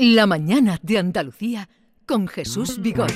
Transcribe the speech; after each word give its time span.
La 0.00 0.28
mañana 0.28 0.78
de 0.80 0.96
Andalucía 0.98 1.68
con 2.06 2.28
Jesús 2.28 2.80
Vigor. 2.80 3.10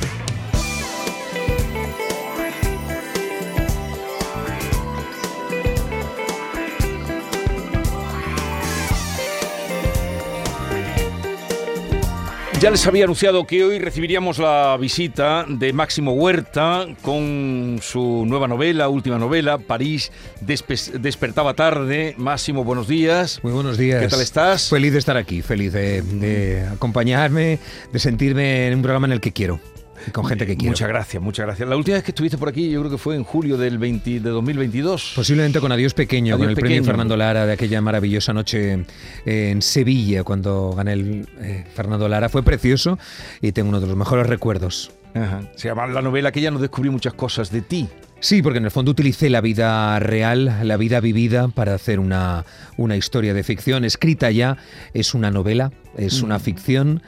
Ya 12.63 12.71
les 12.71 12.87
había 12.87 13.03
anunciado 13.03 13.45
que 13.45 13.65
hoy 13.65 13.81
recibiríamos 13.81 14.39
la 14.39 14.77
visita 14.81 15.45
de 15.49 15.73
Máximo 15.73 16.13
Huerta 16.13 16.87
con 17.03 17.81
su 17.83 18.25
nueva 18.25 18.47
novela, 18.47 18.89
última 18.89 19.19
novela, 19.19 19.59
París 19.59 20.13
despe- 20.41 20.93
despertaba 20.93 21.55
tarde. 21.55 22.15
Máximo, 22.19 22.63
buenos 22.63 22.87
días. 22.87 23.41
Muy 23.43 23.53
buenos 23.53 23.79
días. 23.79 24.01
¿Qué 24.01 24.07
tal 24.07 24.21
estás? 24.21 24.69
Feliz 24.71 24.93
de 24.93 25.01
estar 25.01 25.17
aquí, 25.17 25.43
feliz 25.43 25.73
de, 25.73 26.03
de 26.03 26.65
acompañarme, 26.69 27.59
de 27.93 27.99
sentirme 27.99 28.69
en 28.69 28.77
un 28.77 28.83
programa 28.83 29.09
en 29.09 29.15
el 29.15 29.21
que 29.21 29.33
quiero 29.33 29.59
y 30.07 30.11
con 30.11 30.25
gente 30.25 30.47
que. 30.47 30.57
Muchas 30.69 30.89
gracias, 30.89 31.23
muchas 31.23 31.47
gracias. 31.47 31.69
La 31.69 31.77
última 31.77 31.97
vez 31.97 32.05
que 32.05 32.11
estuviste 32.11 32.39
por 32.39 32.49
aquí, 32.49 32.71
yo 32.71 32.81
creo 32.81 32.91
que 32.91 32.99
fue 32.99 33.17
en 33.17 33.25
julio 33.25 33.57
del 33.57 33.79
20 33.79 34.21
de 34.21 34.31
2022. 34.31 35.13
Posiblemente 35.17 35.61
con 35.61 35.73
Adiós 35.73 35.95
Pequeño, 35.95 36.35
Adiós 36.35 36.47
con 36.47 36.51
el 36.51 36.57
premio. 36.57 36.85
Fernando 36.85 37.17
Lara 37.17 37.47
de 37.47 37.53
aquella 37.53 37.81
maravillosa 37.81 38.33
noche 38.33 38.85
eh, 39.27 39.51
en 39.51 39.63
Sevilla, 39.63 40.25
cuando 40.25 40.73
gané 40.73 40.93
el 40.95 41.29
eh, 41.41 41.65
Fernando 41.75 42.09
Lara. 42.09 42.29
Fue 42.29 42.43
precioso 42.43 42.99
y 43.41 43.53
tengo 43.53 43.69
uno 43.69 43.81
de 43.81 43.87
los 43.87 43.97
mejores 43.97 44.27
recuerdos. 44.27 44.91
Ajá. 45.15 45.43
Se 45.57 45.69
llama 45.69 45.87
la 45.87 46.03
novela 46.03 46.33
que 46.33 46.41
ya 46.41 46.51
nos 46.51 46.61
descubrí 46.61 46.91
muchas 46.91 47.15
cosas 47.15 47.51
de 47.51 47.63
ti. 47.63 47.89
Sí, 48.23 48.41
porque 48.41 48.59
en 48.59 48.65
el 48.65 48.71
fondo 48.71 48.93
utilicé 48.93 49.31
la 49.31 49.41
vida 49.41 49.99
real, 49.99 50.61
la 50.63 50.77
vida 50.77 51.01
vivida, 51.01 51.49
para 51.49 51.75
hacer 51.75 51.99
una, 51.99 52.45
una 52.77 52.97
historia 52.97 53.35
de 53.35 53.43
ficción. 53.43 53.85
Escrita 53.85 54.31
ya, 54.31 54.59
es 54.95 55.13
una 55.13 55.33
novela, 55.33 55.73
es 55.97 56.23
una 56.23 56.39
ficción, 56.39 57.03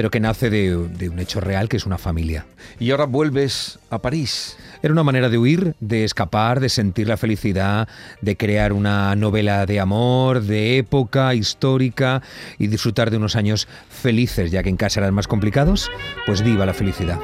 pero 0.00 0.10
que 0.10 0.18
nace 0.18 0.48
de, 0.48 1.10
un 1.10 1.18
hecho 1.18 1.40
real, 1.40 1.68
que 1.68 1.76
es 1.76 1.84
una 1.84 1.98
familia. 1.98 2.46
Y 2.78 2.90
ahora 2.90 3.04
vuelves 3.04 3.78
a 3.90 3.98
París. 3.98 4.56
Era 4.82 4.94
una 4.94 5.02
manera 5.02 5.28
de 5.28 5.36
huir, 5.36 5.74
de 5.78 6.04
escapar, 6.04 6.58
de 6.58 6.70
sentir 6.70 7.06
la 7.06 7.18
felicidad, 7.18 7.86
de 8.22 8.34
crear 8.34 8.72
una 8.72 9.14
novela 9.14 9.66
de 9.66 9.78
amor, 9.78 10.40
de 10.40 10.78
época 10.78 11.34
histórica 11.34 12.22
y 12.58 12.68
disfrutar 12.68 13.10
de 13.10 13.18
unos 13.18 13.36
años 13.36 13.68
felices, 13.90 14.50
ya 14.50 14.62
que 14.62 14.70
en 14.70 14.78
casa 14.78 15.00
eran 15.00 15.12
más 15.12 15.28
complicados. 15.28 15.90
Pues 16.24 16.40
viva 16.40 16.64
la 16.64 16.72
felicidad. 16.72 17.18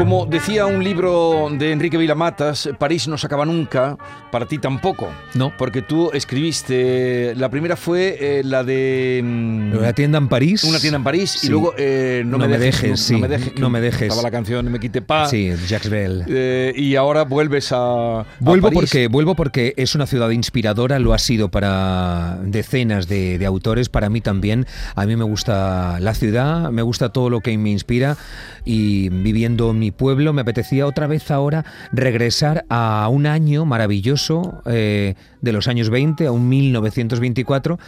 Como 0.00 0.19
decía 0.30 0.66
un 0.66 0.82
libro 0.84 1.48
de 1.52 1.72
Enrique 1.72 1.98
Vilamatas, 1.98 2.68
París 2.78 3.08
no 3.08 3.18
se 3.18 3.26
acaba 3.26 3.44
nunca, 3.44 3.96
para 4.30 4.46
ti 4.46 4.58
tampoco. 4.58 5.08
No. 5.34 5.52
Porque 5.58 5.82
tú 5.82 6.10
escribiste, 6.12 7.34
la 7.36 7.48
primera 7.48 7.76
fue 7.76 8.16
eh, 8.20 8.42
la 8.44 8.62
de... 8.64 9.20
mm, 9.22 9.76
Una 9.76 9.92
tienda 9.92 10.18
en 10.18 10.28
París. 10.28 10.64
Una 10.64 10.78
tienda 10.78 10.96
en 10.98 11.04
París 11.04 11.36
y 11.36 11.38
Sí. 11.46 11.48
luego 11.48 11.74
eh, 11.76 12.22
no, 12.24 12.38
me 12.38 12.48
dejes, 12.48 12.90
no, 12.90 12.96
sí, 12.96 13.12
no 13.14 13.18
me 13.20 13.28
dejes, 13.28 13.58
no 13.58 13.70
me 13.70 13.80
dejes. 13.80 14.02
Estaba 14.02 14.22
la 14.22 14.30
canción 14.30 14.70
Me 14.70 14.78
quite 14.78 15.02
pa. 15.02 15.26
Sí, 15.26 15.50
Jacques 15.66 15.90
Brel. 15.90 16.24
Eh, 16.28 16.72
y 16.76 16.94
ahora 16.96 17.24
vuelves 17.24 17.72
a, 17.72 18.20
a 18.20 18.26
Vuelvo 18.38 18.68
París. 18.68 18.80
porque, 18.80 19.08
vuelvo 19.08 19.34
porque 19.34 19.74
es 19.76 19.94
una 19.94 20.06
ciudad 20.06 20.30
inspiradora, 20.30 20.98
lo 20.98 21.12
ha 21.12 21.18
sido 21.18 21.50
para 21.50 22.38
decenas 22.44 23.08
de, 23.08 23.38
de 23.38 23.46
autores, 23.46 23.88
para 23.88 24.08
mí 24.10 24.20
también. 24.20 24.66
A 24.94 25.06
mí 25.06 25.16
me 25.16 25.24
gusta 25.24 25.98
la 26.00 26.14
ciudad, 26.14 26.70
me 26.70 26.82
gusta 26.82 27.08
todo 27.10 27.30
lo 27.30 27.40
que 27.40 27.56
me 27.58 27.70
inspira 27.70 28.16
y 28.64 29.08
viviendo 29.08 29.70
en 29.70 29.78
mi 29.78 29.90
pueblo 29.90 30.19
me 30.32 30.42
apetecía 30.42 30.86
otra 30.86 31.06
vez 31.06 31.30
ahora 31.30 31.64
regresar 31.92 32.64
a 32.68 33.08
un 33.10 33.26
año 33.26 33.64
maravilloso 33.64 34.62
eh, 34.66 35.14
de 35.40 35.52
los 35.52 35.68
años 35.68 35.90
20, 35.90 36.26
a 36.26 36.32
un 36.32 36.48
1924 36.48 37.78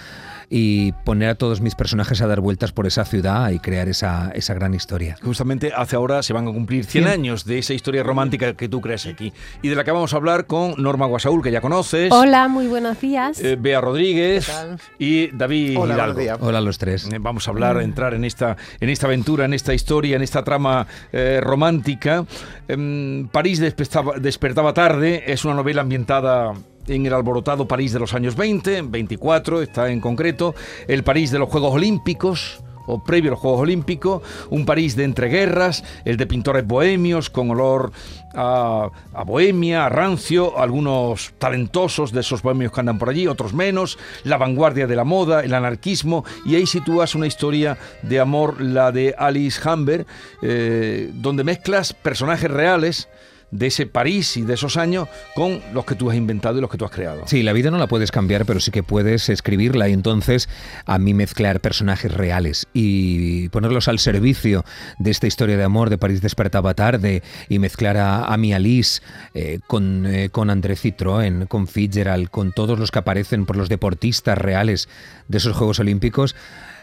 y 0.50 0.92
poner 1.04 1.30
a 1.30 1.34
todos 1.34 1.60
mis 1.60 1.74
personajes 1.74 2.20
a 2.22 2.26
dar 2.26 2.40
vueltas 2.40 2.72
por 2.72 2.86
esa 2.86 3.04
ciudad 3.04 3.50
y 3.50 3.58
crear 3.58 3.88
esa, 3.88 4.30
esa 4.34 4.54
gran 4.54 4.74
historia. 4.74 5.16
Justamente 5.22 5.72
hace 5.74 5.96
ahora 5.96 6.22
se 6.22 6.32
van 6.32 6.48
a 6.48 6.52
cumplir 6.52 6.84
100 6.84 7.04
Cien. 7.04 7.12
años 7.12 7.44
de 7.44 7.58
esa 7.58 7.74
historia 7.74 8.02
romántica 8.02 8.54
que 8.54 8.68
tú 8.68 8.80
creas 8.80 9.06
aquí. 9.06 9.32
Y 9.62 9.68
de 9.68 9.76
la 9.76 9.84
que 9.84 9.90
vamos 9.90 10.12
a 10.14 10.16
hablar 10.16 10.46
con 10.46 10.74
Norma 10.78 11.06
Guasaúl, 11.06 11.42
que 11.42 11.50
ya 11.50 11.60
conoces. 11.60 12.12
Hola, 12.12 12.48
muy 12.48 12.66
buenos 12.66 13.00
días. 13.00 13.40
eh, 13.40 13.56
Bea 13.58 13.80
Rodríguez 13.80 14.50
y 14.98 15.28
David 15.28 15.78
Hola, 15.78 15.94
Hidalgo. 15.94 16.46
Hola 16.46 16.58
a 16.58 16.60
los 16.62 16.78
tres. 16.78 17.08
Eh, 17.12 17.18
Vamos 17.20 17.46
a 17.48 17.50
hablar, 17.52 17.80
entrar 17.80 18.14
en 18.14 18.24
esta, 18.24 18.56
en 18.80 18.88
esta 18.88 19.06
aventura, 19.06 19.44
en 19.44 19.54
esta 19.54 19.72
historia, 19.74 20.16
en 20.16 20.22
esta 20.22 20.42
trama 20.44 20.86
eh, 21.12 21.40
romántica. 21.42 22.24
Em, 22.68 23.28
París 23.28 23.58
despertaba, 23.58 24.14
despertaba 24.18 24.72
tarde, 24.74 25.24
es 25.26 25.44
una 25.44 25.54
novela 25.54 25.82
ambientada 25.82 26.52
en 26.86 27.06
el 27.06 27.12
alborotado 27.12 27.66
París 27.68 27.92
de 27.92 28.00
los 28.00 28.14
años 28.14 28.36
20, 28.36 28.82
24 28.82 29.62
está 29.62 29.90
en 29.90 30.00
concreto, 30.00 30.54
el 30.88 31.04
París 31.04 31.30
de 31.30 31.38
los 31.38 31.48
Juegos 31.48 31.74
Olímpicos 31.74 32.62
o 32.86 33.02
previo 33.02 33.30
a 33.30 33.32
los 33.32 33.40
Juegos 33.40 33.60
Olímpicos, 33.60 34.22
un 34.50 34.64
París 34.64 34.96
de 34.96 35.04
entreguerras, 35.04 35.84
el 36.04 36.16
de 36.16 36.26
pintores 36.26 36.66
bohemios 36.66 37.30
con 37.30 37.50
olor 37.50 37.92
a, 38.34 38.90
a 39.12 39.24
bohemia, 39.24 39.86
a 39.86 39.88
rancio, 39.88 40.58
algunos 40.58 41.32
talentosos 41.38 42.12
de 42.12 42.20
esos 42.20 42.42
bohemios 42.42 42.72
que 42.72 42.80
andan 42.80 42.98
por 42.98 43.10
allí, 43.10 43.26
otros 43.26 43.54
menos, 43.54 43.98
la 44.24 44.36
vanguardia 44.36 44.86
de 44.86 44.96
la 44.96 45.04
moda, 45.04 45.40
el 45.40 45.54
anarquismo, 45.54 46.24
y 46.44 46.56
ahí 46.56 46.66
sitúas 46.66 47.14
una 47.14 47.26
historia 47.26 47.78
de 48.02 48.20
amor, 48.20 48.60
la 48.60 48.90
de 48.90 49.14
Alice 49.16 49.60
Humber, 49.68 50.06
eh, 50.42 51.10
donde 51.14 51.44
mezclas 51.44 51.92
personajes 51.92 52.50
reales 52.50 53.08
de 53.52 53.66
ese 53.68 53.86
París 53.86 54.36
y 54.36 54.42
de 54.42 54.54
esos 54.54 54.76
años 54.76 55.08
con 55.34 55.60
los 55.72 55.84
que 55.84 55.94
tú 55.94 56.10
has 56.10 56.16
inventado 56.16 56.58
y 56.58 56.60
los 56.60 56.70
que 56.70 56.78
tú 56.78 56.84
has 56.84 56.90
creado. 56.90 57.22
Sí, 57.26 57.42
la 57.42 57.52
vida 57.52 57.70
no 57.70 57.78
la 57.78 57.86
puedes 57.86 58.10
cambiar, 58.10 58.44
pero 58.44 58.58
sí 58.58 58.70
que 58.70 58.82
puedes 58.82 59.28
escribirla 59.28 59.88
y 59.88 59.92
entonces 59.92 60.48
a 60.86 60.98
mí 60.98 61.14
mezclar 61.14 61.60
personajes 61.60 62.12
reales 62.12 62.66
y 62.72 63.48
ponerlos 63.50 63.88
al 63.88 63.98
servicio 63.98 64.64
de 64.98 65.10
esta 65.10 65.26
historia 65.26 65.56
de 65.56 65.64
amor 65.64 65.90
de 65.90 65.98
París 65.98 66.20
despertaba 66.20 66.74
tarde 66.74 67.22
y 67.48 67.58
mezclar 67.58 67.98
a, 67.98 68.24
a 68.24 68.34
Alice 68.34 69.02
eh, 69.34 69.60
con, 69.66 70.06
eh, 70.06 70.30
con 70.30 70.50
André 70.50 70.74
Citroën, 70.74 71.46
con 71.46 71.68
Fitzgerald, 71.68 72.30
con 72.30 72.52
todos 72.52 72.78
los 72.78 72.90
que 72.90 72.98
aparecen 72.98 73.44
por 73.46 73.56
los 73.56 73.68
deportistas 73.68 74.38
reales 74.38 74.88
de 75.28 75.38
esos 75.38 75.56
Juegos 75.56 75.78
Olímpicos, 75.78 76.34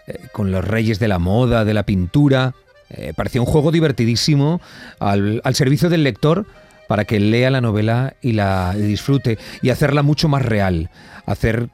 eh, 0.07 0.19
con 0.31 0.51
los 0.51 0.65
reyes 0.65 0.99
de 0.99 1.07
la 1.07 1.19
moda, 1.19 1.65
de 1.65 1.73
la 1.73 1.83
pintura. 1.83 2.53
Eh, 2.89 3.13
parecía 3.15 3.41
un 3.41 3.47
juego 3.47 3.71
divertidísimo 3.71 4.61
al, 4.99 5.41
al 5.43 5.55
servicio 5.55 5.89
del 5.89 6.03
lector 6.03 6.45
para 6.87 7.05
que 7.05 7.19
lea 7.19 7.51
la 7.51 7.61
novela 7.61 8.15
y 8.21 8.33
la 8.33 8.73
disfrute 8.73 9.37
y 9.61 9.69
hacerla 9.69 10.01
mucho 10.01 10.27
más 10.27 10.43
real. 10.43 10.89
Hacer 11.25 11.69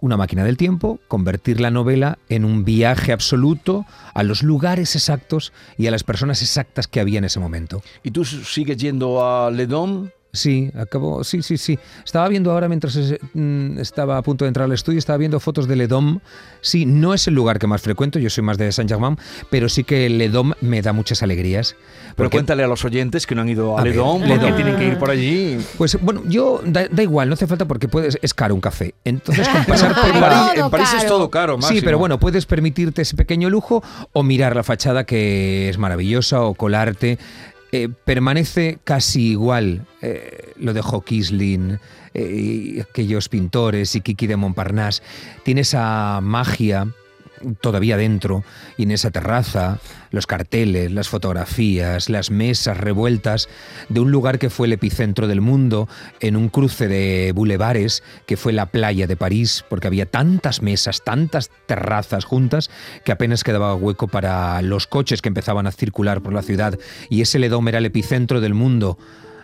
una 0.00 0.16
máquina 0.16 0.44
del 0.44 0.56
tiempo, 0.56 0.98
convertir 1.08 1.60
la 1.60 1.70
novela 1.70 2.18
en 2.28 2.44
un 2.44 2.64
viaje 2.64 3.12
absoluto 3.12 3.86
a 4.14 4.22
los 4.22 4.42
lugares 4.42 4.96
exactos 4.96 5.52
y 5.76 5.86
a 5.86 5.90
las 5.90 6.04
personas 6.04 6.42
exactas 6.42 6.88
que 6.88 7.00
había 7.00 7.18
en 7.18 7.24
ese 7.24 7.38
momento. 7.38 7.82
¿Y 8.02 8.10
tú 8.10 8.24
sigues 8.24 8.78
yendo 8.78 9.24
a 9.24 9.50
Ledom? 9.50 10.08
Sí, 10.32 10.70
acabo, 10.78 11.24
sí, 11.24 11.42
sí, 11.42 11.58
sí. 11.58 11.76
Estaba 12.04 12.28
viendo 12.28 12.52
ahora 12.52 12.68
mientras 12.68 12.96
mm, 13.34 13.78
estaba 13.80 14.16
a 14.16 14.22
punto 14.22 14.44
de 14.44 14.48
entrar 14.48 14.66
al 14.66 14.72
estudio, 14.72 14.98
estaba 15.00 15.16
viendo 15.16 15.40
fotos 15.40 15.66
de 15.66 15.74
Ledom. 15.74 16.20
Sí, 16.60 16.86
no 16.86 17.14
es 17.14 17.26
el 17.26 17.34
lugar 17.34 17.58
que 17.58 17.66
más 17.66 17.82
frecuento, 17.82 18.20
yo 18.20 18.30
soy 18.30 18.44
más 18.44 18.56
de 18.56 18.70
Saint-Germain, 18.70 19.16
pero 19.50 19.68
sí 19.68 19.82
que 19.82 20.08
Ledom 20.08 20.52
me 20.60 20.82
da 20.82 20.92
muchas 20.92 21.24
alegrías. 21.24 21.74
Pero 22.14 22.14
porque- 22.16 22.36
cuéntale 22.36 22.62
a 22.62 22.68
los 22.68 22.84
oyentes 22.84 23.26
que 23.26 23.34
no 23.34 23.42
han 23.42 23.48
ido 23.48 23.76
a, 23.76 23.80
A 23.80 23.84
Ledom, 23.84 24.22
Ledom. 24.22 24.38
porque 24.38 24.52
tienen 24.54 24.76
que 24.76 24.84
ir 24.86 24.98
por 24.98 25.10
allí. 25.10 25.58
Pues 25.76 26.00
bueno, 26.00 26.22
yo 26.26 26.60
da, 26.64 26.86
da 26.88 27.02
igual, 27.02 27.28
no 27.28 27.34
hace 27.34 27.48
falta 27.48 27.64
porque 27.66 27.88
puedes, 27.88 28.16
es 28.22 28.32
caro 28.32 28.54
un 28.54 28.60
café. 28.60 28.94
Entonces 29.04 29.48
con 29.48 29.64
pasar 29.64 29.94
por 30.00 30.10
En 30.14 30.20
París, 30.20 30.62
en 30.62 30.70
París 30.70 30.88
es 30.96 31.06
todo 31.06 31.28
caro, 31.30 31.60
Sí, 31.62 31.80
pero 31.82 31.98
bueno, 31.98 32.20
puedes 32.20 32.46
permitirte 32.46 33.02
ese 33.02 33.16
pequeño 33.16 33.50
lujo 33.50 33.82
o 34.12 34.22
mirar 34.22 34.54
la 34.54 34.62
fachada 34.62 35.02
que 35.04 35.68
es 35.68 35.76
maravillosa 35.78 36.42
o 36.42 36.54
colarte. 36.54 37.18
Eh, 37.72 37.88
permanece 37.88 38.78
casi 38.82 39.30
igual 39.30 39.86
eh, 40.02 40.52
lo 40.56 40.72
de 40.72 40.82
Hockisling, 40.82 41.78
eh, 42.14 42.74
y 42.76 42.80
aquellos 42.80 43.28
pintores 43.28 43.94
y 43.94 44.00
Kiki 44.00 44.26
de 44.26 44.36
Montparnasse. 44.36 45.02
Tiene 45.44 45.60
esa 45.60 46.20
magia 46.20 46.88
todavía 47.60 47.96
dentro 47.96 48.44
y 48.76 48.84
en 48.84 48.90
esa 48.90 49.10
terraza, 49.10 49.78
los 50.10 50.26
carteles, 50.26 50.92
las 50.92 51.08
fotografías, 51.08 52.08
las 52.08 52.30
mesas 52.30 52.76
revueltas 52.76 53.48
de 53.88 54.00
un 54.00 54.10
lugar 54.10 54.38
que 54.38 54.50
fue 54.50 54.66
el 54.66 54.72
epicentro 54.72 55.26
del 55.26 55.40
mundo, 55.40 55.88
en 56.20 56.36
un 56.36 56.48
cruce 56.48 56.88
de 56.88 57.32
bulevares 57.34 58.02
que 58.26 58.36
fue 58.36 58.52
la 58.52 58.66
playa 58.66 59.06
de 59.06 59.16
París, 59.16 59.64
porque 59.68 59.86
había 59.86 60.06
tantas 60.06 60.62
mesas, 60.62 61.02
tantas 61.04 61.50
terrazas 61.66 62.24
juntas 62.24 62.70
que 63.04 63.12
apenas 63.12 63.44
quedaba 63.44 63.74
hueco 63.74 64.08
para 64.08 64.60
los 64.62 64.86
coches 64.86 65.22
que 65.22 65.28
empezaban 65.28 65.66
a 65.66 65.72
circular 65.72 66.22
por 66.22 66.32
la 66.32 66.42
ciudad. 66.42 66.78
Y 67.08 67.22
ese 67.22 67.38
Ledom 67.38 67.66
era 67.68 67.78
el 67.78 67.86
epicentro 67.86 68.40
del 68.40 68.54
mundo 68.54 68.98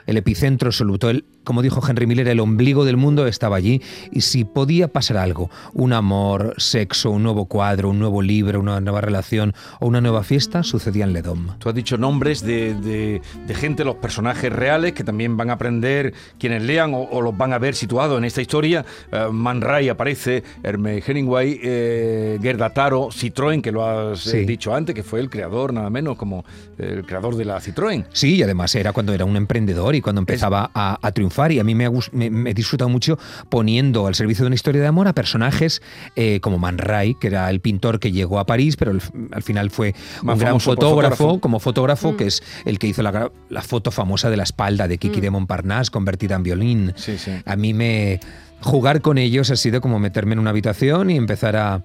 el 0.06 0.16
epicentro 0.16 0.68
absoluto. 0.68 1.10
El, 1.10 1.24
como 1.44 1.62
dijo 1.62 1.80
Henry 1.86 2.06
Miller, 2.06 2.26
el 2.28 2.40
ombligo 2.40 2.84
del 2.84 2.96
mundo 2.96 3.26
estaba 3.26 3.56
allí 3.56 3.80
y 4.10 4.22
si 4.22 4.44
podía 4.44 4.88
pasar 4.88 5.16
algo, 5.16 5.50
un 5.74 5.92
amor, 5.92 6.54
sexo, 6.56 7.10
un 7.10 7.22
nuevo 7.22 7.46
cuadro, 7.46 7.90
un 7.90 7.98
nuevo 7.98 8.20
libro, 8.22 8.58
una 8.60 8.80
nueva 8.80 9.00
relación 9.00 9.54
o 9.80 9.86
una 9.86 10.00
nueva 10.00 10.24
fiesta, 10.24 10.62
sucedía 10.62 11.04
en 11.04 11.12
Ledom. 11.12 11.58
Tú 11.58 11.68
has 11.68 11.74
dicho 11.74 11.98
nombres 11.98 12.42
de, 12.42 12.74
de, 12.74 13.22
de 13.46 13.54
gente, 13.54 13.84
los 13.84 13.96
personajes 13.96 14.52
reales 14.52 14.92
que 14.92 15.04
también 15.04 15.36
van 15.36 15.50
a 15.50 15.54
aprender 15.54 16.14
quienes 16.38 16.62
lean 16.62 16.94
o, 16.94 17.02
o 17.02 17.20
los 17.20 17.36
van 17.36 17.52
a 17.52 17.58
ver 17.58 17.74
situados 17.74 18.18
en 18.18 18.24
esta 18.24 18.40
historia. 18.42 18.84
Uh, 19.12 19.32
Man 19.32 19.60
Ray 19.60 19.88
aparece, 19.88 20.42
Herme 20.62 21.02
Hemingway, 21.06 21.60
eh, 21.62 22.38
Gerda 22.42 22.70
Taro, 22.70 23.08
Citroën, 23.10 23.62
que 23.62 23.72
lo 23.72 23.84
has 23.84 24.20
sí. 24.20 24.44
dicho 24.44 24.74
antes, 24.74 24.94
que 24.94 25.02
fue 25.02 25.20
el 25.20 25.30
creador, 25.30 25.72
nada 25.72 25.90
menos 25.90 26.16
como 26.16 26.44
el 26.78 27.04
creador 27.06 27.36
de 27.36 27.44
la 27.44 27.60
Citroën. 27.60 28.06
Sí, 28.12 28.36
y 28.36 28.42
además 28.42 28.74
era 28.74 28.92
cuando 28.92 29.12
era 29.12 29.24
un 29.24 29.36
emprendedor 29.36 29.94
y 29.96 30.00
cuando 30.00 30.20
empezaba 30.20 30.70
a, 30.74 30.98
a, 31.00 31.12
triunfar. 31.12 31.52
Y 31.52 31.58
a 31.58 31.64
mí 31.64 31.74
me, 31.74 31.86
ha, 31.86 31.90
me, 32.12 32.30
me, 32.30 32.50
he 32.50 32.54
disfrutado 32.54 32.88
mucho 32.88 33.18
poniendo 33.48 34.06
al 34.06 34.14
servicio 34.14 34.44
de 34.44 34.48
una 34.48 34.54
historia 34.54 34.80
de 34.80 34.86
amor 34.86 35.08
a 35.08 35.14
personajes 35.14 35.82
eh, 36.14 36.40
como 36.40 36.58
Man 36.58 36.78
Ray, 36.78 37.14
que 37.14 37.28
era 37.28 37.50
el 37.50 37.60
pintor 37.60 38.00
que 38.00 38.12
llegó 38.12 38.38
a 38.38 38.46
París, 38.46 38.76
pero 38.76 38.90
el, 38.90 39.00
al 39.32 39.42
final 39.42 39.70
fue 39.70 39.94
Más 40.22 40.34
un 40.34 40.40
gran 40.40 40.60
fotógrafo, 40.60 41.16
fotógrafo, 41.16 41.40
como 41.40 41.60
fotógrafo, 41.60 42.12
mm. 42.12 42.16
que 42.16 42.26
es 42.26 42.42
el 42.64 42.78
que 42.78 42.86
hizo 42.88 43.02
la, 43.02 43.30
la, 43.48 43.62
foto 43.62 43.90
famosa 43.90 44.30
de 44.30 44.36
la 44.36 44.44
espalda 44.44 44.88
de 44.88 44.98
Kiki 44.98 45.18
mm. 45.18 45.22
de 45.22 45.30
Montparnasse 45.30 45.90
convertida 45.90 46.36
en 46.36 46.42
violín. 46.42 46.92
Sí, 46.96 47.18
sí. 47.18 47.32
A 47.44 47.56
mí 47.56 47.74
me 47.74 48.20
jugar 48.60 49.00
con 49.00 49.18
ellos 49.18 49.50
ha 49.50 49.56
sido 49.56 49.80
como 49.80 49.98
meterme 49.98 50.32
en 50.32 50.38
una 50.38 50.50
habitación 50.50 51.10
y 51.10 51.16
empezar 51.16 51.56
a 51.56 51.82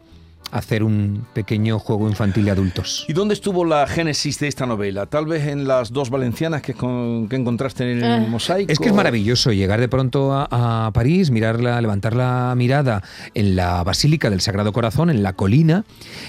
hacer 0.51 0.83
un 0.83 1.25
pequeño 1.33 1.79
juego 1.79 2.07
infantil 2.07 2.45
de 2.45 2.51
adultos. 2.51 3.05
¿Y 3.07 3.13
dónde 3.13 3.33
estuvo 3.33 3.65
la 3.65 3.87
génesis 3.87 4.39
de 4.39 4.47
esta 4.47 4.65
novela? 4.65 5.05
Tal 5.05 5.25
vez 5.25 5.47
en 5.47 5.67
las 5.67 5.91
dos 5.91 6.09
valencianas 6.09 6.61
que, 6.61 6.73
con, 6.73 7.27
que 7.27 7.35
encontraste 7.35 7.91
en 7.91 8.03
el 8.03 8.23
eh. 8.23 8.27
mosaico. 8.27 8.71
Es 8.71 8.79
que 8.79 8.89
es 8.89 8.93
maravilloso 8.93 9.51
llegar 9.51 9.79
de 9.79 9.87
pronto 9.87 10.33
a, 10.33 10.47
a, 10.87 10.91
París, 10.91 11.31
mirarla, 11.31 11.79
levantar 11.81 12.15
la 12.15 12.53
mirada 12.55 13.03
en 13.33 13.55
la 13.55 13.83
Basílica 13.83 14.29
del 14.29 14.41
Sagrado 14.41 14.73
Corazón, 14.73 15.09
en 15.09 15.23
la 15.23 15.33
colina, 15.33 15.85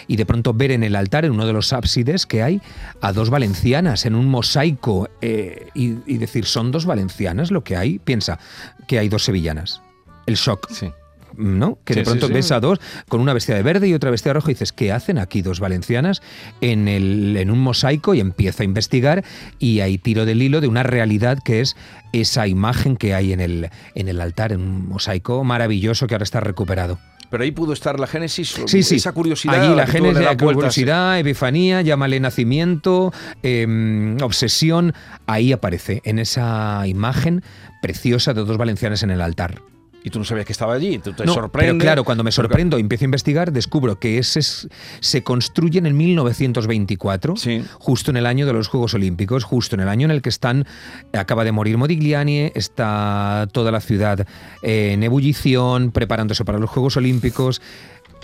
y 0.07 0.17
de 0.17 0.27
pronto 0.27 0.55
ver 0.55 0.71
en 0.71 0.85
el 0.85 0.97
altar, 0.97 1.25
en 1.25 1.33
uno 1.33 1.47
de 1.47 1.53
los 1.53 1.73
ábsides 1.73 2.27
que 2.27 2.43
hay, 2.43 2.61
a 3.01 3.13
dos 3.13 3.31
valencianas 3.31 4.07
en 4.07 4.15
un 4.15 4.27
mosaico 4.27 5.09
eh, 5.21 5.69
y, 5.75 5.97
y 6.07 6.19
decir, 6.19 6.45
¿son 6.45 6.71
dos 6.71 6.87
valencianas 6.87 7.51
lo 7.51 7.65
que 7.65 7.77
hay? 7.77 7.99
Piensa 7.99 8.39
que 8.87 8.99
hay 8.99 9.09
dos 9.09 9.25
sevillanas. 9.25 9.83
El 10.27 10.37
shock. 10.37 10.71
Sí. 10.71 10.93
¿No? 11.37 11.79
Que 11.85 11.95
Sí, 11.95 12.01
de 12.01 12.05
pronto 12.05 12.27
sí, 12.27 12.33
sí. 12.33 12.35
ves 12.35 12.53
a 12.53 12.61
dos 12.61 12.81
con 13.09 13.21
una 13.21 13.33
vestida 13.33 13.57
de 13.57 13.63
verde 13.63 13.89
y 13.89 13.95
otra 13.95 14.11
vestida 14.11 14.31
de 14.31 14.35
rojo 14.35 14.51
y 14.51 14.55
dices, 14.55 14.73
¿qué 14.73 14.93
hacen 14.93 15.19
aquí 15.19 15.43
dos 15.43 15.61
valencianas 15.61 16.23
en, 16.61 16.89
el, 16.89 17.37
en 17.37 17.51
un 17.51 17.59
mosaico? 17.59 18.15
Y 18.15 18.21
empieza 18.21 18.63
a 18.63 18.65
investigar 18.65 19.25
y 19.59 19.81
hay 19.81 19.99
tiro 19.99 20.25
del 20.25 20.43
hilo 20.43 20.61
de 20.61 20.69
una 20.69 20.83
realidad 20.83 21.39
que 21.45 21.61
es 21.61 21.77
esa 22.13 22.47
imagen 22.47 22.97
que 22.97 23.15
hay 23.15 23.33
en 23.33 23.41
el, 23.41 23.71
en 23.95 24.09
el 24.09 24.21
altar, 24.21 24.53
en 24.53 24.61
un 24.61 24.89
mosaico 24.89 25.45
maravilloso 25.45 26.07
que 26.07 26.15
ahora 26.15 26.25
está 26.25 26.41
recuperado. 26.41 26.99
Pero 27.33 27.45
ahí 27.45 27.51
pudo 27.51 27.73
estar 27.73 27.99
la 27.99 28.07
génesis, 28.07 28.55
sí, 28.67 28.83
sí. 28.83 28.97
esa 28.97 29.13
curiosidad. 29.13 29.55
Allí 29.55 29.75
la 29.75 29.87
génesis, 29.87 30.19
vueltas. 30.19 30.55
curiosidad, 30.55 31.19
epifanía, 31.19 31.81
llámale 31.81 32.21
nacimiento, 32.21 33.11
eh, 33.43 34.19
obsesión, 34.21 34.93
ahí 35.27 35.51
aparece, 35.51 36.03
en 36.05 36.19
esa 36.19 36.87
imagen 36.87 37.43
preciosa 37.81 38.35
de 38.35 38.45
dos 38.45 38.59
valencianas 38.59 39.03
en 39.03 39.13
el 39.13 39.23
altar. 39.23 39.63
Y 40.05 40.11
tú 40.11 40.19
no 40.19 40.25
sabías 40.25 40.47
que 40.47 40.53
estaba 40.53 40.75
allí, 40.75 40.99
tú 40.99 41.13
te 41.13 41.25
No, 41.25 41.35
sorprende. 41.35 41.73
Pero 41.75 41.79
claro, 41.79 42.05
cuando 42.05 42.25
me 42.25 42.33
sorprendo 42.33 42.77
y 42.77 42.81
empiezo 42.81 43.05
a 43.05 43.07
investigar, 43.07 43.53
descubro 43.53 43.99
que 44.01 44.19
ese 44.19 44.41
es- 44.41 44.69
se 45.01 45.23
construye 45.23 45.79
en 45.79 45.87
el 45.87 45.95
1924, 45.95 47.37
Sí. 47.37 47.63
justo 47.79 48.11
en 48.11 48.17
el 48.17 48.27
año 48.27 48.47
de 48.47 48.53
los 48.53 48.69
Juegos 48.69 48.95
Olímpicos, 48.95 49.45
justo 49.45 49.77
en 49.77 49.81
el 49.81 49.89
año 49.89 50.07
en 50.07 50.11
el 50.11 50.21
que 50.23 50.29
están, 50.29 50.67
acaba 51.13 51.45
de 51.45 51.53
morir 51.53 51.79
Modigliani, 51.79 52.51
está 52.55 53.47
toda 53.53 53.71
la 53.71 53.81
ciudad 53.81 54.27
en 54.63 55.03
ebullición, 55.03 55.93
preparándose 55.93 56.45
para 56.45 56.59
los 56.59 56.69
Juegos 56.71 56.97
Olímpicos. 56.97 57.63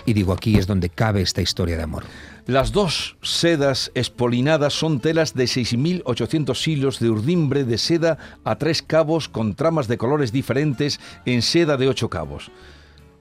Y 0.05 0.13
digo, 0.13 0.33
aquí 0.33 0.57
es 0.57 0.65
donde 0.65 0.89
cabe 0.89 1.21
esta 1.21 1.41
historia 1.41 1.77
de 1.77 1.83
amor. 1.83 2.03
Las 2.49 2.71
dos 2.71 3.15
sedas 3.21 3.91
espolinadas 3.93 4.73
son 4.73 5.01
telas 5.01 5.35
de 5.35 5.43
6.800 5.43 6.67
hilos 6.67 6.99
de 6.99 7.11
urdimbre 7.11 7.63
de 7.63 7.77
seda 7.77 8.17
a 8.43 8.55
tres 8.55 8.81
cabos 8.81 9.29
con 9.29 9.53
tramas 9.53 9.87
de 9.87 9.99
colores 9.99 10.31
diferentes 10.31 10.99
en 11.27 11.43
seda 11.43 11.77
de 11.77 11.87
ocho 11.87 12.09
cabos. 12.09 12.49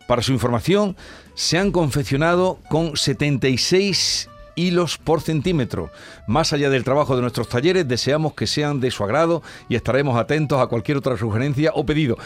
Para 0.07 0.23
su 0.23 0.33
información, 0.33 0.97
se 1.35 1.59
han 1.59 1.73
confeccionado 1.73 2.59
con 2.71 2.97
76 2.97 4.31
hilos 4.55 4.97
por 4.97 5.21
centímetro. 5.21 5.91
Más 6.27 6.55
allá 6.55 6.71
del 6.71 6.85
trabajo 6.85 7.15
de 7.15 7.21
nuestros 7.21 7.51
talleres, 7.51 7.87
deseamos 7.87 8.33
que 8.33 8.47
sean 8.47 8.81
de 8.81 8.91
su 8.91 9.05
agrado 9.05 9.43
y 9.69 9.75
estaremos 9.77 10.19
atentos 10.19 10.59
a 10.59 10.69
cualquier 10.69 10.97
otra 10.97 11.19
sugerencia 11.19 11.73
o 11.75 11.85
pedido. 11.85 12.17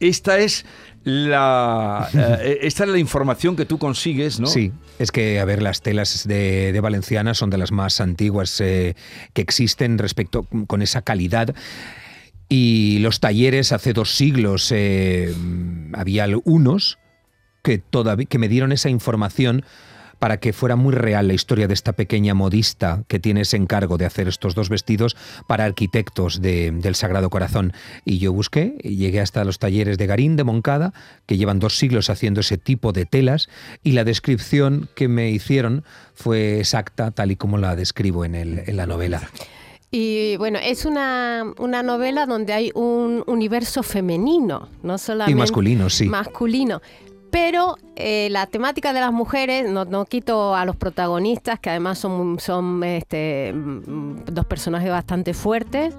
Esta 0.00 0.38
es 0.38 0.64
la, 1.04 2.08
eh, 2.42 2.58
esta 2.62 2.84
es 2.84 2.90
la 2.90 2.98
información 2.98 3.56
que 3.56 3.66
tú 3.66 3.78
consigues, 3.78 4.40
¿no? 4.40 4.46
Sí, 4.46 4.72
es 4.98 5.12
que, 5.12 5.40
a 5.40 5.44
ver, 5.44 5.62
las 5.62 5.82
telas 5.82 6.26
de, 6.26 6.72
de 6.72 6.80
Valenciana 6.80 7.34
son 7.34 7.50
de 7.50 7.58
las 7.58 7.72
más 7.72 8.00
antiguas 8.00 8.60
eh, 8.60 8.96
que 9.32 9.42
existen 9.42 9.98
respecto 9.98 10.46
con 10.66 10.82
esa 10.82 11.02
calidad. 11.02 11.54
Y 12.48 12.98
los 12.98 13.20
talleres 13.20 13.72
hace 13.72 13.92
dos 13.92 14.14
siglos 14.14 14.70
eh, 14.70 15.34
había 15.92 16.26
unos 16.44 16.98
que, 17.62 17.78
todavía, 17.78 18.26
que 18.26 18.38
me 18.38 18.48
dieron 18.48 18.72
esa 18.72 18.90
información 18.90 19.64
para 20.24 20.38
que 20.38 20.54
fuera 20.54 20.74
muy 20.74 20.94
real 20.94 21.28
la 21.28 21.34
historia 21.34 21.68
de 21.68 21.74
esta 21.74 21.92
pequeña 21.92 22.32
modista 22.32 23.04
que 23.08 23.20
tiene 23.20 23.42
ese 23.42 23.58
encargo 23.58 23.98
de 23.98 24.06
hacer 24.06 24.26
estos 24.26 24.54
dos 24.54 24.70
vestidos 24.70 25.18
para 25.46 25.66
arquitectos 25.66 26.40
de, 26.40 26.70
del 26.70 26.94
Sagrado 26.94 27.28
Corazón. 27.28 27.74
Y 28.06 28.20
yo 28.20 28.32
busqué 28.32 28.74
y 28.82 28.96
llegué 28.96 29.20
hasta 29.20 29.44
los 29.44 29.58
talleres 29.58 29.98
de 29.98 30.06
Garín 30.06 30.36
de 30.36 30.44
Moncada, 30.44 30.94
que 31.26 31.36
llevan 31.36 31.58
dos 31.58 31.76
siglos 31.76 32.08
haciendo 32.08 32.40
ese 32.40 32.56
tipo 32.56 32.92
de 32.92 33.04
telas, 33.04 33.50
y 33.82 33.92
la 33.92 34.04
descripción 34.04 34.88
que 34.94 35.08
me 35.08 35.28
hicieron 35.28 35.84
fue 36.14 36.58
exacta, 36.58 37.10
tal 37.10 37.30
y 37.30 37.36
como 37.36 37.58
la 37.58 37.76
describo 37.76 38.24
en, 38.24 38.34
el, 38.34 38.62
en 38.66 38.78
la 38.78 38.86
novela. 38.86 39.28
Y 39.90 40.38
bueno, 40.38 40.58
es 40.58 40.86
una, 40.86 41.52
una, 41.58 41.82
novela 41.82 42.24
donde 42.24 42.54
hay 42.54 42.70
un 42.74 43.24
universo 43.26 43.82
femenino, 43.82 44.70
no 44.82 44.96
solamente 44.96 45.32
y 45.32 45.34
masculino, 45.34 45.90
sí. 45.90 46.06
Masculino. 46.06 46.80
Pero 47.34 47.76
eh, 47.96 48.28
la 48.30 48.46
temática 48.46 48.92
de 48.92 49.00
las 49.00 49.12
mujeres, 49.12 49.68
no, 49.68 49.84
no, 49.84 50.04
quito 50.04 50.54
a 50.54 50.64
los 50.64 50.76
protagonistas, 50.76 51.58
que 51.58 51.68
además 51.68 51.98
son, 51.98 52.38
son 52.38 52.84
este, 52.84 53.52
dos 54.30 54.46
personajes 54.46 54.88
bastante 54.88 55.34
fuertes, 55.34 55.96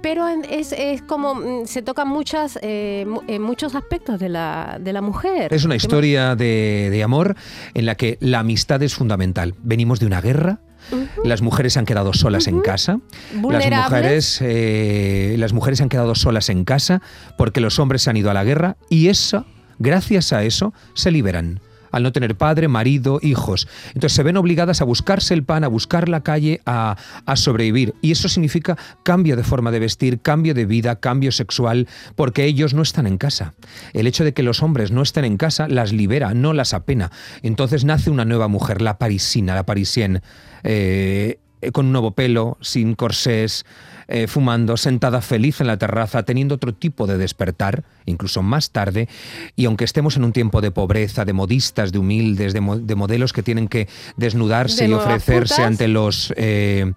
pero 0.00 0.28
es, 0.28 0.70
es, 0.70 1.02
como 1.02 1.34
mm, 1.34 1.66
se 1.66 1.82
tocan 1.82 2.06
muchas, 2.06 2.60
eh, 2.62 3.06
muchos 3.40 3.74
aspectos 3.74 4.20
de 4.20 4.28
la, 4.28 4.78
de 4.80 4.92
la 4.92 5.00
mujer. 5.00 5.52
Es 5.52 5.64
una 5.64 5.74
historia 5.74 6.36
de, 6.36 6.90
de 6.92 7.02
amor 7.02 7.34
en 7.74 7.84
la 7.84 7.96
que 7.96 8.18
la 8.20 8.38
amistad 8.38 8.80
es 8.84 8.94
fundamental. 8.94 9.56
Venimos 9.64 9.98
de 9.98 10.06
una 10.06 10.20
guerra, 10.20 10.60
Uh 10.90 10.94
-huh. 10.94 11.24
Las 11.24 11.42
mujeres 11.42 11.76
han 11.76 11.84
quedado 11.84 12.14
solas 12.14 12.46
uh 12.46 12.50
-huh. 12.50 12.54
en 12.54 12.60
casa. 12.60 13.00
Las 13.34 13.90
mujeres, 13.90 14.38
eh, 14.40 15.34
las 15.36 15.52
mujeres 15.52 15.80
han 15.82 15.88
quedado 15.90 16.14
solas 16.14 16.48
en 16.48 16.64
casa 16.64 17.02
porque 17.36 17.60
los 17.60 17.78
hombres 17.78 18.02
se 18.02 18.10
han 18.10 18.16
ido 18.16 18.30
a 18.30 18.32
la 18.32 18.44
guerra 18.44 18.76
y 18.88 19.08
eso, 19.08 19.44
gracias 19.78 20.32
a 20.32 20.44
eso, 20.44 20.72
se 20.94 21.10
liberan 21.10 21.60
al 21.90 22.02
no 22.02 22.12
tener 22.12 22.36
padre, 22.36 22.68
marido, 22.68 23.18
hijos. 23.22 23.68
Entonces 23.88 24.12
se 24.12 24.22
ven 24.22 24.36
obligadas 24.36 24.80
a 24.80 24.84
buscarse 24.84 25.34
el 25.34 25.44
pan, 25.44 25.64
a 25.64 25.68
buscar 25.68 26.08
la 26.08 26.22
calle, 26.22 26.60
a, 26.66 26.96
sobrevivir. 27.36 27.94
Y 28.02 28.12
eso 28.12 28.28
significa 28.28 28.76
cambio 29.02 29.36
de 29.36 29.44
forma 29.44 29.70
de 29.70 29.78
vestir, 29.78 30.20
cambio 30.20 30.54
de 30.54 30.66
vida, 30.66 30.96
cambio 30.96 31.32
sexual, 31.32 31.88
porque 32.16 32.44
ellos 32.44 32.74
no 32.74 32.82
están 32.82 33.06
en 33.06 33.18
casa. 33.18 33.54
El 33.92 34.06
hecho 34.06 34.24
de 34.24 34.34
que 34.34 34.42
los 34.42 34.62
hombres 34.62 34.90
no 34.90 35.02
estén 35.02 35.24
en 35.24 35.36
casa 35.36 35.68
las 35.68 35.92
libera, 35.92 36.34
no 36.34 36.52
las 36.52 36.74
apena. 36.74 37.10
Entonces 37.42 37.84
nace 37.84 38.10
una 38.10 38.24
nueva 38.24 38.48
mujer, 38.48 38.82
la 38.82 38.98
parisina, 38.98 39.54
la 39.54 39.66
parisienne, 39.66 40.20
eh, 40.64 41.38
con 41.72 41.86
un 41.86 41.92
nuevo 41.92 42.12
pelo, 42.12 42.56
sin 42.60 42.94
corsés, 42.94 43.64
eh, 44.08 44.26
fumando, 44.26 44.76
sentada 44.76 45.20
feliz 45.20 45.60
en 45.60 45.66
la 45.66 45.76
terraza, 45.76 46.22
teniendo 46.22 46.54
otro 46.54 46.74
tipo 46.74 47.06
de 47.06 47.18
despertar, 47.18 47.84
incluso 48.06 48.42
más 48.42 48.70
tarde, 48.70 49.08
y 49.54 49.66
aunque 49.66 49.84
estemos 49.84 50.16
en 50.16 50.24
un 50.24 50.32
tiempo 50.32 50.60
de 50.60 50.70
pobreza, 50.70 51.24
de 51.24 51.32
modistas, 51.32 51.92
de 51.92 51.98
humildes, 51.98 52.52
de, 52.52 52.60
mo 52.60 52.78
de 52.78 52.94
modelos 52.94 53.32
que 53.32 53.42
tienen 53.42 53.68
que 53.68 53.88
desnudarse 54.16 54.84
de 54.84 54.90
y 54.90 54.92
ofrecerse 54.94 55.54
putas. 55.54 55.66
ante 55.66 55.88
los... 55.88 56.32
Eh, 56.36 56.92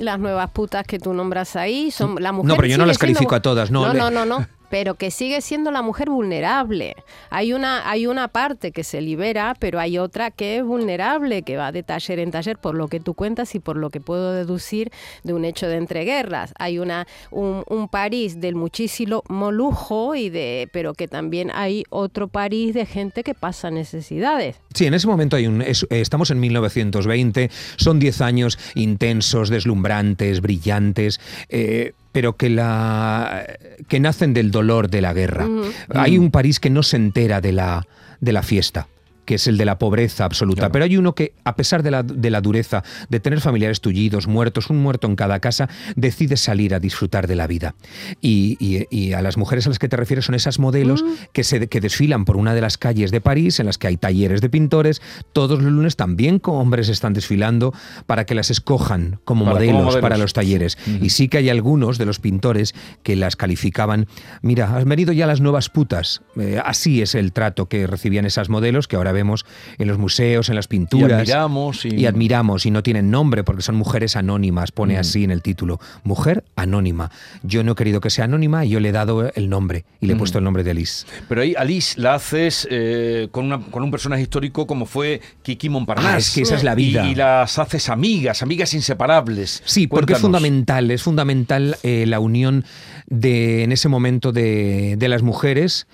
las 0.00 0.18
nuevas 0.18 0.50
putas 0.50 0.86
que 0.86 0.98
tú 0.98 1.12
nombras 1.12 1.56
ahí 1.56 1.90
son 1.90 2.22
la 2.22 2.32
mujer. 2.32 2.48
No, 2.48 2.56
pero 2.56 2.68
yo 2.68 2.78
no 2.78 2.86
las 2.86 2.96
siendo... 2.96 3.14
califico 3.14 3.34
a 3.34 3.42
todas, 3.42 3.70
no. 3.70 3.92
No, 3.92 3.92
no, 3.92 4.10
no, 4.10 4.24
no. 4.24 4.46
Pero 4.74 4.96
que 4.96 5.12
sigue 5.12 5.40
siendo 5.40 5.70
la 5.70 5.82
mujer 5.82 6.10
vulnerable. 6.10 6.96
Hay 7.30 7.52
una, 7.52 7.88
hay 7.88 8.08
una 8.08 8.26
parte 8.26 8.72
que 8.72 8.82
se 8.82 9.00
libera, 9.00 9.54
pero 9.56 9.78
hay 9.78 9.98
otra 9.98 10.32
que 10.32 10.56
es 10.56 10.64
vulnerable, 10.64 11.42
que 11.42 11.56
va 11.56 11.70
de 11.70 11.84
taller 11.84 12.18
en 12.18 12.32
taller, 12.32 12.58
por 12.58 12.74
lo 12.74 12.88
que 12.88 12.98
tú 12.98 13.14
cuentas 13.14 13.54
y 13.54 13.60
por 13.60 13.76
lo 13.76 13.90
que 13.90 14.00
puedo 14.00 14.32
deducir 14.32 14.90
de 15.22 15.32
un 15.32 15.44
hecho 15.44 15.68
de 15.68 15.76
entreguerras. 15.76 16.52
Hay 16.58 16.80
una, 16.80 17.06
un, 17.30 17.88
París 17.88 18.40
del 18.40 18.56
muchísimo 18.56 19.22
lujo, 19.52 20.16
y 20.16 20.28
de, 20.28 20.68
pero 20.72 20.92
que 20.94 21.06
también 21.06 21.52
hay 21.54 21.84
otro 21.90 22.26
París 22.26 22.74
de 22.74 22.84
gente 22.84 23.22
que 23.22 23.34
pasa 23.34 23.70
necesidades. 23.70 24.56
Sí, 24.74 24.86
en 24.86 24.94
ese 24.94 25.06
momento 25.06 25.36
hay 25.36 25.46
un, 25.46 25.62
es, 25.62 25.86
estamos 25.88 26.32
en 26.32 26.40
1920, 26.40 27.48
son 27.76 28.00
10 28.00 28.20
años 28.22 28.58
intensos, 28.74 29.50
deslumbrantes, 29.50 30.40
brillantes. 30.40 31.20
Eh, 31.48 31.92
pero 32.14 32.36
que, 32.36 32.48
la, 32.48 33.44
que 33.88 33.98
nacen 33.98 34.34
del 34.34 34.52
dolor 34.52 34.88
de 34.88 35.00
la 35.00 35.12
guerra. 35.12 35.48
Hay 35.88 36.16
un 36.16 36.30
París 36.30 36.60
que 36.60 36.70
no 36.70 36.84
se 36.84 36.96
entera 36.96 37.40
de 37.40 37.50
la, 37.50 37.88
de 38.20 38.32
la 38.32 38.44
fiesta 38.44 38.86
que 39.24 39.36
es 39.36 39.46
el 39.46 39.56
de 39.56 39.64
la 39.64 39.78
pobreza 39.78 40.24
absoluta. 40.24 40.70
Pero 40.70 40.84
hay 40.84 40.96
uno 40.96 41.14
que, 41.14 41.34
a 41.44 41.56
pesar 41.56 41.82
de 41.82 41.90
la, 41.90 42.02
de 42.02 42.30
la, 42.30 42.40
dureza, 42.40 42.82
de 43.08 43.20
tener 43.20 43.40
familiares 43.40 43.80
tullidos, 43.80 44.26
muertos, 44.26 44.70
un 44.70 44.78
muerto 44.78 45.06
en 45.06 45.16
cada 45.16 45.40
casa, 45.40 45.68
decide 45.96 46.36
salir 46.36 46.74
a 46.74 46.80
disfrutar 46.80 47.26
de 47.26 47.36
la 47.36 47.46
vida. 47.46 47.74
Y, 48.20 48.56
y, 48.60 49.12
a 49.12 49.22
las 49.22 49.36
mujeres 49.36 49.66
a 49.66 49.68
las 49.68 49.78
que 49.78 49.88
te 49.88 49.96
refieres 49.96 50.24
son 50.24 50.34
esas 50.34 50.58
modelos 50.58 51.02
mm. 51.02 51.12
que, 51.32 51.44
se, 51.44 51.68
que 51.68 51.80
desfilan 51.80 52.24
por 52.24 52.36
una 52.36 52.54
de 52.54 52.60
las 52.60 52.78
calles 52.78 53.10
de 53.10 53.20
París, 53.20 53.60
en 53.60 53.66
las 53.66 53.78
que 53.78 53.86
hay 53.86 53.96
talleres 53.96 54.40
de 54.40 54.48
pintores. 54.50 55.02
Todos 55.32 55.62
los 55.62 55.72
lunes 55.72 55.96
también 55.96 56.38
con 56.38 56.56
hombres 56.56 56.88
están 56.88 57.12
desfilando 57.12 57.72
para 58.06 58.24
que 58.26 58.34
las 58.34 58.50
escojan 58.50 59.20
como, 59.24 59.44
modelos, 59.44 59.96
para 59.98 60.16
los 60.16 60.32
talleres. 60.32 60.78
Y 61.00 61.10
sí 61.10 61.28
que 61.28 61.38
hay 61.38 61.48
algunos 61.48 61.98
de 61.98 62.06
los 62.06 62.18
pintores 62.18 62.74
que 63.02 63.16
las 63.16 63.36
calificaban, 63.36 64.06
mira, 64.42 64.76
has 64.76 64.84
venido 64.84 65.12
ya 65.12 65.26
las 65.26 65.40
nuevas 65.40 65.68
putas. 65.68 66.22
Eh, 66.36 66.60
así 66.64 67.02
es 67.02 67.14
el 67.14 67.32
trato 67.32 67.66
que 67.68 67.86
recibían 67.86 68.24
esas 68.26 68.48
modelos 68.48 68.88
que 68.88 68.96
ahora 68.96 69.12
vemos 69.14 69.46
en 69.78 69.88
los 69.88 69.96
museos, 69.96 70.50
en 70.50 70.56
las 70.56 70.68
pinturas. 70.68 71.10
Y 71.10 71.14
admiramos. 71.14 71.84
Y, 71.86 72.04
admiramos, 72.04 72.66
y 72.66 72.70
no 72.70 72.82
tienen 72.82 73.10
nombre 73.10 73.44
porque 73.44 73.62
son 73.62 73.76
mujeres 73.76 74.16
anónimas, 74.16 74.72
pone 74.72 74.96
mm. 74.96 75.00
así 75.00 75.24
en 75.24 75.30
el 75.30 75.40
título. 75.40 75.80
Mujer 76.02 76.44
anónima. 76.56 77.10
Yo 77.42 77.64
no 77.64 77.72
he 77.72 77.74
querido 77.74 78.00
que 78.00 78.10
sea 78.10 78.26
anónima 78.26 78.64
y 78.64 78.70
yo 78.70 78.80
le 78.80 78.90
he 78.90 78.92
dado 78.92 79.32
el 79.34 79.48
nombre 79.48 79.84
y 80.00 80.06
le 80.06 80.12
he 80.12 80.16
mm. 80.16 80.18
puesto 80.18 80.38
el 80.38 80.44
nombre 80.44 80.62
de 80.62 80.72
Alice. 80.72 81.06
Pero 81.28 81.40
ahí 81.40 81.54
Alice 81.56 81.98
la 81.98 82.14
haces 82.14 82.68
eh, 82.70 83.28
con, 83.30 83.46
una, 83.46 83.60
con 83.60 83.82
un 83.82 83.90
personaje 83.90 84.22
histórico 84.22 84.66
como 84.66 84.86
fue 84.86 85.20
Kiki 85.42 85.68
Montparnasse. 85.68 86.14
Ah, 86.14 86.18
es 86.18 86.30
que 86.30 86.42
esa 86.42 86.56
es 86.56 86.64
la 86.64 86.74
vida. 86.74 87.06
Y, 87.08 87.14
las 87.14 87.58
haces 87.58 87.88
amigas, 87.88 88.42
amigas 88.42 88.74
inseparables. 88.74 89.62
Sí, 89.64 89.86
porque 89.86 90.14
es 90.14 90.18
fundamental, 90.18 90.90
es 90.90 91.02
fundamental 91.02 91.76
eh, 91.82 92.04
la 92.06 92.20
unión 92.20 92.64
de, 93.06 93.62
en 93.62 93.72
ese 93.72 93.88
momento 93.88 94.32
de, 94.32 94.96
de 94.98 95.08
las 95.08 95.22
mujeres 95.22 95.86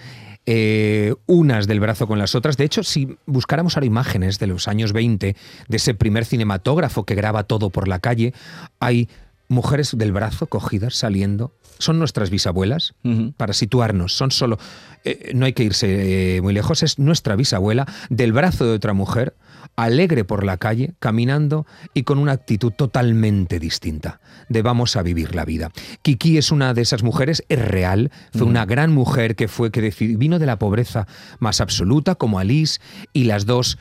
eh, 0.52 1.14
unas 1.26 1.68
del 1.68 1.78
brazo 1.78 2.08
con 2.08 2.18
las 2.18 2.34
otras. 2.34 2.56
De 2.56 2.64
hecho, 2.64 2.82
si 2.82 3.16
buscáramos 3.24 3.76
ahora 3.76 3.86
imágenes 3.86 4.40
de 4.40 4.48
los 4.48 4.66
años 4.66 4.92
20, 4.92 5.36
de 5.68 5.76
ese 5.76 5.94
primer 5.94 6.24
cinematógrafo 6.24 7.04
que 7.04 7.14
graba 7.14 7.44
todo 7.44 7.70
por 7.70 7.86
la 7.86 8.00
calle, 8.00 8.34
hay 8.80 9.08
mujeres 9.46 9.96
del 9.96 10.10
brazo 10.10 10.48
cogidas 10.48 10.96
saliendo. 10.96 11.52
Son 11.80 11.98
nuestras 11.98 12.30
bisabuelas, 12.30 12.94
para 13.36 13.52
situarnos. 13.52 14.14
Son 14.14 14.30
solo. 14.30 14.58
Eh, 15.04 15.32
no 15.34 15.46
hay 15.46 15.52
que 15.52 15.64
irse 15.64 16.36
eh, 16.36 16.40
muy 16.40 16.54
lejos, 16.54 16.82
es 16.82 16.98
nuestra 16.98 17.34
bisabuela 17.34 17.86
del 18.08 18.32
brazo 18.32 18.64
de 18.66 18.74
otra 18.74 18.92
mujer 18.92 19.34
alegre 19.76 20.24
por 20.24 20.44
la 20.44 20.56
calle, 20.56 20.94
caminando 20.98 21.66
y 21.94 22.02
con 22.02 22.18
una 22.18 22.32
actitud 22.32 22.72
totalmente 22.72 23.58
distinta 23.58 24.20
de 24.48 24.62
vamos 24.62 24.96
a 24.96 25.02
vivir 25.02 25.34
la 25.34 25.44
vida. 25.44 25.70
Kiki 26.02 26.38
es 26.38 26.50
una 26.50 26.74
de 26.74 26.82
esas 26.82 27.02
mujeres, 27.02 27.44
es 27.48 27.60
real, 27.60 28.10
fue 28.32 28.46
una 28.46 28.66
gran 28.66 28.92
mujer 28.92 29.36
que 29.36 29.48
fue 29.48 29.70
que 29.70 29.92
vino 30.16 30.38
de 30.38 30.46
la 30.46 30.58
pobreza 30.58 31.06
más 31.38 31.60
absoluta 31.60 32.14
como 32.14 32.38
Alice 32.38 32.80
y 33.12 33.24
las 33.24 33.46
dos 33.46 33.78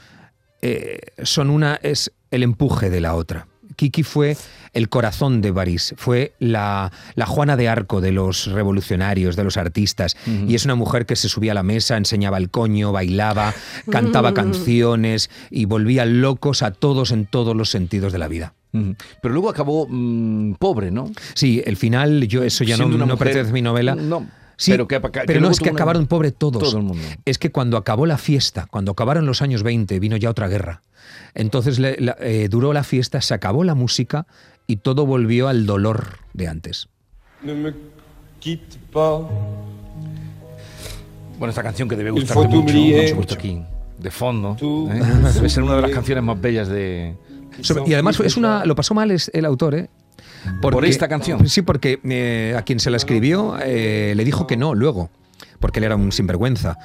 eh, 0.62 1.00
son 1.24 1.50
una 1.50 1.76
es 1.82 2.12
el 2.32 2.44
empuje 2.44 2.90
de 2.90 3.02
la 3.02 3.16
otra. 3.16 3.48
Kiki 3.80 4.04
fue 4.04 4.36
el 4.74 4.90
corazón 4.90 5.40
de 5.40 5.54
París, 5.54 5.96
fue 5.96 6.34
la, 6.40 6.92
Juana 7.26 7.56
de 7.56 7.70
Arco 7.70 8.02
de 8.02 8.12
los 8.12 8.48
revolucionarios, 8.48 9.38
de 9.38 9.46
los 9.46 9.56
artistas, 9.56 10.18
y 10.26 10.54
es 10.54 10.66
una 10.66 10.76
mujer 10.76 11.06
que 11.06 11.16
se 11.16 11.30
subía 11.30 11.54
a 11.54 11.56
la 11.56 11.64
mesa, 11.64 11.96
enseñaba 11.96 12.38
el 12.38 12.50
coño, 12.50 12.92
bailaba, 12.92 13.54
cantaba 13.90 14.34
canciones 14.34 15.30
y 15.50 15.64
volvía 15.64 16.06
locos 16.06 16.62
a 16.62 16.72
todos 16.72 17.12
en 17.12 17.26
todos 17.26 17.56
los 17.56 17.70
sentidos 17.70 18.12
de 18.12 18.20
la 18.20 18.28
vida. 18.28 18.54
Pero 19.22 19.34
luego 19.34 19.50
acabó 19.50 19.88
mm, 19.90 20.56
pobre, 20.56 20.92
¿no? 20.92 21.10
Sí, 21.34 21.64
el 21.66 21.78
final, 21.78 22.28
yo 22.28 22.44
eso 22.44 22.66
ya 22.66 22.76
no, 22.76 22.88
no 22.90 23.18
pertenece 23.18 23.50
a 23.50 23.54
mi 23.54 23.62
novela. 23.62 23.96
No. 23.96 24.28
Sí, 24.58 24.72
pero, 24.72 25.40
no 25.40 25.52
es 25.52 25.60
que 25.62 25.70
acabaron 25.70 26.06
pobre 26.06 26.34
todos. 26.34 26.62
Todo 26.62 26.78
el 26.78 26.84
mundo. 26.84 27.02
Es 27.24 27.40
que 27.40 27.50
cuando 27.50 27.78
acabó 27.78 28.06
la 28.06 28.18
fiesta, 28.18 28.68
cuando 28.70 28.92
acabaron 28.92 29.26
los 29.26 29.42
años 29.42 29.64
20, 29.64 29.98
vino 30.02 30.18
ya 30.18 30.30
otra 30.30 30.50
guerra. 30.50 30.82
Entonces 31.34 31.80
eh, 31.80 32.48
duró 32.50 32.74
la 32.74 32.84
fiesta, 32.84 33.22
se 33.22 33.34
acabó 33.34 33.64
la 33.64 33.76
música 33.76 34.26
y 34.68 34.78
todo 34.78 35.06
volvió 35.06 35.48
al 35.48 35.66
dolor 35.66 36.20
de 36.34 36.48
antes. 36.48 36.90
Bueno, 41.38 41.50
esta 41.50 41.64
canción 41.64 41.88
que 41.88 41.96
debe 41.96 42.12
gustarte 42.12 42.48
mucho, 42.48 43.16
mucho 43.16 43.36
aquí, 43.36 43.64
de 43.98 44.12
fondo. 44.12 44.58
¿eh? 44.92 45.02
Debe 45.34 45.50
ser 45.50 45.64
una 45.64 45.78
de 45.78 45.82
las 45.82 45.92
canciones 45.92 46.24
más 46.24 46.40
bellas 46.40 46.68
de... 46.68 47.16
y 47.86 47.94
además 47.94 48.20
es 48.20 48.38
una, 48.38 48.66
lo 48.66 48.76
pasó 48.76 48.94
mal 48.94 49.12
el 49.12 49.46
autor, 49.46 49.76
¿eh? 49.76 49.90
¿Por 50.62 50.86
esta 50.86 51.08
canción? 51.08 51.48
Sí, 51.48 51.62
porque 51.62 52.00
eh, 52.04 52.56
a 52.58 52.62
quien 52.64 52.80
se 52.80 52.90
la 52.90 52.98
escribió 52.98 53.58
le 53.58 54.24
dijo 54.24 54.48
que 54.48 54.58
no 54.58 54.76
luego, 54.76 55.10
porque 55.60 55.80
él 55.80 55.86
era 55.86 55.96
un 55.96 56.12
sinvergüenza. 56.12 56.78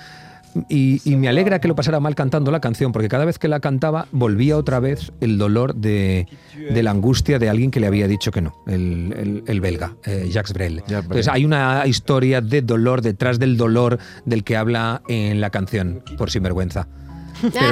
Y, 0.69 1.01
me 1.17 1.29
alegra 1.29 1.61
que 1.61 1.69
lo 1.69 1.75
pasara 1.75 2.01
mal 2.01 2.15
cantando 2.15 2.51
la 2.51 2.61
canción, 2.61 2.93
porque 2.93 3.09
cada 3.09 3.25
vez 3.25 3.39
que 3.39 3.49
la 3.49 3.61
cantaba 3.61 4.07
volvía 4.13 4.57
otra 4.57 4.81
vez 4.81 5.13
el 5.21 5.39
dolor 5.39 5.75
de, 5.75 6.27
la 6.71 6.91
angustia 6.91 7.39
de 7.39 7.49
alguien 7.49 7.71
que 7.71 7.81
le 7.81 7.87
había 7.87 8.07
dicho 8.07 8.31
que 8.31 8.41
no, 8.41 8.55
el, 8.67 9.61
belga, 9.61 9.97
eh, 10.05 10.29
Jacques 10.31 10.53
Brel. 10.53 10.83
Entonces 10.87 11.29
hay 11.29 11.45
una 11.45 11.87
historia 11.87 12.41
de 12.41 12.63
dolor 12.63 13.03
detrás 13.03 13.39
del 13.39 13.57
dolor 13.57 13.99
del 14.25 14.45
que 14.45 14.57
habla 14.57 15.03
en 15.09 15.41
la 15.41 15.51
canción, 15.51 16.03
por 16.17 16.31
sinvergüenza. 16.31 16.89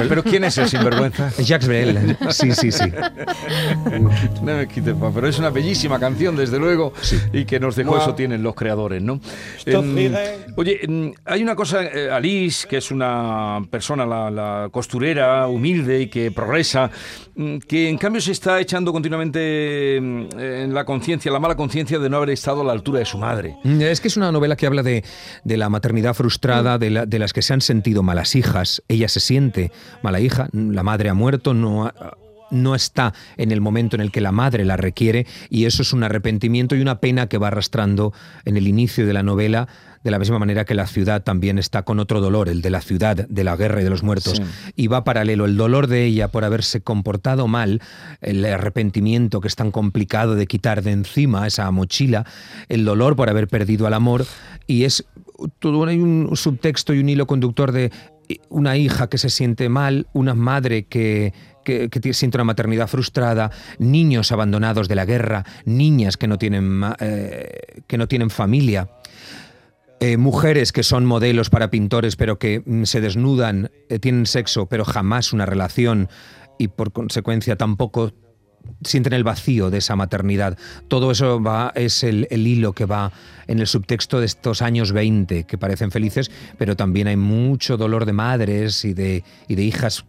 Pero, 0.09 0.23
¿quién 0.23 0.43
es 0.43 0.57
el 0.57 0.67
sinvergüenza? 0.67 1.31
Jacques 1.39 1.67
Brel. 1.67 2.17
Sí, 2.29 2.51
sí, 2.51 2.71
sí. 2.71 2.83
No 4.41 4.57
me 4.57 4.67
quites, 4.67 4.95
pero 5.13 5.27
es 5.27 5.39
una 5.39 5.49
bellísima 5.49 5.99
canción, 5.99 6.35
desde 6.35 6.59
luego, 6.59 6.93
y 7.31 7.45
que 7.45 7.59
nos 7.59 7.75
dejó 7.75 7.97
eso 7.97 8.15
tienen 8.15 8.43
los 8.43 8.55
creadores, 8.55 9.01
¿no? 9.01 9.19
oye, 10.55 11.13
hay 11.25 11.43
una 11.43 11.55
cosa, 11.55 11.83
eh, 11.83 12.09
Alice, 12.11 12.67
que 12.67 12.77
es 12.77 12.91
una 12.91 13.61
persona, 13.69 14.05
la, 14.05 14.69
costurera, 14.71 15.47
humilde 15.47 16.01
y 16.01 16.07
que 16.07 16.31
progresa, 16.31 16.89
mm, 17.35 17.57
que 17.59 17.89
en 17.89 17.97
cambio 17.97 18.21
se 18.21 18.31
está 18.31 18.59
echando 18.59 18.91
continuamente 18.91 19.99
mm, 20.01 20.39
en 20.39 20.73
la 20.73 20.85
conciencia, 20.85 21.31
la 21.31 21.39
mala 21.39 21.55
conciencia 21.55 21.99
de 21.99 22.09
no 22.09 22.17
haber 22.17 22.31
estado 22.31 22.61
a 22.61 22.63
la 22.63 22.73
altura 22.73 22.99
de 22.99 23.05
su 23.05 23.17
madre. 23.17 23.55
Mm, 23.63 23.81
es 23.81 24.01
que 24.01 24.07
es 24.07 24.17
una 24.17 24.31
novela 24.31 24.55
que 24.55 24.65
habla 24.65 24.83
de, 24.83 25.03
la 25.45 25.69
maternidad 25.69 26.13
frustrada, 26.13 26.77
de, 26.77 27.05
de 27.07 27.19
las 27.19 27.33
que 27.33 27.41
se 27.41 27.53
han 27.53 27.61
sentido 27.61 28.03
malas 28.03 28.35
hijas. 28.35 28.83
Ella 28.87 29.07
se 29.07 29.19
siente 29.19 29.52
mala 30.01 30.19
hija, 30.19 30.47
la 30.51 30.83
madre 30.83 31.09
ha 31.09 31.13
muerto, 31.13 31.53
no 31.53 31.91
no 32.53 32.75
está 32.75 33.13
en 33.37 33.51
el 33.51 33.61
momento 33.61 33.95
en 33.95 34.01
el 34.01 34.11
que 34.11 34.21
la 34.21 34.31
madre 34.31 34.63
la 34.63 34.77
requiere 34.77 35.25
y 35.49 35.65
eso 35.65 35.81
es 35.81 35.91
un 35.91 36.03
arrepentimiento 36.03 36.75
y 36.75 36.81
una 36.81 36.99
pena 36.99 37.27
que 37.27 37.39
va 37.39 37.47
arrastrando 37.47 38.13
en 38.45 38.57
el 38.57 38.67
inicio 38.67 39.05
de 39.05 39.13
la 39.13 39.23
novela 39.23 39.67
de 40.03 40.11
la 40.11 40.19
misma 40.19 40.37
manera 40.37 40.65
que 40.65 40.75
la 40.75 40.85
ciudad 40.85 41.23
también 41.23 41.57
está 41.57 41.83
con 41.83 41.99
otro 41.99 42.19
dolor, 42.19 42.49
el 42.49 42.61
de 42.61 42.69
la 42.69 42.81
ciudad, 42.81 43.25
de 43.27 43.43
la 43.43 43.55
guerra 43.55 43.79
y 43.79 43.85
de 43.85 43.89
los 43.89 44.03
muertos. 44.03 44.41
Y 44.75 44.87
va 44.87 45.05
paralelo 45.05 45.45
el 45.45 45.55
dolor 45.55 45.87
de 45.87 46.03
ella 46.03 46.27
por 46.27 46.43
haberse 46.43 46.81
comportado 46.81 47.47
mal, 47.47 47.81
el 48.21 48.43
arrepentimiento 48.43 49.39
que 49.39 49.47
es 49.47 49.55
tan 49.55 49.71
complicado 49.71 50.35
de 50.35 50.45
quitar 50.45 50.83
de 50.83 50.91
encima 50.91 51.47
esa 51.47 51.71
mochila, 51.71 52.25
el 52.67 52.83
dolor 52.83 53.15
por 53.15 53.29
haber 53.29 53.47
perdido 53.47 53.87
al 53.87 53.93
amor, 53.93 54.25
y 54.67 54.83
es 54.83 55.05
todo 55.59 55.85
hay 55.85 55.99
un 55.99 56.29
subtexto 56.35 56.93
y 56.93 56.99
un 56.99 57.09
hilo 57.09 57.25
conductor 57.25 57.71
de 57.71 57.91
una 58.49 58.77
hija 58.77 59.07
que 59.07 59.17
se 59.17 59.29
siente 59.29 59.69
mal, 59.69 60.07
una 60.13 60.33
madre 60.33 60.83
que, 60.85 61.33
que, 61.63 62.13
siente 62.13 62.37
una 62.37 62.43
maternidad 62.43 62.87
frustrada, 62.87 63.51
niños 63.79 64.31
abandonados 64.31 64.87
de 64.87 64.95
la 64.95 65.05
guerra, 65.05 65.45
niñas 65.65 66.17
que 66.17 66.27
no 66.27 66.37
tienen, 66.37 66.83
eh, 66.99 67.81
que 67.87 67.97
no 67.97 68.07
tienen 68.07 68.29
familia. 68.29 68.89
Eh, 69.99 70.17
mujeres 70.17 70.73
que 70.73 70.83
son 70.83 71.05
modelos 71.05 71.49
para 71.49 71.69
pintores 71.69 72.17
pero 72.17 72.37
que 72.37 72.61
mm, 72.65 72.83
se 72.83 72.99
desnudan, 72.99 73.71
eh, 73.87 73.99
tienen 73.99 74.25
sexo 74.25 74.65
pero 74.65 74.83
jamás 74.83 75.31
una 75.31 75.45
relación 75.45 76.09
y 76.59 76.67
por 76.67 76.91
consecuencia 76.91 77.55
tampoco 77.55 78.11
sienten 78.83 79.13
el 79.13 79.23
vacío 79.23 79.69
de 79.69 79.79
esa 79.79 79.95
maternidad. 79.95 80.57
Todo 80.87 81.11
eso 81.11 81.41
va, 81.41 81.71
es 81.75 82.03
el, 82.03 82.27
hilo 82.31 82.73
que 82.73 82.85
va 82.85 83.11
en 83.47 83.59
el 83.59 83.67
subtexto 83.67 84.19
de 84.19 84.25
estos 84.25 84.61
años 84.61 84.91
20, 84.91 85.45
que 85.45 85.57
parecen 85.57 85.91
felices, 85.91 86.31
pero 86.57 86.75
también 86.75 87.07
hay 87.07 87.17
mucho 87.17 87.77
dolor 87.77 88.05
de 88.05 88.13
madres 88.13 88.85
y 88.85 88.93
de, 88.93 89.23
y 89.47 89.55
de 89.55 89.63
hijas 89.63 90.05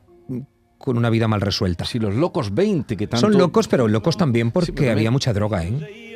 con 0.78 0.98
una 0.98 1.10
vida 1.10 1.28
mal 1.28 1.40
resuelta. 1.40 1.84
Sí, 1.84 1.98
los 1.98 2.14
locos 2.14 2.54
20 2.54 2.96
que 2.96 3.06
tanto... 3.06 3.26
Son 3.26 3.38
locos, 3.38 3.68
pero 3.68 3.88
locos 3.88 4.16
también 4.16 4.50
porque 4.50 4.90
había 4.90 5.10
mucha 5.10 5.32
droga, 5.32 5.64
¿eh? 5.64 6.10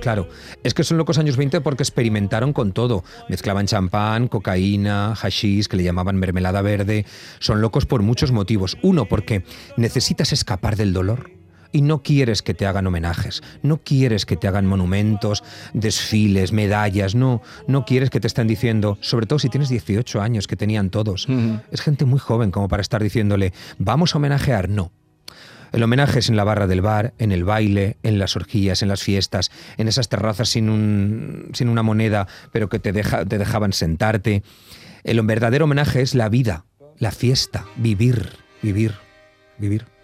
Claro, 0.00 0.28
es 0.62 0.72
que 0.72 0.84
son 0.84 0.98
locos 0.98 1.18
años 1.18 1.36
20 1.36 1.60
porque 1.62 1.82
experimentaron 1.82 2.52
con 2.52 2.72
todo. 2.72 3.02
Mezclaban 3.28 3.66
champán, 3.66 4.28
cocaína, 4.28 5.14
hashish, 5.16 5.66
que 5.66 5.76
le 5.76 5.82
llamaban 5.82 6.16
mermelada 6.16 6.62
verde. 6.62 7.04
Son 7.40 7.60
locos 7.60 7.86
por 7.86 8.02
muchos 8.02 8.30
motivos. 8.30 8.78
Uno, 8.82 9.06
porque 9.06 9.42
necesitas 9.76 10.32
escapar 10.32 10.76
del 10.76 10.92
dolor 10.92 11.35
y 11.72 11.82
no 11.82 12.02
quieres 12.02 12.42
que 12.42 12.54
te 12.54 12.66
hagan 12.66 12.86
homenajes, 12.86 13.42
no 13.62 13.78
quieres 13.78 14.26
que 14.26 14.36
te 14.36 14.48
hagan 14.48 14.66
monumentos, 14.66 15.44
desfiles, 15.72 16.52
medallas, 16.52 17.14
no, 17.14 17.42
no 17.66 17.84
quieres 17.84 18.10
que 18.10 18.20
te 18.20 18.26
estén 18.26 18.46
diciendo, 18.46 18.98
sobre 19.00 19.26
todo 19.26 19.38
si 19.38 19.48
tienes 19.48 19.68
18 19.68 20.20
años 20.20 20.46
que 20.46 20.56
tenían 20.56 20.90
todos. 20.90 21.26
Es 21.70 21.80
gente 21.80 22.04
muy 22.04 22.18
joven 22.18 22.50
como 22.50 22.68
para 22.68 22.80
estar 22.80 23.02
diciéndole, 23.02 23.52
vamos 23.78 24.14
a 24.14 24.18
homenajear, 24.18 24.68
no. 24.68 24.92
El 25.72 25.82
homenaje 25.82 26.20
es 26.20 26.28
en 26.28 26.36
la 26.36 26.44
barra 26.44 26.66
del 26.66 26.80
bar, 26.80 27.12
en 27.18 27.32
el 27.32 27.44
baile, 27.44 27.96
en 28.02 28.18
las 28.18 28.36
orgías, 28.36 28.82
en 28.82 28.88
las 28.88 29.02
fiestas, 29.02 29.50
en 29.76 29.88
esas 29.88 30.08
terrazas 30.08 30.48
sin, 30.48 30.70
un, 30.70 31.50
sin 31.52 31.68
una 31.68 31.82
moneda, 31.82 32.28
pero 32.52 32.68
que 32.68 32.78
te, 32.78 32.92
deja, 32.92 33.24
te 33.24 33.38
dejaban 33.38 33.72
sentarte. 33.72 34.42
El 35.04 35.20
verdadero 35.22 35.64
homenaje 35.64 36.02
es 36.02 36.14
la 36.14 36.28
vida, 36.28 36.64
la 36.98 37.10
fiesta, 37.10 37.66
vivir, 37.76 38.30
vivir, 38.62 38.94
vivir. 39.58 39.95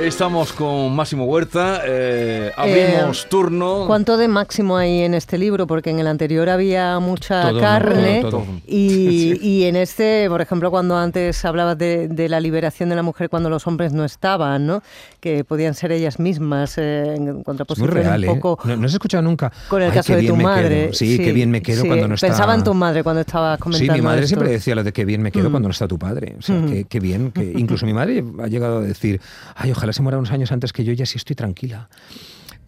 Estamos 0.00 0.52
con 0.52 0.94
Máximo 0.94 1.24
Huerta, 1.24 1.80
eh, 1.86 2.52
abrimos 2.54 3.24
Eh, 3.24 3.28
turno. 3.30 3.84
¿Cuánto 3.86 4.18
de 4.18 4.28
máximo 4.28 4.76
hay 4.76 5.00
en 5.00 5.14
este 5.14 5.38
libro? 5.38 5.66
Porque 5.66 5.88
en 5.88 5.98
el 5.98 6.06
anterior 6.06 6.50
había 6.50 6.98
mucha 7.00 7.48
Todo, 7.48 7.60
carne 7.60 8.18
todo, 8.20 8.30
todo. 8.42 8.44
Y, 8.66 9.38
y 9.42 9.64
en 9.64 9.74
este, 9.74 10.26
por 10.28 10.42
ejemplo, 10.42 10.70
cuando 10.70 10.98
antes 10.98 11.42
hablabas 11.46 11.78
de, 11.78 12.08
de 12.08 12.28
la 12.28 12.40
liberación 12.40 12.90
de 12.90 12.94
la 12.96 13.02
mujer 13.02 13.30
cuando 13.30 13.48
los 13.48 13.66
hombres 13.66 13.94
no 13.94 14.04
estaban, 14.04 14.66
¿no? 14.66 14.82
que 15.18 15.44
podían 15.44 15.72
ser 15.74 15.92
ellas 15.92 16.18
mismas 16.20 16.76
eh, 16.76 17.14
en 17.16 17.28
Es 17.28 17.34
muy 17.34 17.42
contraposición 17.44 17.90
real, 17.90 18.20
un 18.22 18.24
¿eh? 18.24 18.34
poco 18.40 18.58
No, 18.68 18.76
no 18.76 18.86
has 18.86 18.92
escuchado 18.92 19.22
nunca. 19.22 19.50
con 19.68 19.80
el 19.80 19.88
"Ay, 19.90 19.94
caso 19.96 20.12
qué 20.14 20.20
de 20.20 20.28
tu 20.28 20.36
madre. 20.36 20.84
quedo". 20.84 20.92
Sí, 20.94 21.16
qué 21.18 21.32
bien 21.32 21.50
me 21.50 21.62
quedo 21.62 21.82
sí. 21.82 21.88
cuando 21.88 22.06
no 22.06 22.14
está. 22.16 22.26
Pensaba 22.28 22.54
en 22.54 22.62
tu 22.62 22.74
madre 22.74 23.02
cuando 23.02 23.22
estabas 23.22 23.58
comentando 23.58 23.94
Sí, 23.94 23.98
mi 24.00 24.04
madre 24.04 24.20
esto. 24.24 24.28
siempre 24.28 24.50
decía 24.50 24.74
lo 24.74 24.84
de 24.84 24.92
que 24.92 25.06
bien 25.06 25.22
me 25.22 25.32
quedo 25.32 25.48
Mm. 25.48 25.52
cuando 25.52 25.68
no 25.68 25.72
está 25.72 25.88
tu 25.88 25.98
padre. 25.98 26.36
O 26.38 26.42
sea, 26.42 26.54
Mm. 26.56 26.68
qué, 26.68 26.84
qué 26.84 27.00
bien. 27.00 27.32
Que 27.32 27.42
incluso 27.56 27.86
mi 27.86 27.94
madre 27.94 28.22
ha 28.42 28.46
llegado 28.46 28.78
a 28.78 28.80
decir, 28.82 29.20
ay, 29.56 29.72
ojalá 29.72 29.85
se 29.92 30.02
muera 30.02 30.18
unos 30.18 30.30
años 30.30 30.52
antes 30.52 30.72
que 30.72 30.84
yo, 30.84 30.92
ya 30.92 31.06
sí 31.06 31.18
estoy 31.18 31.36
tranquila. 31.36 31.88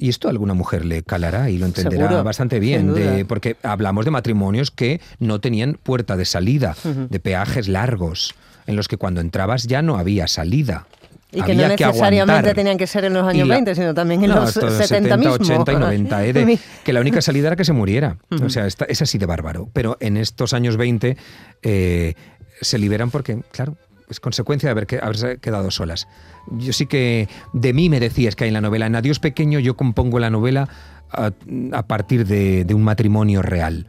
Y 0.01 0.09
esto 0.09 0.29
a 0.29 0.31
alguna 0.31 0.55
mujer 0.55 0.85
le 0.85 1.03
calará 1.03 1.51
y 1.51 1.59
lo 1.59 1.67
entenderá 1.67 2.07
Seguro, 2.07 2.25
bastante 2.25 2.61
bien, 2.61 2.95
de- 2.95 3.25
porque 3.25 3.57
hablamos 3.65 4.05
de 4.05 4.13
matrimonios 4.13 4.71
que 4.71 5.01
no 5.19 5.41
tenían 5.41 5.75
puerta 5.83 6.17
de 6.17 6.25
salida, 6.25 6.77
de 6.85 7.19
peajes 7.21 7.67
largos, 7.69 8.35
en 8.67 8.77
los 8.77 8.87
que 8.87 8.97
cuando 8.97 9.21
entrabas 9.21 9.65
ya 9.67 9.83
no 9.83 9.99
había 9.99 10.29
salida. 10.29 10.87
Y 11.33 11.43
que 11.43 11.55
no 11.55 11.69
necesariamente 11.69 12.55
tenían 12.55 12.79
que 12.79 12.87
ser 12.87 13.05
en 13.05 13.13
los 13.15 13.27
Y 13.27 13.31
años 13.37 13.49
la- 13.49 13.55
20, 13.57 13.75
sino 13.75 13.93
también 13.93 14.23
en 14.25 14.31
No, 14.31 14.37
los 14.37 14.51
esto 14.51 14.67
de 14.71 14.87
70, 14.87 15.17
mismo. 15.19 15.33
80 15.35 15.73
y 15.73 15.77
90, 15.77 16.25
¿eh? 16.25 16.33
de- 16.33 16.59
que 16.85 16.93
la 16.93 17.01
única 17.01 17.21
salida 17.21 17.49
era 17.49 17.57
que 17.57 17.65
se 17.67 17.73
muriera. 17.75 18.17
O 18.31 18.37
Ujú. 18.37 18.51
sea, 18.51 18.67
esta- 18.67 18.85
es 18.87 19.03
así 19.03 19.19
de 19.19 19.27
bárbaro. 19.27 19.69
Pero 19.75 19.97
en 20.01 20.17
estos 20.17 20.55
años 20.55 20.77
20 20.79 21.17
eh, 21.63 22.15
se 22.63 22.79
liberan 22.79 23.11
porque, 23.11 23.43
claro, 23.51 23.77
es 24.09 24.21
consecuencia 24.21 24.69
de 24.69 24.71
haber 24.73 24.87
haberse 25.03 25.38
quedado 25.38 25.71
solas. 25.71 26.09
Yo 26.50 26.73
sí 26.73 26.87
que 26.87 27.29
de 27.53 27.73
mí 27.73 27.88
me 27.88 28.00
decías 28.00 28.37
que 28.37 28.45
hay 28.45 28.49
en 28.49 28.55
la 28.55 28.61
novela. 28.61 28.87
En 28.87 28.97
Adiós 28.97 29.19
Pequeño 29.19 29.59
yo 29.59 29.77
compongo 29.77 30.19
la 30.19 30.31
novela 30.31 30.69
a, 31.11 31.87
partir 31.87 32.27
de, 32.27 32.65
de 32.65 32.75
un 32.75 32.83
matrimonio 32.83 33.43
real. 33.43 33.87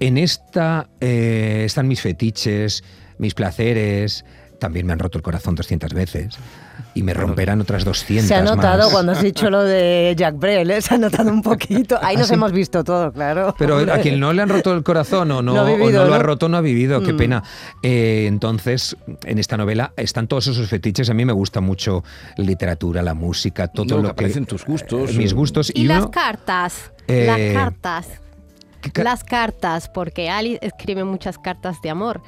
En 0.00 0.16
esta 0.16 0.88
eh, 1.00 1.62
están 1.66 1.86
mis 1.86 2.00
fetiches, 2.00 2.82
mis 3.18 3.34
placeres. 3.34 4.24
También 4.58 4.86
me 4.86 4.94
han 4.94 4.98
roto 4.98 5.18
el 5.18 5.22
corazón 5.22 5.54
200 5.54 5.92
veces. 5.92 6.38
Y 6.92 7.04
me 7.04 7.14
romperán 7.14 7.60
otras 7.60 7.84
200 7.84 8.26
Se 8.26 8.34
ha 8.34 8.42
notado 8.42 8.84
más. 8.84 8.92
cuando 8.92 9.12
has 9.12 9.22
dicho 9.22 9.48
lo 9.48 9.62
de 9.62 10.12
Jack 10.16 10.36
Brel, 10.38 10.70
¿eh? 10.72 10.82
se 10.82 10.94
ha 10.94 10.98
notado 10.98 11.30
un 11.30 11.40
poquito. 11.40 11.96
Ahí 12.02 12.16
nos 12.16 12.24
Ah, 12.26 12.28
sí. 12.28 12.34
hemos 12.34 12.50
visto 12.52 12.82
todo, 12.82 13.12
claro. 13.12 13.54
Pero 13.58 13.76
Hombre. 13.76 13.92
a 13.92 14.00
quien 14.00 14.18
no 14.18 14.32
le 14.32 14.42
han 14.42 14.48
roto 14.48 14.74
el 14.74 14.82
corazón 14.82 15.30
o 15.30 15.40
no, 15.40 15.52
No 15.54 15.62
o 15.62 15.78
no 15.90 16.04
lo 16.04 16.14
ha 16.14 16.18
roto 16.18 16.48
no 16.48 16.56
ha 16.56 16.60
vivido, 16.60 17.00
qué 17.02 17.12
Mm. 17.12 17.16
pena. 17.16 17.42
Eh, 17.82 18.24
entonces, 18.26 18.96
en 19.24 19.38
esta 19.38 19.56
novela 19.56 19.92
están 19.96 20.26
todos 20.26 20.48
esos 20.48 20.68
fetiches. 20.68 21.08
A 21.10 21.14
mí 21.14 21.24
me 21.24 21.32
gusta 21.32 21.60
mucho 21.60 22.02
la 22.36 22.44
literatura, 22.44 23.02
la 23.02 23.14
música, 23.14 23.68
todo 23.68 23.84
No, 23.86 23.96
lo 23.96 24.02
que 24.02 24.06
que... 24.06 24.10
aparecen 24.12 24.46
tus 24.46 24.64
gustos. 24.64 25.10
eh, 25.10 25.14
mis 25.14 25.32
gustos. 25.32 25.70
Y, 25.74 25.82
Y, 25.82 25.84
las 25.86 26.00
uno, 26.02 26.10
cartas, 26.10 26.90
Eh, 27.06 27.26
las 27.54 27.62
cartas, 27.64 28.08
¿qué 28.80 28.90
ca- 28.90 29.04
las 29.04 29.22
cartas, 29.24 29.88
porque 29.88 30.28
Alice 30.28 30.58
escribe 30.62 31.04
muchas 31.04 31.38
cartas 31.38 31.80
de 31.82 31.90
amor. 31.90 32.20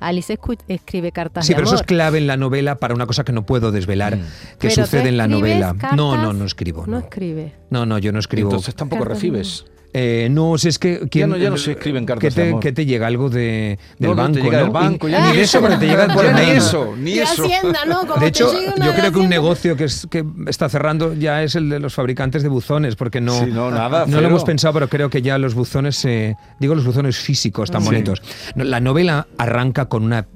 Alice 0.00 0.36
escribe 0.68 1.12
cartas 1.12 1.46
Sí, 1.46 1.52
de 1.52 1.56
pero 1.56 1.66
eso 1.66 1.76
es 1.76 1.82
clave 1.82 2.18
en 2.18 2.26
la 2.26 2.36
novela 2.36 2.76
para 2.76 2.94
una 2.94 3.06
cosa 3.06 3.22
que 3.24 3.32
no 3.32 3.44
puedo 3.46 3.70
desvelar, 3.70 4.16
Mm. 4.16 4.20
que 4.20 4.68
Pero 4.68 4.74
¿tú 4.74 4.80
sucede 4.82 5.08
en 5.10 5.16
la 5.16 5.28
novela. 5.28 5.74
No, 5.94 6.16
no, 6.16 6.32
no 6.32 6.44
escribo. 6.44 6.86
No 6.86 6.92
No, 6.92 6.98
escribe. 7.00 7.54
no, 7.70 7.86
no, 7.86 7.98
yo 7.98 8.10
no 8.12 8.18
escribo. 8.18 8.48
Entonces 8.50 8.74
tampoco 8.74 9.02
Cartas 9.04 9.18
recibes. 9.18 9.64
Eh, 9.92 10.28
no, 10.30 10.56
si 10.56 10.68
es 10.68 10.78
que... 10.78 11.08
¿quién- 11.10 11.30
no- 11.30 11.36
ya 11.36 11.50
no 11.50 11.56
se 11.56 11.72
escriben 11.72 12.06
cartas 12.06 12.28
¿qué 12.28 12.34
te, 12.34 12.42
de 12.42 12.48
amor. 12.50 12.60
qué 12.62 12.72
te 12.72 12.86
llega? 12.86 13.06
Algo 13.08 13.28
de, 13.28 13.78
del 13.98 14.10
No, 14.10 14.14
no, 14.14 14.22
banco, 14.22 14.34
te 14.34 14.42
llega 14.42 14.56
¿no? 14.58 14.62
del 14.64 14.72
banco, 14.72 15.08
Y- 15.08 15.10
ya 15.12 15.30
ni 15.30 15.36
de 15.36 15.42
eso, 15.42 15.60
pero 15.60 15.78
te 15.78 15.86
llega 15.86 16.06
ni 16.34 16.50
eso, 16.50 16.94
ni 16.96 17.14
De 17.14 17.22
eso. 17.22 17.44
Hacienda, 17.44 17.84
¿no? 17.86 18.06
Como 18.06 18.20
De 18.20 18.28
hecho, 18.28 18.52
yo 18.52 18.94
creo 18.94 19.10
que 19.12 19.18
un 19.18 19.28
negocio 19.28 19.76
que, 19.76 19.84
es, 19.84 20.06
que 20.10 20.24
está 20.46 20.68
cerrando 20.68 21.14
ya 21.14 21.42
es 21.42 21.54
el 21.56 21.68
de 21.68 21.80
los 21.80 21.92
fabricantes 21.94 22.42
de 22.42 22.48
buzones, 22.48 22.94
porque 22.96 23.20
no, 23.20 23.32
Sí, 23.40 23.46
no, 23.52 23.70
nada, 23.70 24.00
no 24.00 24.06
cero. 24.06 24.20
lo 24.20 24.28
hemos 24.28 24.44
pensado, 24.44 24.74
pero 24.74 24.88
creo 24.88 25.10
que 25.10 25.22
ya 25.22 25.38
los 25.38 25.54
buzones, 25.54 26.04
eh, 26.04 26.36
digo 26.60 26.74
los 26.74 26.84
buzones 26.84 27.16
físicos 27.18 27.70
tan 27.70 27.80
Sí. 27.82 27.86
bonitos. 27.88 28.22
La 28.54 28.78
novela 28.80 29.26
arranca 29.38 29.86
con 29.86 30.04
una, 30.04 30.26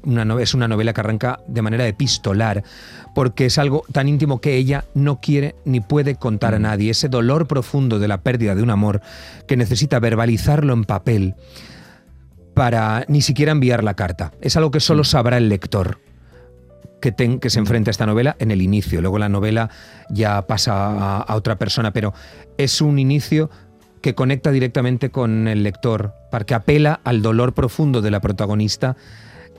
es 0.40 0.54
una 0.54 0.66
novela 0.66 0.92
que 0.92 1.00
arranca 1.00 1.38
de 1.46 1.62
manera 1.62 1.86
epistolar, 1.86 2.64
porque 3.14 3.46
es 3.46 3.58
algo 3.58 3.84
tan 3.92 4.08
íntimo 4.08 4.40
que 4.40 4.56
ella 4.56 4.84
no 4.94 5.20
quiere 5.20 5.54
ni 5.64 5.80
puede 5.80 6.16
contar 6.16 6.54
a 6.54 6.58
nadie. 6.58 6.90
Ese 6.90 7.08
dolor 7.08 7.46
profundo 7.46 7.98
de 7.98 8.08
la 8.08 8.22
pérdida 8.22 8.54
de 8.54 8.62
un 8.62 8.70
amor 8.70 9.00
que 9.46 9.56
necesita 9.56 10.00
verbalizarlo 10.00 10.72
en 10.72 10.84
papel 10.84 11.34
para 12.54 13.04
ni 13.08 13.22
siquiera 13.22 13.52
enviar 13.52 13.82
la 13.84 13.94
carta. 13.94 14.32
Es 14.40 14.56
algo 14.56 14.70
que 14.70 14.80
solo 14.80 15.04
sabrá 15.04 15.38
el 15.38 15.48
lector 15.48 15.98
que, 17.00 17.12
ten- 17.12 17.38
que 17.38 17.50
se 17.50 17.58
enfrenta 17.58 17.90
a 17.90 17.92
esta 17.92 18.06
novela 18.06 18.36
en 18.38 18.50
el 18.50 18.62
inicio. 18.62 19.00
Luego 19.00 19.18
la 19.18 19.28
novela 19.28 19.70
ya 20.10 20.46
pasa 20.46 20.72
a, 20.74 21.16
a 21.18 21.34
otra 21.36 21.56
persona, 21.56 21.92
pero 21.92 22.14
es 22.58 22.80
un 22.80 22.98
inicio 22.98 23.50
que 24.00 24.14
conecta 24.14 24.50
directamente 24.50 25.10
con 25.10 25.48
el 25.48 25.62
lector, 25.62 26.14
para 26.30 26.44
que 26.44 26.54
apela 26.54 27.00
al 27.04 27.22
dolor 27.22 27.54
profundo 27.54 28.02
de 28.02 28.10
la 28.10 28.20
protagonista 28.20 28.96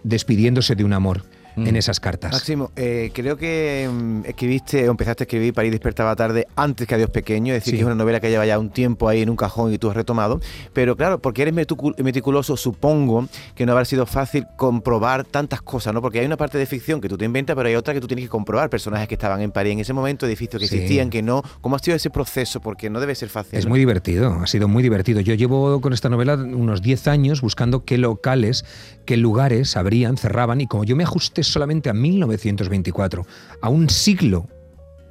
despidiéndose 0.04 0.76
de 0.76 0.84
un 0.84 0.94
amor 0.94 1.24
Mm. 1.56 1.68
en 1.68 1.76
esas 1.76 2.00
cartas. 2.00 2.32
Máximo, 2.34 2.72
eh, 2.76 3.12
creo 3.14 3.38
que 3.38 3.90
mm, 3.92 4.22
escribiste 4.26 4.88
o 4.88 4.92
empezaste 4.92 5.24
a 5.24 5.26
escribir 5.26 5.54
París 5.54 5.72
despertaba 5.72 6.16
tarde 6.16 6.48
antes 6.56 6.88
que 6.88 6.96
Adiós 6.96 7.10
Pequeño, 7.10 7.54
es 7.54 7.62
decir, 7.62 7.72
Sí. 7.72 7.78
que 7.78 7.82
es 7.82 7.86
una 7.86 7.96
novela 7.96 8.20
que 8.20 8.30
lleva 8.30 8.46
ya 8.46 8.60
un 8.60 8.70
tiempo 8.70 9.08
ahí 9.08 9.22
en 9.22 9.30
un 9.30 9.36
cajón 9.36 9.74
y 9.74 9.78
tú 9.78 9.90
has 9.90 9.96
retomado, 9.96 10.40
pero 10.74 10.96
claro, 10.96 11.20
porque 11.20 11.42
eres 11.44 11.54
meticu- 11.54 11.96
meticuloso, 12.04 12.58
supongo 12.58 13.28
que 13.56 13.66
no 13.66 13.72
habrá 13.72 13.86
sido 13.86 14.06
fácil 14.06 14.46
comprobar 14.58 15.24
tantas 15.26 15.62
cosas, 15.62 15.94
¿no? 15.94 16.02
Porque 16.02 16.20
hay 16.20 16.26
una 16.26 16.38
parte 16.38 16.58
de 16.58 16.66
ficción 16.66 17.00
que 17.02 17.08
tú 17.10 17.18
te 17.18 17.26
inventas, 17.26 17.56
pero 17.56 17.70
hay 17.70 17.76
otra 17.76 17.94
que 17.94 18.02
tú 18.02 18.08
tienes 18.08 18.26
que 18.26 18.30
comprobar, 18.30 18.70
personajes 18.70 19.08
que 19.08 19.16
estaban 19.16 19.42
en 19.42 19.52
París 19.52 19.74
en 19.74 19.80
ese 19.80 19.94
momento, 19.94 20.26
edificios 20.26 20.62
que 20.62 20.68
Sí. 20.68 20.76
existían, 20.76 21.10
que 21.10 21.22
no. 21.22 21.42
¿Cómo 21.62 21.76
ha 21.76 21.80
sido 21.80 21.96
ese 21.96 22.10
proceso? 22.10 22.60
Porque 22.60 22.90
no 22.90 23.00
debe 23.00 23.16
ser 23.16 23.30
fácil. 23.30 23.58
Es 23.58 23.66
¿no? 23.66 23.70
muy 23.70 23.80
divertido, 23.80 24.34
ha 24.42 24.48
sido 24.48 24.68
muy 24.68 24.84
divertido. 24.84 25.22
Yo 25.22 25.34
llevo 25.36 25.80
con 25.82 25.94
esta 25.94 26.10
novela 26.10 26.34
unos 26.36 26.82
10 26.82 27.08
años 27.08 27.42
buscando 27.42 27.86
qué 27.86 27.98
locales, 27.98 28.66
qué 29.06 29.18
lugares 29.18 29.78
abrían, 29.78 30.18
cerraban, 30.18 30.60
y 30.62 30.68
como 30.68 30.84
yo 30.84 30.96
me 30.96 31.04
ajusté 31.04 31.44
solamente 31.48 31.90
a 31.90 31.94
1924, 31.94 33.26
a 33.62 33.70
un 33.70 33.90
siglo, 33.90 34.48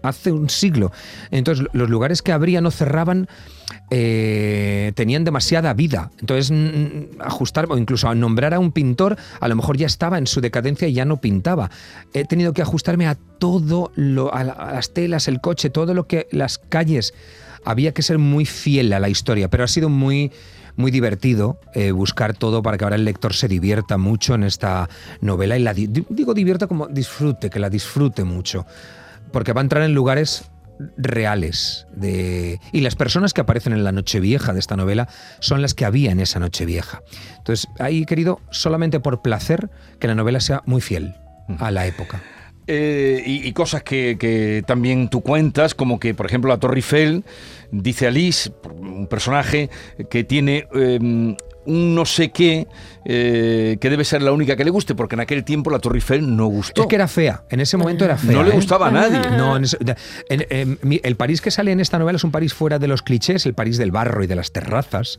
hace 0.02 0.32
un 0.32 0.50
siglo, 0.50 0.92
entonces 1.30 1.66
los 1.72 1.88
lugares 1.88 2.22
que 2.22 2.32
abrían 2.32 2.66
o 2.66 2.70
cerraban 2.70 3.28
eh, 3.90 4.92
tenían 4.94 5.24
demasiada 5.24 5.72
vida. 5.74 6.10
Entonces, 6.20 6.52
ajustar 7.20 7.66
o 7.68 7.78
incluso 7.78 8.12
nombrar 8.14 8.54
a 8.54 8.58
un 8.58 8.72
pintor, 8.72 9.16
a 9.40 9.48
lo 9.48 9.56
mejor 9.56 9.76
ya 9.76 9.86
estaba 9.86 10.18
en 10.18 10.26
su 10.26 10.40
decadencia 10.40 10.88
y 10.88 10.94
ya 10.94 11.04
no 11.04 11.20
pintaba. 11.20 11.70
He 12.12 12.24
tenido 12.24 12.52
que 12.52 12.62
ajustarme 12.62 13.06
a 13.06 13.14
todo, 13.14 13.92
lo, 13.94 14.34
a 14.34 14.44
las 14.44 14.92
telas, 14.92 15.28
el 15.28 15.40
coche, 15.40 15.70
todo 15.70 15.94
lo 15.94 16.06
que 16.06 16.28
las 16.30 16.58
calles. 16.58 17.14
Había 17.64 17.94
que 17.94 18.02
ser 18.02 18.18
muy 18.18 18.44
fiel 18.44 18.92
a 18.92 19.00
la 19.00 19.08
historia, 19.08 19.48
pero 19.48 19.64
ha 19.64 19.68
sido 19.68 19.88
muy 19.88 20.32
muy 20.76 20.90
divertido 20.90 21.60
eh, 21.74 21.92
buscar 21.92 22.34
todo 22.34 22.62
para 22.62 22.76
que 22.78 22.84
ahora 22.84 22.96
el 22.96 23.04
lector 23.04 23.34
se 23.34 23.48
divierta 23.48 23.96
mucho 23.98 24.34
en 24.34 24.44
esta 24.44 24.88
novela 25.20 25.56
y 25.56 25.62
la 25.62 25.74
di- 25.74 25.88
digo 26.08 26.34
divierta 26.34 26.66
como 26.66 26.86
disfrute, 26.88 27.50
que 27.50 27.58
la 27.58 27.70
disfrute 27.70 28.24
mucho, 28.24 28.66
porque 29.32 29.52
va 29.52 29.60
a 29.60 29.64
entrar 29.64 29.82
en 29.82 29.94
lugares 29.94 30.50
reales 30.96 31.86
de 31.94 32.58
y 32.72 32.80
las 32.80 32.96
personas 32.96 33.32
que 33.32 33.40
aparecen 33.40 33.72
en 33.72 33.84
la 33.84 33.92
Nochevieja 33.92 34.52
de 34.52 34.58
esta 34.58 34.76
novela 34.76 35.08
son 35.38 35.62
las 35.62 35.72
que 35.74 35.84
había 35.84 36.10
en 36.10 36.18
esa 36.20 36.40
Nochevieja. 36.40 37.00
Entonces, 37.38 37.68
ahí 37.78 38.02
he 38.02 38.06
querido 38.06 38.40
solamente 38.50 38.98
por 38.98 39.22
placer 39.22 39.70
que 40.00 40.08
la 40.08 40.16
novela 40.16 40.40
sea 40.40 40.62
muy 40.66 40.80
fiel 40.80 41.14
a 41.58 41.70
la 41.70 41.86
época. 41.86 42.22
Eh, 42.66 43.22
y, 43.26 43.46
y 43.46 43.52
cosas 43.52 43.82
que, 43.82 44.16
que 44.18 44.62
también 44.66 45.08
tú 45.08 45.20
cuentas, 45.20 45.74
como 45.74 46.00
que, 46.00 46.14
por 46.14 46.26
ejemplo, 46.26 46.48
la 46.48 46.58
Torre 46.58 46.76
Eiffel, 46.76 47.24
dice 47.70 48.06
Alice, 48.06 48.50
un 48.78 49.06
personaje 49.06 49.68
que 50.08 50.24
tiene 50.24 50.66
eh, 50.74 50.98
un 51.66 51.94
no 51.94 52.04
sé 52.04 52.30
qué, 52.30 52.66
eh, 53.06 53.76
que 53.80 53.88
debe 53.90 54.04
ser 54.04 54.20
la 54.22 54.32
única 54.32 54.54
que 54.56 54.64
le 54.64 54.70
guste, 54.70 54.94
porque 54.94 55.14
en 55.14 55.20
aquel 55.20 55.44
tiempo 55.44 55.70
la 55.70 55.78
Torre 55.78 55.96
Eiffel 55.96 56.36
no 56.36 56.46
gustó. 56.46 56.82
Es 56.82 56.88
que 56.88 56.94
era 56.96 57.08
fea, 57.08 57.44
en 57.50 57.60
ese 57.60 57.76
momento 57.76 58.04
era 58.04 58.16
fea. 58.18 58.32
no 58.32 58.42
le 58.42 58.50
¿eh? 58.50 58.54
gustaba 58.54 58.88
a 58.88 58.90
nadie. 58.90 59.18
No, 59.36 59.56
en 59.56 59.64
ese- 59.64 59.78
en- 60.28 60.46
en- 60.50 60.78
mi- 60.82 61.00
el 61.02 61.16
París 61.16 61.40
que 61.40 61.50
sale 61.50 61.72
en 61.72 61.80
esta 61.80 61.98
novela 61.98 62.16
es 62.16 62.24
un 62.24 62.30
París 62.32 62.52
fuera 62.54 62.78
de 62.78 62.86
los 62.88 63.02
clichés, 63.02 63.46
el 63.46 63.54
París 63.54 63.78
del 63.78 63.90
barro 63.92 64.22
y 64.22 64.26
de 64.26 64.36
las 64.36 64.52
terrazas. 64.52 65.18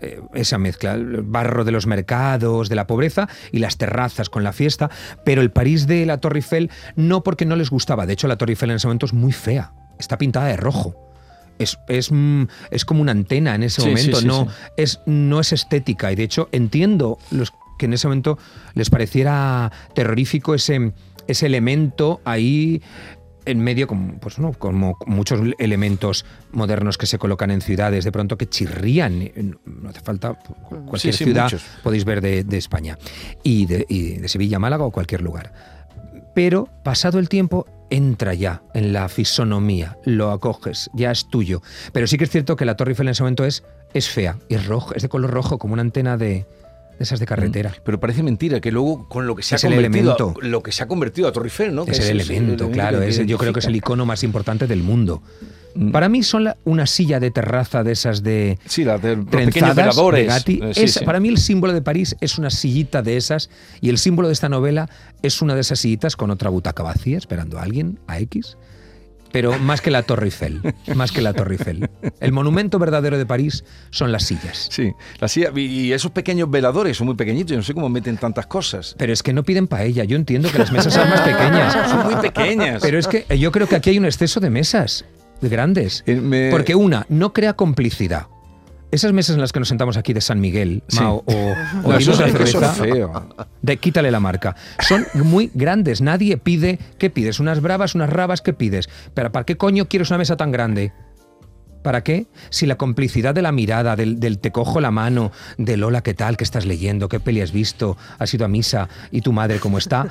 Eh, 0.00 0.20
esa 0.34 0.58
mezcla, 0.58 0.94
el 0.94 1.22
barro 1.22 1.64
de 1.64 1.72
los 1.72 1.86
mercados, 1.86 2.68
de 2.68 2.76
la 2.76 2.86
pobreza 2.86 3.28
y 3.50 3.58
las 3.58 3.76
terrazas 3.76 4.28
con 4.28 4.44
la 4.44 4.52
fiesta, 4.52 4.90
pero 5.24 5.42
el 5.42 5.50
París 5.50 5.86
de 5.86 6.06
la 6.06 6.18
Torre 6.18 6.38
Eiffel 6.38 6.70
no 6.96 7.22
porque 7.22 7.44
no 7.44 7.56
les 7.56 7.70
gustaba, 7.70 8.06
de 8.06 8.12
hecho 8.14 8.28
la 8.28 8.36
Torre 8.36 8.52
Eiffel 8.52 8.70
en 8.70 8.76
ese 8.76 8.86
momento 8.86 9.06
es 9.06 9.12
muy 9.12 9.32
fea, 9.32 9.72
está 9.98 10.18
pintada 10.18 10.46
de 10.46 10.56
rojo. 10.56 10.96
Es, 11.58 11.78
es, 11.86 12.10
mm, 12.10 12.44
es 12.70 12.84
como 12.84 13.02
una 13.02 13.12
antena 13.12 13.54
en 13.54 13.62
ese 13.62 13.82
Sí, 13.82 13.88
momento, 13.88 14.20
sí, 14.20 14.26
no. 14.26 14.48
Es, 14.76 15.00
no 15.06 15.38
es 15.38 15.52
estética 15.52 16.10
y 16.10 16.16
de 16.16 16.24
hecho 16.24 16.48
entiendo 16.50 17.18
los 17.30 17.52
que 17.78 17.86
en 17.86 17.92
ese 17.92 18.08
momento 18.08 18.38
les 18.74 18.90
pareciera 18.90 19.70
terrorífico 19.94 20.54
ese, 20.54 20.92
ese 21.28 21.46
elemento 21.46 22.20
ahí 22.24 22.82
en 23.44 23.60
medio, 23.60 23.86
como, 23.86 24.18
pues, 24.18 24.38
¿no? 24.38 24.52
como 24.52 24.96
muchos 25.06 25.40
elementos 25.58 26.24
modernos 26.52 26.98
que 26.98 27.06
se 27.06 27.18
colocan 27.18 27.50
en 27.50 27.60
ciudades, 27.60 28.04
de 28.04 28.12
pronto 28.12 28.36
que 28.38 28.48
chirrían. 28.48 29.30
No 29.64 29.90
hace 29.90 30.00
falta 30.00 30.38
cualquier 30.68 31.12
Sí, 31.14 31.18
sí, 31.18 31.24
ciudad, 31.24 31.44
muchos. 31.44 31.64
podéis 31.82 32.04
ver 32.04 32.20
de, 32.20 32.44
de 32.44 32.56
España, 32.58 32.98
y 33.42 33.66
de, 33.66 33.86
y 33.88 34.14
de 34.18 34.28
Sevilla, 34.28 34.58
Málaga 34.58 34.84
o 34.84 34.90
cualquier 34.90 35.22
lugar. 35.22 35.52
Pero 36.34 36.68
pasado 36.82 37.18
el 37.18 37.28
tiempo, 37.28 37.66
entra 37.90 38.32
ya 38.32 38.62
en 38.72 38.92
la 38.94 39.08
fisonomía, 39.10 39.98
lo 40.04 40.30
acoges, 40.30 40.88
ya 40.94 41.10
es 41.10 41.28
tuyo. 41.28 41.60
Pero 41.92 42.06
sí 42.06 42.16
que 42.16 42.24
es 42.24 42.30
cierto 42.30 42.56
que 42.56 42.64
la 42.64 42.74
Torre 42.76 42.92
Eiffel 42.92 43.08
en 43.08 43.12
ese 43.12 43.22
momento 43.22 43.44
es, 43.44 43.64
es 43.92 44.08
fea, 44.08 44.38
es 44.48 44.66
roja, 44.66 44.94
es 44.96 45.02
de 45.02 45.08
color 45.10 45.30
rojo, 45.30 45.58
como 45.58 45.74
una 45.74 45.82
antena 45.82 46.16
de, 46.16 46.46
de 46.98 47.04
esas 47.04 47.18
de 47.20 47.26
carretera. 47.26 47.74
Pero 47.84 47.98
parece 48.00 48.22
mentira 48.22 48.60
que 48.60 48.70
luego 48.70 49.08
con 49.08 49.26
lo 49.26 49.34
que 49.34 49.42
se 49.42 49.54
ha 49.54 49.56
Es 49.56 49.62
convertido, 49.62 50.16
elemento. 50.16 50.34
a, 50.40 50.46
lo 50.46 50.62
que 50.62 50.72
se 50.72 50.82
ha 50.82 50.86
convertido 50.88 51.28
a 51.28 51.32
Torre 51.32 51.46
Eiffel, 51.46 51.74
¿no? 51.74 51.84
Que 51.84 51.92
Es 51.92 52.00
el 52.00 52.20
elemento, 52.20 52.70
claro. 52.70 53.02
es- 53.02 53.24
yo 53.26 53.38
creo 53.38 53.52
que 53.52 53.60
es 53.60 53.66
el 53.66 53.76
icono 53.76 54.06
más 54.06 54.22
importante 54.24 54.66
del 54.66 54.82
mundo. 54.82 55.22
Mm. 55.74 55.90
Para 55.90 56.10
mí 56.10 56.22
son 56.22 56.44
la- 56.44 56.56
una 56.64 56.86
silla 56.86 57.18
de 57.18 57.30
terraza 57.30 57.82
de 57.82 57.92
esas 57.92 58.22
de 58.22 58.58
Sí, 58.66 58.84
la 58.84 58.98
de 58.98 59.16
los 59.16 59.26
trenzadas 59.26 59.96
de. 59.96 60.24
Gatti. 60.26 60.60
Eh, 60.62 60.74
sí, 60.74 60.82
Es- 60.82 60.92
sí. 60.94 61.04
Para 61.04 61.18
mí 61.18 61.28
el 61.28 61.38
símbolo 61.38 61.72
de 61.72 61.80
París 61.80 62.14
es 62.20 62.36
una 62.38 62.50
sillita 62.50 63.00
de 63.02 63.16
esas 63.16 63.48
y 63.80 63.88
el 63.88 63.96
símbolo 63.96 64.28
de 64.28 64.34
esta 64.34 64.50
novela 64.50 64.90
es 65.22 65.40
una 65.40 65.54
de 65.54 65.62
esas 65.62 65.78
sillitas 65.80 66.14
con 66.14 66.30
otra 66.30 66.50
butaca 66.50 66.82
vacía 66.82 67.16
esperando 67.16 67.58
a 67.58 67.62
alguien, 67.62 67.98
a 68.06 68.18
X. 68.20 68.58
Pero 69.32 69.58
más 69.58 69.80
que 69.80 69.90
la 69.90 70.02
Torre 70.02 70.26
Eiffel, 70.26 70.60
más 70.94 71.10
que 71.10 71.22
la 71.22 71.32
Torre 71.32 71.54
Eiffel. 71.56 71.88
El 72.20 72.32
monumento 72.32 72.78
verdadero 72.78 73.16
de 73.18 73.26
París 73.26 73.64
son 73.90 74.12
las 74.12 74.24
sillas. 74.24 74.68
Sí, 74.70 74.92
la 75.20 75.28
silla- 75.28 75.50
y 75.56 75.92
esos 75.92 76.10
pequeños 76.12 76.50
veladores 76.50 76.96
son 76.98 77.06
muy 77.06 77.16
pequeñitos, 77.16 77.50
yo 77.52 77.56
no 77.56 77.62
sé 77.62 77.72
cómo 77.74 77.88
meten 77.88 78.16
tantas 78.18 78.46
cosas. 78.46 78.94
Pero 78.98 79.12
es 79.12 79.22
que 79.22 79.32
no 79.32 79.42
piden 79.42 79.66
paella. 79.66 80.04
Yo 80.04 80.16
entiendo 80.16 80.50
que 80.52 80.58
las 80.58 80.70
mesas 80.70 80.92
sean 80.94 81.08
más 81.08 81.20
pequeñas. 81.22 81.90
Son 81.90 82.04
muy 82.04 82.16
pequeñas. 82.16 82.82
Pero 82.82 82.98
es 82.98 83.08
que 83.08 83.24
yo 83.38 83.50
creo 83.52 83.66
que 83.68 83.76
aquí 83.76 83.90
hay 83.90 83.98
un 83.98 84.04
exceso 84.04 84.38
de 84.40 84.50
mesas 84.50 85.04
de 85.40 85.48
grandes. 85.48 86.02
Eh, 86.06 86.16
me- 86.16 86.50
Porque 86.50 86.74
una, 86.74 87.06
no 87.08 87.32
crea 87.32 87.54
complicidad. 87.54 88.26
Esas 88.92 89.12
mesas 89.12 89.34
en 89.34 89.40
las 89.40 89.52
que 89.52 89.58
nos 89.58 89.68
sentamos 89.68 89.96
aquí 89.96 90.12
de 90.12 90.20
San 90.20 90.38
Miguel, 90.38 90.82
Sí. 90.86 91.00
Mao, 91.00 91.24
o, 91.26 91.32
o 91.84 91.90
No, 91.92 91.96
eso, 91.96 92.12
la 92.12 92.28
cerveza, 92.28 92.72
feo. 92.74 93.34
de 93.62 93.76
quítale 93.78 94.10
la 94.10 94.20
marca. 94.20 94.54
Son 94.86 95.04
muy 95.14 95.50
grandes. 95.54 96.00
Nadie 96.00 96.36
pide. 96.36 96.78
¿Qué 96.98 97.10
pides? 97.10 97.40
¿Unas 97.40 97.60
bravas, 97.60 97.94
unas 97.94 98.10
rabas? 98.10 98.42
¿Qué 98.42 98.52
pides? 98.52 98.88
¿Pero 99.14 99.32
para 99.32 99.44
qué 99.44 99.56
coño 99.56 99.88
quieres 99.88 100.10
una 100.10 100.18
mesa 100.18 100.36
tan 100.36 100.52
grande? 100.52 100.92
¿Para 101.82 102.04
qué? 102.04 102.26
Si 102.50 102.66
la 102.66 102.76
complicidad 102.76 103.34
de 103.34 103.42
la 103.42 103.50
mirada, 103.50 103.96
del, 103.96 104.20
del 104.20 104.38
te 104.38 104.52
cojo 104.52 104.80
la 104.80 104.92
mano, 104.92 105.32
del 105.58 105.82
hola, 105.82 106.02
¿qué 106.02 106.14
tal? 106.14 106.36
¿Qué 106.36 106.44
estás 106.44 106.64
leyendo? 106.64 107.08
¿Qué 107.08 107.18
peli 107.18 107.40
has 107.40 107.50
visto? 107.50 107.96
¿Has 108.20 108.32
ido 108.34 108.44
a 108.44 108.48
misa? 108.48 108.88
¿Y 109.10 109.22
tu 109.22 109.32
madre 109.32 109.58
cómo 109.58 109.78
está? 109.78 110.06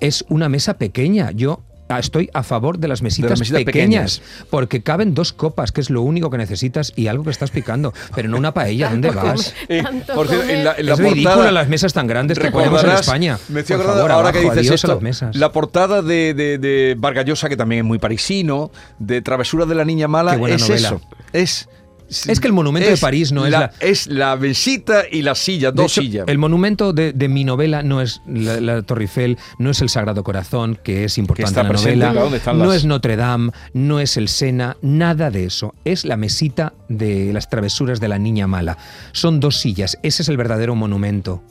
es 0.00 0.24
una 0.28 0.48
mesa 0.48 0.74
pequeña. 0.74 1.30
Yo 1.30 1.62
estoy 1.88 2.30
a 2.34 2.42
favor 2.42 2.78
de 2.78 2.88
las 2.88 3.02
mesitas, 3.02 3.38
mesitas 3.38 3.62
pequeñas, 3.64 4.22
porque 4.50 4.82
caben 4.82 5.14
dos 5.14 5.32
copas, 5.32 5.70
que 5.72 5.80
es 5.80 5.90
lo 5.90 6.02
único 6.02 6.30
que 6.30 6.38
necesitas, 6.38 6.92
y 6.96 7.06
algo 7.08 7.24
que 7.24 7.30
estás 7.30 7.50
picando. 7.50 7.92
Pero 8.14 8.28
no 8.28 8.36
una 8.38 8.52
paella, 8.54 8.90
¿dónde 8.90 9.10
vas? 9.10 9.54
Eh, 9.68 9.82
por 10.14 10.28
cierto, 10.28 10.48
en 10.48 10.64
la, 10.64 10.74
en 10.76 10.86
la 10.86 10.92
es 10.94 10.98
ridículo 10.98 11.22
portada- 11.34 11.52
las 11.52 11.68
mesas 11.68 11.92
tan 11.92 12.06
grandes 12.06 12.38
que 12.38 12.50
ponemos 12.50 12.82
en 12.84 12.90
España. 12.90 13.38
Me 13.48 13.60
estoy 13.60 13.76
Por 13.76 13.86
acordando 13.86 14.08
favor, 14.08 14.26
ahora 14.26 14.32
que 14.32 14.40
dices 14.50 14.70
esto. 14.72 14.88
las 14.88 15.02
mesas. 15.02 15.36
La 15.36 15.52
portada 15.52 16.02
de, 16.02 16.34
de, 16.34 16.58
de 16.58 16.96
Vargas 16.98 17.24
Llosa, 17.26 17.48
que 17.48 17.56
también 17.56 17.80
es 17.80 17.84
muy 17.86 17.98
parisino, 17.98 18.70
de 18.98 19.22
Travesura 19.22 19.66
de 19.66 19.74
la 19.74 19.84
Niña 19.84 20.08
Mala, 20.08 20.32
Qué 20.32 20.38
buena 20.38 20.56
es 20.56 20.62
novela. 20.62 20.88
eso. 20.88 21.00
Es, 21.32 21.68
Es 22.08 22.38
que 22.40 22.46
el 22.46 22.52
monumento 22.52 22.88
de 22.90 22.96
París 22.98 23.32
no 23.32 23.44
es 23.46 23.52
la- 23.52 23.72
Es 23.80 24.06
la 24.06 24.36
mesita 24.36 25.04
y 25.10 25.22
la 25.22 25.34
silla, 25.34 25.72
dos 25.72 25.92
hecho, 25.92 26.02
sillas. 26.02 26.24
El 26.28 26.38
monumento 26.38 26.92
de, 26.92 27.12
de 27.12 27.28
mi 27.28 27.44
novela 27.44 27.82
no 27.82 28.00
es 28.00 28.20
la, 28.26 28.60
la 28.60 28.82
Torre 28.82 29.02
Eiffel, 29.04 29.38
no 29.58 29.70
es 29.70 29.80
el 29.80 29.88
Sagrado 29.88 30.22
Corazón, 30.22 30.78
que 30.82 31.04
es 31.04 31.18
importante 31.18 31.50
está 31.50 31.60
en 31.62 31.66
la 31.66 31.70
presente, 31.72 32.06
novela, 32.06 32.52
no 32.64 32.72
es 32.72 32.84
Notre 32.84 33.16
Dame, 33.16 33.52
no 33.72 34.00
es 34.00 34.16
el 34.16 34.28
Sena, 34.28 34.76
nada 34.82 35.30
de 35.30 35.44
eso. 35.46 35.74
Es 35.84 36.04
la 36.04 36.16
mesita 36.16 36.74
de 36.88 37.32
las 37.32 37.48
travesuras 37.48 38.00
de 38.00 38.08
la 38.08 38.18
niña 38.18 38.46
mala. 38.46 38.76
Son 39.12 39.40
dos 39.40 39.56
sillas, 39.56 39.98
ese 40.02 40.22
es 40.22 40.28
el 40.28 40.36
verdadero 40.36 40.74
monumento 40.74 41.42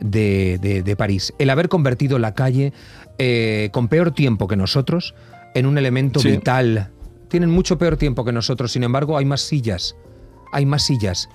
de, 0.00 0.58
de- 0.60 0.82
de 0.82 0.96
París. 0.96 1.32
El 1.38 1.50
haber 1.50 1.68
convertido 1.68 2.18
la 2.18 2.34
calle 2.34 2.72
eh, 3.18 3.68
con 3.72 3.88
peor 3.88 4.12
tiempo 4.12 4.48
que 4.48 4.56
nosotros 4.56 5.14
en 5.54 5.66
un 5.66 5.78
elemento 5.78 6.20
Sí. 6.20 6.30
vital. 6.32 6.90
Tienen 7.30 7.50
mucho 7.50 7.78
peor 7.78 7.96
tiempo 7.96 8.24
que 8.24 8.32
nosotros, 8.32 8.72
sin 8.72 8.82
embargo 8.82 9.16
hay 9.16 9.24
más 9.24 9.40
sillas. 9.40 9.96
Hay 10.52 10.66
más 10.66 10.82
sillas. 10.82 11.28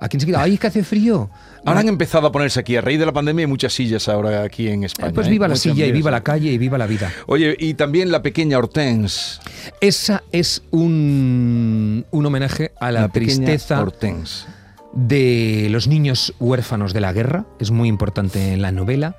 Aquí 0.00 0.16
enseguida, 0.16 0.42
¡ay, 0.42 0.58
que 0.58 0.66
hace 0.66 0.82
frío! 0.82 1.30
Ahora 1.64 1.78
han 1.78 1.88
empezado 1.88 2.26
a 2.26 2.32
ponerse 2.32 2.58
aquí, 2.58 2.74
a 2.74 2.80
raíz 2.80 2.98
de 2.98 3.06
la 3.06 3.12
pandemia, 3.12 3.44
hay 3.44 3.46
muchas 3.46 3.72
sillas 3.72 4.08
ahora 4.08 4.42
aquí 4.42 4.66
en 4.66 4.82
España. 4.82 5.10
Eh, 5.10 5.12
pues 5.14 5.28
¿eh? 5.28 5.30
viva 5.30 5.46
la 5.46 5.52
Muchas 5.52 5.62
silla 5.62 5.86
y 5.86 5.92
viva 5.92 6.10
la 6.10 6.24
calle 6.24 6.50
y 6.50 6.58
viva 6.58 6.76
la 6.76 6.88
vida. 6.88 7.12
Oye, 7.26 7.54
y 7.56 7.74
también 7.74 8.10
la 8.10 8.20
pequeña 8.20 8.58
Hortense. 8.58 9.40
Esa 9.80 10.24
es 10.32 10.64
un, 10.72 12.04
un 12.10 12.26
homenaje 12.26 12.72
a 12.80 12.90
la, 12.90 13.08
pequeña 13.10 13.44
tristeza 13.44 13.80
Hortense. 13.80 14.46
de 14.92 15.68
los 15.70 15.86
niños 15.86 16.34
huérfanos 16.40 16.94
de 16.94 17.00
la 17.00 17.12
guerra. 17.12 17.44
Es 17.60 17.70
muy 17.70 17.88
importante 17.88 18.54
en 18.54 18.62
la 18.62 18.72
novela. 18.72 19.14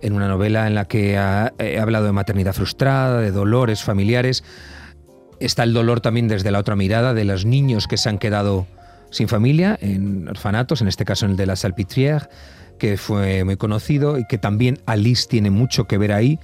En 0.00 0.14
una 0.14 0.28
novela 0.28 0.66
en 0.66 0.74
la 0.74 0.86
que 0.86 1.18
ha, 1.18 1.52
he 1.58 1.78
hablado 1.78 2.06
de 2.06 2.12
maternidad 2.12 2.54
frustrada, 2.54 3.20
de 3.20 3.32
dolores 3.32 3.82
familiares. 3.82 4.44
Está 5.44 5.64
el 5.64 5.72
dolor 5.72 6.00
también 6.00 6.28
desde 6.28 6.50
la 6.50 6.58
otra 6.58 6.76
mirada 6.76 7.14
de 7.14 7.24
los 7.24 7.44
niños 7.44 7.86
que 7.88 7.96
se 7.96 8.08
han 8.08 8.18
quedado 8.18 8.66
sin 9.10 9.28
familia 9.28 9.78
en 9.80 10.28
orfanatos, 10.28 10.80
en 10.80 10.88
este 10.88 11.04
caso 11.04 11.26
el 11.26 11.36
de 11.36 11.46
la 11.46 11.54
Salpêtrière, 11.54 12.28
que 12.78 12.96
fue 12.96 13.44
muy 13.44 13.56
conocido 13.56 14.18
y 14.18 14.24
que 14.26 14.38
también 14.38 14.78
Alice 14.86 15.26
tiene 15.28 15.50
mucho 15.50 15.84
que 15.86 15.98
ver 15.98 16.12
ahí 16.12 16.38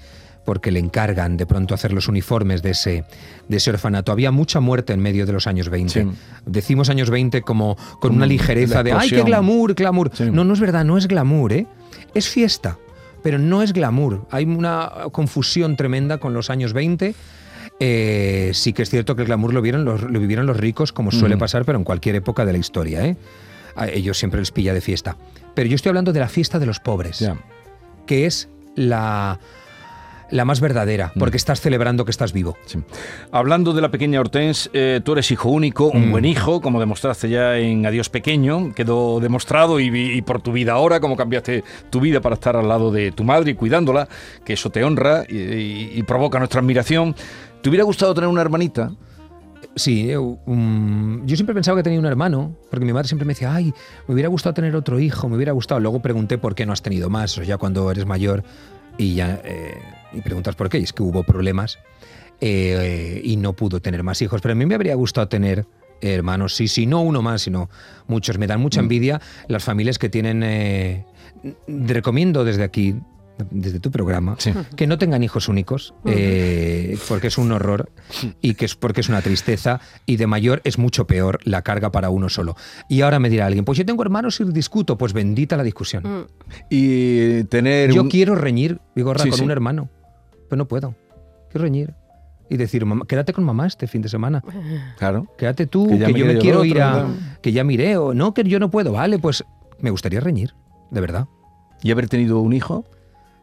porque 0.45 0.71
le 0.71 0.81
encargan 0.81 1.37
de 1.37 1.47
pronto 1.47 1.75
hacer 1.75 1.93
los 1.93 2.09
uniformes 2.09 2.63
de 2.63 2.71
ese, 2.71 3.05
de 3.49 3.57
ese 3.59 3.71
orfanato. 3.71 4.13
Había 4.13 4.31
mucha 4.31 4.61
muerte 4.61 4.95
en 4.95 5.01
medio 5.01 5.27
de 5.27 5.33
los 5.33 5.47
años 5.47 5.69
20. 5.69 6.03
Sí. 6.03 6.09
Decimos 6.47 6.89
años 6.89 7.11
20 7.11 7.43
como 7.43 7.77
con 8.01 8.15
una 8.17 8.25
Mm, 8.27 8.31
ligereza 8.31 8.83
de 8.83 8.93
¡ay, 8.93 8.99
qué 8.99 9.05
explosión". 9.17 9.27
glamour, 9.27 9.75
glamour! 9.75 10.11
Sí. 10.15 10.25
No, 10.31 10.45
no 10.45 10.55
es 10.55 10.61
verdad, 10.61 10.85
no 10.85 10.97
es 10.97 11.07
glamour, 11.07 11.53
¿eh? 11.53 11.67
Es 12.15 12.29
fiesta, 12.29 12.79
pero 13.23 13.39
no 13.39 13.63
es 13.63 13.73
glamour. 13.75 14.27
Hay 14.31 14.45
una 14.45 14.91
confusión 15.13 15.77
tremenda 15.77 16.17
con 16.19 16.33
los 16.33 16.49
años 16.51 16.73
20. 16.73 17.15
Eh, 17.81 18.51
sí 18.55 18.73
que 18.73 18.83
es 18.83 18.91
cierto 18.91 19.15
que 19.15 19.23
el 19.23 19.27
glamour 19.29 19.55
lo, 19.55 19.63
vieron 19.63 19.85
los- 19.85 20.03
lo 20.03 20.19
vivieron 20.21 20.47
los 20.47 20.57
ricos, 20.57 20.93
como 20.93 21.11
suele 21.13 21.37
Mm. 21.37 21.39
pasar, 21.39 21.65
pero 21.65 21.79
en 21.79 21.85
cualquier 21.85 22.17
época 22.17 22.45
de 22.45 22.53
la 22.53 22.59
historia, 22.59 23.05
¿eh? 23.07 23.17
A 23.77 23.87
ellos 23.89 24.19
siempre 24.19 24.41
les 24.41 24.51
pilla 24.51 24.75
de 24.75 24.81
fiesta. 24.81 25.17
Pero 25.55 25.69
yo 25.69 25.77
estoy 25.77 25.91
hablando 25.91 26.13
de 26.13 26.21
la 26.21 26.29
fiesta 26.29 26.59
de 26.59 26.67
los 26.67 26.81
pobres 26.81 27.25
que 28.07 28.27
es 28.27 28.49
la, 28.75 29.39
la 30.31 30.45
más 30.45 30.61
verdadera, 30.61 31.13
Mm. 31.15 31.19
porque 31.21 31.37
estás 31.37 31.61
celebrando 31.61 32.05
que 32.05 32.11
estás 32.11 32.33
vivo. 32.33 32.57
Sí. 32.67 32.79
Hablando 33.31 33.73
de 33.75 33.81
la 33.83 33.91
pequeña 33.91 34.19
Hortense, 34.21 34.69
eh, 34.73 35.01
tú 35.05 35.13
eres 35.13 35.31
hijo 35.31 35.49
único, 35.51 35.87
un 35.89 36.09
Mm. 36.09 36.11
buen 36.11 36.25
hijo, 36.25 36.61
como 36.61 36.81
demostraste 36.81 37.29
ya 37.29 37.57
en 37.59 37.87
Adiós 37.87 38.09
Pequeño, 38.09 38.73
quedó 38.75 39.21
demostrado 39.21 39.79
y, 39.79 40.21
por 40.23 40.41
tu 40.43 40.53
vida 40.53 40.73
ahora, 40.73 41.01
como 41.01 41.17
cambiaste 41.17 41.63
tu 41.91 42.01
vida 42.01 42.21
para 42.21 42.35
estar 42.35 42.57
al 42.57 42.67
lado 42.69 42.91
de 42.91 43.13
tu 43.13 43.25
madre 43.25 43.53
y 43.53 43.55
cuidándola, 43.55 44.09
que 44.45 44.55
eso 44.55 44.71
te 44.71 44.83
honra 44.85 45.25
y, 45.29 45.37
y- 45.37 45.91
y 45.95 46.03
provoca 46.03 46.39
nuestra 46.39 46.61
admiración. 46.61 47.15
¿Te 47.63 47.69
hubiera 47.69 47.85
gustado 47.85 48.15
tener 48.15 48.29
una 48.29 48.41
hermanita? 48.41 48.93
Sí, 49.75 50.11
eh, 50.11 50.19
um, 50.19 51.25
yo 51.27 51.37
siempre 51.37 51.55
pensaba 51.55 51.77
que 51.77 51.83
tenía 51.83 51.99
un 51.99 52.07
hermano, 52.07 52.57
porque 52.71 52.85
mi 52.85 52.93
madre 52.93 53.09
siempre 53.09 53.27
me 53.27 53.35
decía, 53.35 53.55
ay, 53.55 53.73
me 54.07 54.15
hubiera 54.15 54.29
gustado 54.29 54.55
tener 54.55 54.75
otro 54.75 54.99
hijo, 54.99 55.29
me 55.29 55.37
hubiera 55.37 55.53
gustado. 55.53 55.81
Luego 55.81 56.01
pregunté 56.01 56.39
por 56.39 56.55
qué 56.55 56.67
no 56.67 56.73
has 56.73 56.83
tenido 56.83 57.11
más, 57.11 57.33
o 57.33 57.35
sea, 57.37 57.45
ya 57.45 57.59
cuando 57.59 57.91
eres 57.91 58.07
mayor 58.07 58.43
y 58.97 59.15
ya 59.15 59.41
eh, 59.45 59.79
y 60.13 60.21
preguntas 60.21 60.57
por 60.57 60.69
qué, 60.69 60.79
y 60.79 60.83
es 60.83 60.93
que 60.93 61.03
hubo 61.03 61.23
problemas 61.23 61.79
eh, 62.41 63.21
y 63.23 63.37
no 63.37 63.53
pudo 63.53 63.81
tener 63.81 64.03
más 64.03 64.21
hijos. 64.23 64.41
Pero 64.41 64.53
a 64.53 64.55
mí 64.57 64.67
me 64.67 64.75
habría 64.75 64.95
gustado 64.95 65.29
tener 65.29 65.67
hermanos, 66.01 66.55
sí, 66.55 66.69
sí, 66.69 66.87
no 66.87 67.03
uno 67.03 67.23
más, 67.23 67.43
sino 67.43 67.69
muchos. 68.07 68.39
Me 68.39 68.47
dan 68.47 68.61
mucha 68.61 68.81
envidia 68.81 69.21
las 69.49 69.65
familias 69.65 69.99
que 69.99 70.09
tienen... 70.09 71.05
recomiendo 71.67 72.45
desde 72.45 72.63
aquí, 72.63 72.95
desde 73.51 73.81
tu 73.81 73.91
programa, 73.91 74.37
Sí. 74.39 74.53
que 74.77 74.87
no 74.87 74.99
tengan 74.99 75.23
hijos 75.23 75.49
únicos, 75.49 75.95
eh, 76.05 76.99
porque 77.09 77.29
es 77.29 77.39
un 77.39 77.53
horror 77.53 77.91
y 78.41 78.55
que 78.55 78.65
es 78.65 78.75
porque 78.75 79.01
es 79.01 79.09
una 79.09 79.23
tristeza 79.23 79.81
y 80.07 80.17
de 80.17 80.27
mayor 80.27 80.61
es 80.65 80.79
mucho 80.79 81.07
peor 81.07 81.39
la 81.45 81.63
carga 81.63 81.91
para 81.93 82.11
uno 82.11 82.29
solo. 82.29 82.57
Y 82.89 83.01
ahora 83.03 83.19
me 83.19 83.31
dirá 83.31 83.47
alguien, 83.47 83.65
pues 83.65 83.79
yo 83.79 83.87
tengo 83.87 84.03
hermanos 84.03 84.41
y 84.41 84.45
discuto, 84.45 84.99
pues 84.99 85.13
bendita 85.13 85.57
la 85.57 85.63
discusión. 85.63 86.03
Mm. 86.05 86.27
Y 86.71 87.45
tener 87.45 87.93
Yo 87.93 88.03
un- 88.03 88.11
quiero 88.11 88.35
reñir, 88.35 88.81
digo, 88.95 89.15
Sí, 89.19 89.29
con 89.31 89.39
sí. 89.39 89.45
un 89.45 89.51
hermano, 89.51 89.89
pero 90.49 90.59
no 90.59 90.67
puedo. 90.69 90.95
Quiero 91.51 91.65
reñir. 91.65 91.95
Y 92.51 92.57
decir, 92.57 92.85
mamá, 92.87 93.05
quédate 93.07 93.35
con 93.35 93.45
mamá 93.45 93.67
este 93.67 93.87
fin 93.87 94.01
de 94.03 94.09
semana. 94.09 94.43
Claro. 94.99 95.27
Quédate 95.37 95.67
tú, 95.67 95.87
Que 95.87 95.95
que, 95.95 95.99
ya 95.99 96.09
me 96.09 96.19
yo 96.19 96.27
me 96.27 96.35
yo 96.35 96.41
quiero 96.41 96.59
otro, 96.59 96.65
ir 96.65 96.81
a... 96.83 97.07
Que 97.43 97.53
ya 97.53 97.63
miré, 97.63 97.97
o 97.99 98.15
no, 98.15 98.33
que 98.35 98.43
yo 98.45 98.59
no 98.59 98.71
puedo. 98.71 98.93
Vale, 98.93 99.19
pues 99.19 99.45
me 99.81 99.91
gustaría 99.91 100.21
reñir, 100.21 100.55
de 100.91 101.01
verdad. 101.01 101.27
¿Y 101.83 101.91
haber 101.93 102.09
tenido 102.09 102.41
un 102.41 102.53
hijo? 102.55 102.85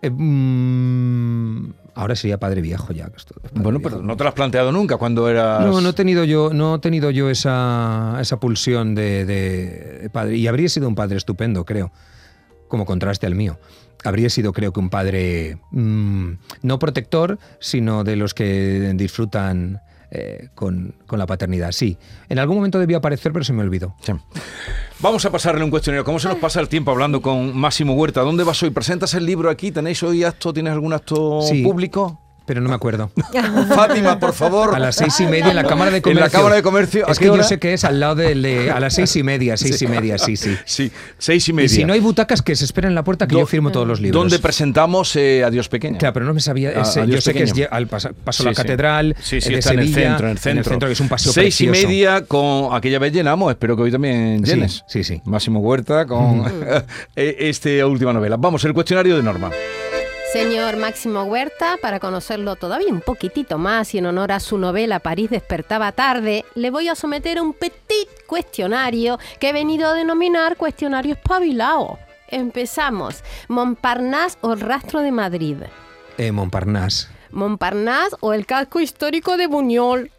Eh, 0.06 0.10
mm, 0.12 1.74
ahora 1.96 2.16
sería 2.16 2.38
padre 2.40 2.62
viejo 2.62 2.94
ya. 2.94 3.06
que 3.10 3.18
padre 3.50 3.64
Bueno, 3.64 3.80
viejo. 3.80 3.96
pero 3.96 4.04
no 4.04 4.18
te 4.18 4.24
lo 4.24 4.30
has 4.30 4.36
planteado 4.36 4.72
nunca 4.72 4.98
cuando 4.98 5.30
eras... 5.30 5.62
No, 5.66 5.82
no 5.82 5.90
he 5.90 5.94
tenido 5.94 6.24
yo, 6.24 6.52
no 6.54 6.76
he 6.76 6.80
tenido 6.80 7.10
yo 7.12 7.30
esa, 7.30 8.18
esa 8.22 8.40
pulsión 8.40 8.96
de, 8.96 9.26
de- 9.26 10.00
de 10.04 10.10
padre. 10.10 10.38
Y 10.38 10.48
habría 10.48 10.70
sido 10.70 10.88
un 10.88 10.96
padre 10.96 11.18
estupendo, 11.18 11.66
creo, 11.66 11.92
como 12.68 12.86
contraste 12.86 13.26
al 13.28 13.36
mío. 13.36 13.58
habría 14.04 14.30
sido 14.30 14.54
creo 14.54 14.72
que 14.72 14.80
un 14.80 14.90
padre 14.90 15.58
mm, 15.72 16.32
no 16.62 16.78
protector, 16.80 17.40
sino 17.60 18.04
de 18.04 18.16
los 18.16 18.34
que 18.34 18.92
disfrutan 18.96 19.82
eh, 20.18 20.50
con, 20.56 20.96
con 21.08 21.20
la 21.20 21.26
paternidad. 21.26 21.72
Sí, 21.72 21.98
en 22.30 22.40
algún 22.40 22.58
momento 22.58 22.80
debía 22.80 22.98
aparecer, 22.98 23.32
pero 23.34 23.44
se 23.44 23.54
me 23.54 23.62
olvidó. 23.64 23.96
Sí. 24.02 24.14
Vamos 25.00 25.26
a 25.26 25.32
pasarle 25.32 25.64
un 25.64 25.70
cuestionario. 25.70 26.06
¿Cómo 26.06 26.20
se 26.20 26.28
nos 26.30 26.38
pasa 26.38 26.60
el 26.62 26.70
tiempo 26.70 26.92
hablando 26.92 27.22
con 27.22 27.56
Máximo 27.58 27.94
Huerta? 27.96 28.22
¿Dónde 28.22 28.44
vas 28.44 28.62
hoy? 28.64 28.70
¿Presentas 28.70 29.14
el 29.14 29.26
libro 29.26 29.50
aquí? 29.50 29.72
¿Tenéis 29.72 30.02
hoy 30.04 30.24
acto? 30.24 30.54
¿Tienes 30.54 30.72
algún 30.74 30.94
acto 30.94 31.42
Sí. 31.42 31.62
público? 31.64 32.22
Pero 32.46 32.62
no 32.62 32.70
me 32.70 32.76
acuerdo. 32.76 33.10
Fátima, 33.76 34.20
por 34.20 34.34
favor. 34.34 34.76
A 34.76 34.80
las 34.80 34.96
seis 34.96 35.20
y 35.20 35.26
media 35.26 35.50
en 35.50 35.56
la 35.56 35.64
Cámara 35.64 35.90
de 35.92 35.98
En 35.98 36.04
Comercio. 36.04 36.24
la 36.26 36.30
Cámara 36.30 36.56
de 36.56 36.62
Comercio. 36.64 37.08
¿A 37.08 37.12
Es 37.12 37.20
que 37.20 37.26
yo 37.26 37.42
sé 37.44 37.58
que 37.60 37.74
es 37.74 37.84
al 37.84 38.00
lado 38.00 38.16
del 38.16 38.42
de... 38.42 38.70
A 38.72 38.80
las 38.80 38.94
seis 38.94 39.16
y 39.16 39.24
media, 39.24 39.58
seis 39.58 39.82
y 39.82 39.88
media, 39.88 40.18
sí, 40.18 40.38
sí. 40.38 40.56
Sí, 40.66 40.92
seis 41.18 41.48
y 41.50 41.54
media. 41.54 41.66
Y 41.66 41.70
si 41.70 41.86
no 41.86 41.94
hay 41.94 42.00
butacas, 42.00 42.42
que 42.42 42.56
se 42.56 42.66
esperen 42.66 42.90
en 42.90 42.96
la 42.96 43.04
puerta, 43.04 43.28
que 43.28 43.34
Do- 43.34 43.42
yo 43.42 43.46
firmo 43.48 43.72
todos 43.72 43.88
los 43.88 44.00
libros. 44.00 44.22
¿Dónde 44.22 44.40
presentamos 44.40 45.16
eh, 45.16 45.44
Adiós 45.44 45.70
Pequeña? 45.70 45.98
Claro, 45.98 46.14
pero 46.14 46.26
no 46.28 46.34
me 46.34 46.40
sabía. 46.42 46.70
A- 46.70 46.82
ese- 46.84 47.02
Adiós 47.02 47.16
yo 47.16 47.22
sé 47.22 47.34
que 47.34 47.44
es 47.44 47.52
Pequeño. 47.52 47.68
al 47.72 47.88
paso 47.88 48.10
Sí, 48.32 48.44
la 48.44 48.50
sí. 48.52 48.56
catedral, 48.56 49.16
Sí, 49.20 49.42
sí, 49.42 49.50
eh, 49.50 49.54
de 49.54 49.60
está 49.60 49.74
en 49.74 49.80
el 49.80 49.88
Sevilla, 49.88 50.08
centro, 50.10 50.26
en 50.28 50.32
el 50.32 50.38
centro. 50.64 50.88
que 50.88 50.94
es 50.94 51.00
un 51.00 51.10
paseo 51.10 51.34
Seis 51.34 51.60
y 51.62 51.68
media 51.68 52.26
con 52.26 52.76
aquella 52.76 53.00
vez 53.00 53.12
llenamos, 53.12 53.50
espero 53.52 53.76
que 53.76 53.84
hoy 53.84 53.92
también 53.92 54.44
llenes. 54.44 54.84
sí, 54.88 55.04
sí. 55.04 55.22
Máximo 55.26 55.60
Huerta 55.62 56.06
con 56.06 56.44
eh, 57.16 57.36
esta 57.40 57.70
última 57.88 58.14
novela. 58.14 58.38
Vamos, 58.38 58.64
el 58.66 58.74
cuestionario 58.74 59.16
de 59.18 59.24
Norma. 59.24 59.50
Señor 60.36 60.76
Máximo 60.76 61.24
Huerta, 61.24 61.78
para 61.82 62.02
conocerlo 62.02 62.58
todavía 62.58 62.92
un 62.92 63.00
poquitito 63.00 63.58
más 63.58 63.96
y 63.96 64.00
en 64.00 64.06
honor 64.06 64.34
a 64.34 64.42
su 64.42 64.58
novela 64.58 65.00
París 65.00 65.30
despertaba 65.30 65.94
tarde, 65.94 66.44
le 66.56 66.72
voy 66.72 66.90
a 66.90 66.96
someter 66.96 67.40
un 67.40 67.54
petit 67.54 68.10
cuestionario 68.28 69.18
que 69.40 69.48
he 69.48 69.54
venido 69.54 69.88
a 69.88 69.94
denominar 69.94 70.58
cuestionario 70.58 71.14
espabilado. 71.14 72.00
Empezamos. 72.28 73.24
Montparnasse 73.48 74.38
o 74.42 74.52
el 74.52 74.60
rastro 74.60 75.00
de 75.04 75.14
Madrid. 75.14 75.56
Eh, 76.18 76.34
Montparnasse. 76.34 77.08
Montparnasse 77.32 78.18
o 78.20 78.34
el 78.34 78.46
casco 78.46 78.82
histórico 78.82 79.38
de 79.38 79.48
Buñol. 79.48 80.12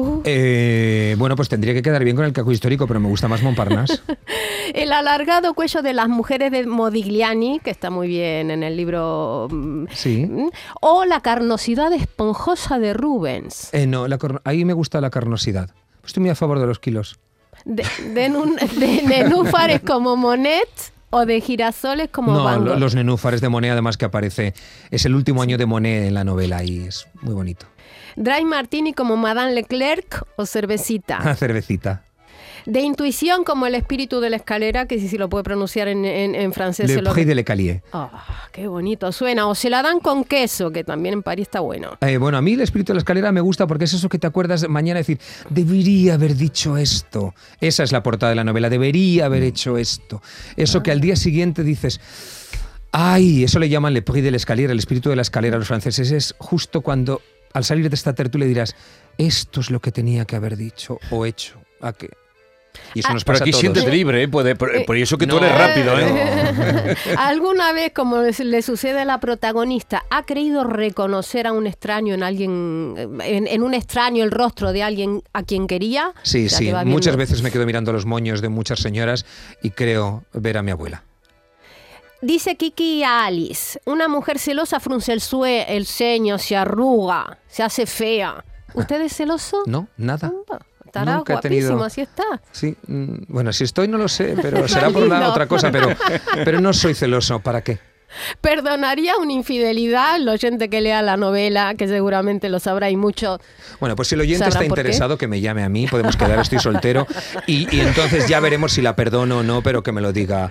Uh, 0.00 0.22
Eh, 0.24 1.14
bueno, 1.18 1.36
pues 1.36 1.48
tendría 1.48 1.74
que 1.74 1.82
quedar 1.82 2.02
bien 2.04 2.16
con 2.16 2.24
el 2.24 2.32
caco 2.32 2.52
histórico, 2.52 2.86
pero 2.86 3.00
me 3.00 3.08
gusta 3.08 3.28
más 3.28 3.42
Montparnasse. 3.42 4.00
el 4.74 4.92
alargado 4.92 5.54
cuello 5.54 5.82
de 5.82 5.92
las 5.92 6.08
mujeres 6.08 6.50
de 6.52 6.66
Modigliani, 6.66 7.60
que 7.60 7.70
está 7.70 7.90
muy 7.90 8.08
bien 8.08 8.50
en 8.50 8.62
el 8.62 8.76
libro. 8.76 9.48
mm, 9.50 9.84
Sí. 9.92 10.26
mm, 10.26 10.48
O 10.80 11.04
la 11.04 11.20
carnosidad 11.20 11.92
esponjosa 11.92 12.78
de 12.78 12.92
Rubens. 12.94 13.68
Eh, 13.72 13.86
no, 13.86 14.08
la 14.08 14.18
ahí 14.44 14.64
me 14.64 14.72
gusta 14.72 15.00
la 15.00 15.10
carnosidad. 15.10 15.70
Estoy 16.04 16.22
muy 16.22 16.30
a 16.30 16.34
favor 16.34 16.58
de 16.58 16.66
los 16.66 16.78
kilos. 16.78 17.18
De, 17.64 17.84
de, 18.14 18.30
nun- 18.30 18.56
de 18.78 19.02
nenúfares 19.02 19.80
como 19.80 20.16
Monet 20.16 20.68
o 21.10 21.26
de 21.26 21.40
girasoles 21.40 22.08
como 22.10 22.32
no, 22.32 22.44
Van 22.44 22.64
lo- 22.64 22.70
Gogh. 22.72 22.80
los 22.80 22.94
nenúfares 22.94 23.40
de 23.40 23.48
Monet, 23.50 23.72
además 23.72 23.96
que 23.98 24.06
aparece. 24.06 24.54
Es 24.90 25.04
el 25.04 25.14
último 25.14 25.42
año 25.42 25.58
de 25.58 25.66
Monet 25.66 26.04
en 26.08 26.14
la 26.14 26.24
novela 26.24 26.64
y 26.64 26.78
es 26.86 27.06
muy 27.20 27.34
bonito. 27.34 27.66
Dry 28.20 28.44
Martini 28.44 28.92
como 28.92 29.16
Madame 29.16 29.52
Leclerc 29.54 30.24
o 30.36 30.44
cervecita. 30.44 31.18
Una 31.22 31.34
cervecita. 31.34 32.04
De 32.66 32.80
intuición 32.82 33.42
como 33.44 33.66
el 33.66 33.74
espíritu 33.74 34.20
de 34.20 34.28
la 34.28 34.36
escalera, 34.36 34.84
que 34.86 35.00
si 35.00 35.08
si 35.08 35.16
lo 35.16 35.30
puede 35.30 35.42
pronunciar 35.44 35.88
en, 35.88 36.04
en- 36.04 36.34
en 36.34 36.52
francés. 36.52 36.90
Le 36.94 37.00
lo... 37.00 37.14
De 37.14 37.34
Le 37.34 37.42
Calier. 37.42 37.82
Ah, 37.94 38.46
qué 38.52 38.66
bonito 38.68 39.10
suena. 39.12 39.46
O 39.48 39.54
se 39.54 39.70
la 39.70 39.82
dan 39.82 39.98
con 40.00 40.24
queso, 40.24 40.70
que 40.70 40.84
también 40.84 41.14
en 41.14 41.22
París 41.22 41.44
está 41.46 41.60
bueno. 41.60 41.96
Eh, 42.02 42.18
bueno, 42.18 42.36
a 42.36 42.42
mí 42.42 42.52
el 42.52 42.60
espíritu 42.60 42.92
de 42.92 42.96
la 42.96 42.98
escalera 42.98 43.32
me 43.32 43.40
gusta 43.40 43.66
porque 43.66 43.84
es 43.84 43.94
eso 43.94 44.10
que 44.10 44.18
te 44.18 44.26
acuerdas 44.26 44.68
mañana 44.68 44.98
decir, 44.98 45.18
debería 45.48 46.14
haber 46.14 46.36
dicho 46.36 46.76
esto. 46.76 47.34
Esa 47.62 47.82
es 47.82 47.92
la 47.92 48.02
portada 48.02 48.28
de 48.28 48.36
la 48.36 48.44
novela, 48.44 48.68
debería 48.68 49.24
haber 49.24 49.42
hecho 49.42 49.78
esto. 49.78 50.20
Eso 50.56 50.82
que 50.82 50.90
al 50.90 51.00
día 51.00 51.16
siguiente 51.16 51.64
dices, 51.64 51.98
ay, 52.92 53.44
eso 53.44 53.58
le 53.58 53.70
llaman 53.70 53.94
le 53.94 54.02
prix 54.02 54.22
de 54.22 54.30
la 54.32 54.36
escalera, 54.36 54.72
el 54.72 54.78
espíritu 54.78 55.08
de 55.08 55.16
la 55.16 55.22
escalera 55.22 55.56
a 55.56 55.58
los 55.58 55.68
franceses. 55.68 56.10
Es 56.10 56.34
justo 56.38 56.82
cuando 56.82 57.22
al 57.52 57.64
salir 57.64 57.88
de 57.88 57.94
esta 57.96 58.14
tertulia 58.14 58.46
dirás, 58.46 58.74
esto 59.18 59.60
es 59.60 59.70
lo 59.70 59.80
que 59.80 59.92
tenía 59.92 60.24
que 60.24 60.36
haber 60.36 60.56
dicho 60.56 60.98
o 61.10 61.26
hecho. 61.26 61.60
¿A 61.80 61.92
qué? 61.92 62.08
Y 62.94 63.00
eso 63.00 63.08
Ah, 63.10 63.14
nos 63.14 63.24
Pero 63.24 63.34
pasa 63.34 63.44
aquí 63.44 63.50
a 63.50 63.52
todos. 63.52 63.60
siéntete 63.60 63.90
libre, 63.90 64.22
¿eh? 64.22 64.28
Puede- 64.28 64.54
por, 64.54 64.84
por 64.84 64.96
eso 64.96 65.18
que 65.18 65.26
tú 65.26 65.38
eres 65.38 65.52
rápido, 65.58 65.98
¿eh? 65.98 66.94
¿Alguna 67.18 67.72
vez, 67.72 67.92
como 67.92 68.18
les- 68.18 68.38
le 68.38 68.62
sucede 68.62 69.00
a 69.00 69.04
la 69.04 69.18
protagonista, 69.18 70.04
ha 70.08 70.24
creído 70.24 70.62
reconocer 70.62 71.48
a 71.48 71.52
un 71.52 71.66
extraño 71.66 72.14
en 72.14 72.22
alguien, 72.22 72.94
en, 73.24 73.48
en 73.48 73.62
un 73.64 73.74
extraño 73.74 74.22
el 74.22 74.30
rostro 74.30 74.72
de 74.72 74.84
alguien 74.84 75.22
a 75.32 75.42
quien 75.42 75.66
quería? 75.66 76.12
Sí, 76.22 76.46
O 76.46 76.48
sea, 76.48 76.58
sí. 76.58 76.66
que 76.66 76.84
Muchas 76.84 77.16
veces 77.16 77.42
me 77.42 77.50
quedo 77.50 77.66
mirando 77.66 77.92
los 77.92 78.06
moños 78.06 78.40
de 78.40 78.48
muchas 78.50 78.78
señoras 78.78 79.26
y 79.62 79.70
creo 79.70 80.22
ver 80.32 80.56
a 80.56 80.62
mi 80.62 80.70
abuela. 80.70 81.02
Dice 82.22 82.56
Kiki 82.56 83.02
a 83.02 83.24
Alice, 83.24 83.80
una 83.86 84.06
mujer 84.08 84.38
celosa 84.38 84.78
frunce 84.78 85.12
el, 85.12 85.20
sue- 85.20 85.64
el 85.68 85.86
ceño, 85.86 86.38
se 86.38 86.54
arruga, 86.56 87.38
se 87.48 87.62
hace 87.62 87.86
fea. 87.86 88.44
¿Usted 88.74 89.00
es 89.00 89.14
celoso? 89.16 89.62
No, 89.66 89.88
nada. 89.96 90.30
Estará 90.84 91.16
Nunca 91.16 91.34
he 91.34 91.38
tenido- 91.40 91.82
así 91.82 92.00
está. 92.02 92.24
Sí, 92.52 92.76
mm, 92.86 93.22
bueno, 93.28 93.52
si 93.52 93.64
estoy 93.64 93.88
no 93.88 93.96
lo 93.96 94.08
sé, 94.08 94.36
pero 94.40 94.66
será 94.68 94.90
por 94.90 95.06
la 95.06 95.30
otra 95.30 95.46
cosa, 95.46 95.70
pero, 95.72 95.88
pero 96.44 96.60
no 96.60 96.72
soy 96.72 96.94
celoso, 96.94 97.40
¿para 97.40 97.62
qué? 97.62 97.78
¿Perdonaría 98.40 99.16
una 99.16 99.32
infidelidad 99.32 100.16
el 100.16 100.28
oyente 100.28 100.68
que 100.68 100.80
lea 100.80 101.02
la 101.02 101.16
novela, 101.16 101.74
que 101.74 101.86
seguramente 101.88 102.48
lo 102.48 102.58
sabrá 102.58 102.90
y 102.90 102.96
mucho? 102.96 103.38
Bueno, 103.80 103.96
pues 103.96 104.08
si 104.08 104.14
el 104.14 104.22
oyente 104.22 104.44
¿Sabrán 104.44 104.62
está 104.62 104.64
interesado, 104.66 105.18
que 105.18 105.26
me 105.28 105.40
llame 105.40 105.62
a 105.62 105.68
mí, 105.68 105.86
podemos 105.86 106.16
quedar, 106.16 106.38
estoy 106.40 106.58
soltero, 106.58 107.06
y, 107.46 107.74
y 107.74 107.80
entonces 107.80 108.28
ya 108.28 108.40
veremos 108.40 108.72
si 108.72 108.82
la 108.82 108.96
perdono 108.96 109.38
o 109.38 109.42
no, 109.42 109.62
pero 109.62 109.82
que 109.82 109.92
me 109.92 110.00
lo 110.00 110.12
diga 110.12 110.50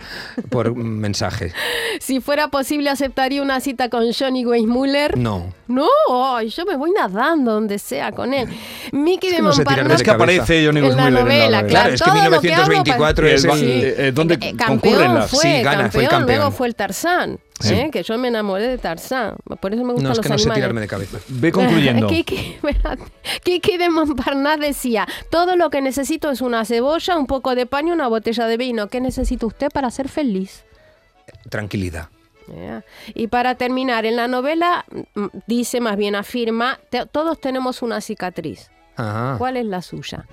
por 0.49 0.75
mensaje. 0.75 1.53
Si 1.99 2.19
fuera 2.21 2.47
posible, 2.49 2.89
¿aceptaría 2.89 3.41
una 3.41 3.59
cita 3.59 3.89
con 3.89 4.11
Johnny 4.13 4.45
Weissmuller? 4.45 5.17
No. 5.17 5.53
No, 5.67 6.41
yo 6.41 6.65
me 6.65 6.75
voy 6.75 6.91
nadando 6.91 7.53
donde 7.53 7.77
sea 7.77 8.11
con 8.11 8.33
él. 8.33 8.47
Mickey 8.91 9.29
Es 9.29 9.35
de 9.35 9.37
que 9.37 9.43
no 9.43 9.53
sé 9.53 9.63
tirarme 9.63 9.93
Es 9.93 9.99
Montparnasse 9.99 10.03
que 10.03 10.09
de 10.09 10.15
aparece 10.15 10.65
Johnny 10.65 10.79
en 10.79 10.83
la 10.83 10.89
Weissmuller 11.03 11.13
novela, 11.23 11.45
en 11.45 11.51
la 11.51 11.61
novela. 11.61 11.67
claro. 11.67 11.79
Claro, 11.79 11.93
es 11.93 12.01
que 12.01 12.09
todo 12.09 12.29
lo 12.29 12.41
que 12.41 12.53
hablo 12.53 12.67
1924 12.83 13.27
Y 13.27 13.29
el 13.29 13.35
es 13.35 13.43
el- 13.45 13.63
eh, 13.83 13.95
eh, 14.07 14.11
¿Dónde 14.11 14.33
Eh, 14.41 14.55
concurren 14.65 15.13
las...? 15.15 15.29
Sí, 15.31 15.61
gana, 15.61 15.91
fue 15.91 16.03
el 16.03 16.09
campeón, 16.09 16.37
luego 16.39 16.51
fue 16.51 16.67
el 16.67 16.75
Tarzán, 16.75 17.39
Sí. 17.59 17.73
¿eh? 17.73 17.89
que 17.91 18.03
yo 18.03 18.17
me 18.17 18.29
enamoré 18.29 18.67
de 18.67 18.77
Tarzán. 18.77 19.35
Por 19.59 19.73
eso 19.73 19.83
me 19.83 19.93
gustan 19.93 20.03
No, 20.05 20.11
es 20.11 20.17
los 20.17 20.23
que 20.23 20.29
no 20.29 20.37
sé 20.37 20.43
animales. 20.43 20.61
tirarme 20.61 20.81
de 20.81 20.87
cabeza. 20.87 21.17
Ve 21.27 21.51
concluyendo. 21.53 22.07
Kiki, 23.43 23.77
de 23.77 23.89
Montparnasse 23.89 24.59
decía, 24.61 25.07
todo 25.29 25.55
lo 25.55 25.69
que 25.69 25.81
necesito 25.81 26.31
es 26.31 26.41
una 26.41 26.63
cebolla, 26.65 27.17
un 27.17 27.27
poco 27.27 27.55
de 27.55 27.65
paño, 27.65 27.93
una 27.93 28.07
botella 28.07 28.45
de 28.47 28.57
vino. 28.57 28.87
¿Qué 28.87 29.01
necesita 29.01 29.45
usted 29.45 29.69
para 29.71 29.91
ser 29.91 30.07
feliz? 30.09 30.63
Tranquilidad. 31.49 32.09
Ya. 32.47 32.83
Y 33.13 33.27
para 33.27 33.55
terminar, 33.55 34.05
en 34.05 34.15
la 34.15 34.27
novela 34.27 34.85
mm, 35.15 35.25
dice, 35.45 35.81
más 35.81 35.97
bien 35.97 36.15
afirma, 36.15 36.79
"Te- 36.89 37.05
todos 37.05 37.39
tenemos 37.39 37.81
una 37.83 38.01
cicatriz. 38.01 38.71
Ajá. 38.95 39.35
¿Cuál 39.37 39.57
es 39.57 39.65
la 39.65 39.81
suya? 39.81 40.25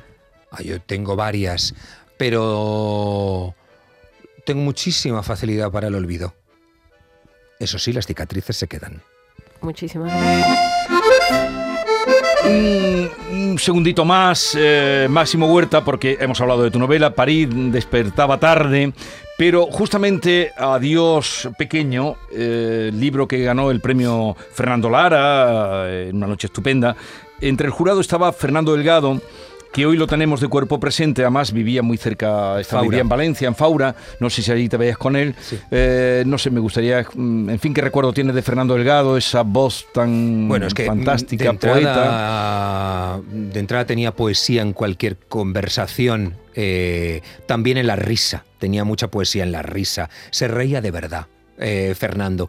Ah, 0.50 0.62
yo 0.62 0.80
tengo 0.80 1.14
varias, 1.16 1.74
pero 2.16 3.54
tengo 4.44 4.62
muchísima 4.62 5.22
facilidad 5.22 5.70
para 5.70 5.88
el 5.88 5.94
olvido. 5.94 6.34
Eso 7.58 7.78
sí, 7.78 7.92
las 7.92 8.06
cicatrices 8.06 8.56
se 8.56 8.68
quedan. 8.68 9.00
Muchísimas 9.60 10.12
gracias. 10.12 10.58
Un, 12.44 13.10
un 13.32 13.58
segundito 13.58 14.04
más, 14.04 14.56
eh, 14.56 15.08
Máximo 15.10 15.52
Huerta, 15.52 15.84
porque 15.84 16.16
hemos 16.20 16.40
hablado 16.40 16.62
de 16.62 16.70
tu 16.70 16.78
novela, 16.78 17.14
París 17.14 17.48
despertaba 17.50 18.38
tarde, 18.38 18.92
pero 19.36 19.66
justamente 19.66 20.52
Adiós 20.56 21.48
Pequeño, 21.58 22.16
eh, 22.30 22.90
libro 22.94 23.26
que 23.26 23.42
ganó 23.42 23.70
el 23.72 23.80
premio 23.80 24.36
Fernando 24.52 24.88
Lara, 24.88 25.88
eh, 25.88 26.08
en 26.10 26.16
una 26.16 26.28
noche 26.28 26.46
estupenda, 26.46 26.94
entre 27.40 27.66
el 27.66 27.72
jurado 27.72 28.00
estaba 28.00 28.32
Fernando 28.32 28.74
Delgado, 28.76 29.20
que 29.72 29.86
hoy 29.86 29.96
lo 29.96 30.06
tenemos 30.06 30.40
de 30.40 30.48
cuerpo 30.48 30.80
presente, 30.80 31.22
además 31.22 31.52
vivía 31.52 31.82
muy 31.82 31.96
cerca, 31.96 32.60
estaba 32.60 32.82
vivía 32.82 33.00
en 33.00 33.08
Valencia, 33.08 33.48
en 33.48 33.54
Faura, 33.54 33.94
no 34.20 34.30
sé 34.30 34.42
si 34.42 34.50
allí 34.50 34.68
te 34.68 34.76
veías 34.76 34.98
con 34.98 35.16
él, 35.16 35.34
Sí. 35.40 35.58
Eh, 35.70 36.24
no 36.26 36.38
sé, 36.38 36.50
me 36.50 36.60
gustaría, 36.60 37.06
mm, 37.14 37.50
en 37.50 37.58
fin, 37.58 37.74
qué 37.74 37.80
recuerdo 37.80 38.12
tienes 38.12 38.34
de 38.34 38.42
Fernando 38.42 38.74
Delgado, 38.74 39.16
esa 39.16 39.42
voz 39.42 39.86
tan 39.92 40.48
Bueno, 40.48 40.66
es 40.66 40.74
que 40.74 40.84
mm, 40.84 40.86
fantástica, 40.86 41.44
de 41.44 41.50
entrada, 41.50 43.16
poeta. 43.16 43.20
de 43.30 43.60
entrada 43.60 43.84
tenía 43.86 44.12
poesía 44.14 44.62
en 44.62 44.72
cualquier 44.72 45.16
conversación, 45.16 46.34
eh, 46.54 47.20
también 47.46 47.76
en 47.76 47.86
la 47.86 47.96
risa, 47.96 48.44
tenía 48.58 48.84
mucha 48.84 49.08
poesía 49.08 49.42
en 49.42 49.52
la 49.52 49.62
risa, 49.62 50.08
se 50.30 50.48
reía 50.48 50.80
de 50.80 50.90
verdad. 50.90 51.26
Eh, 51.58 51.94
Fernando 51.96 52.48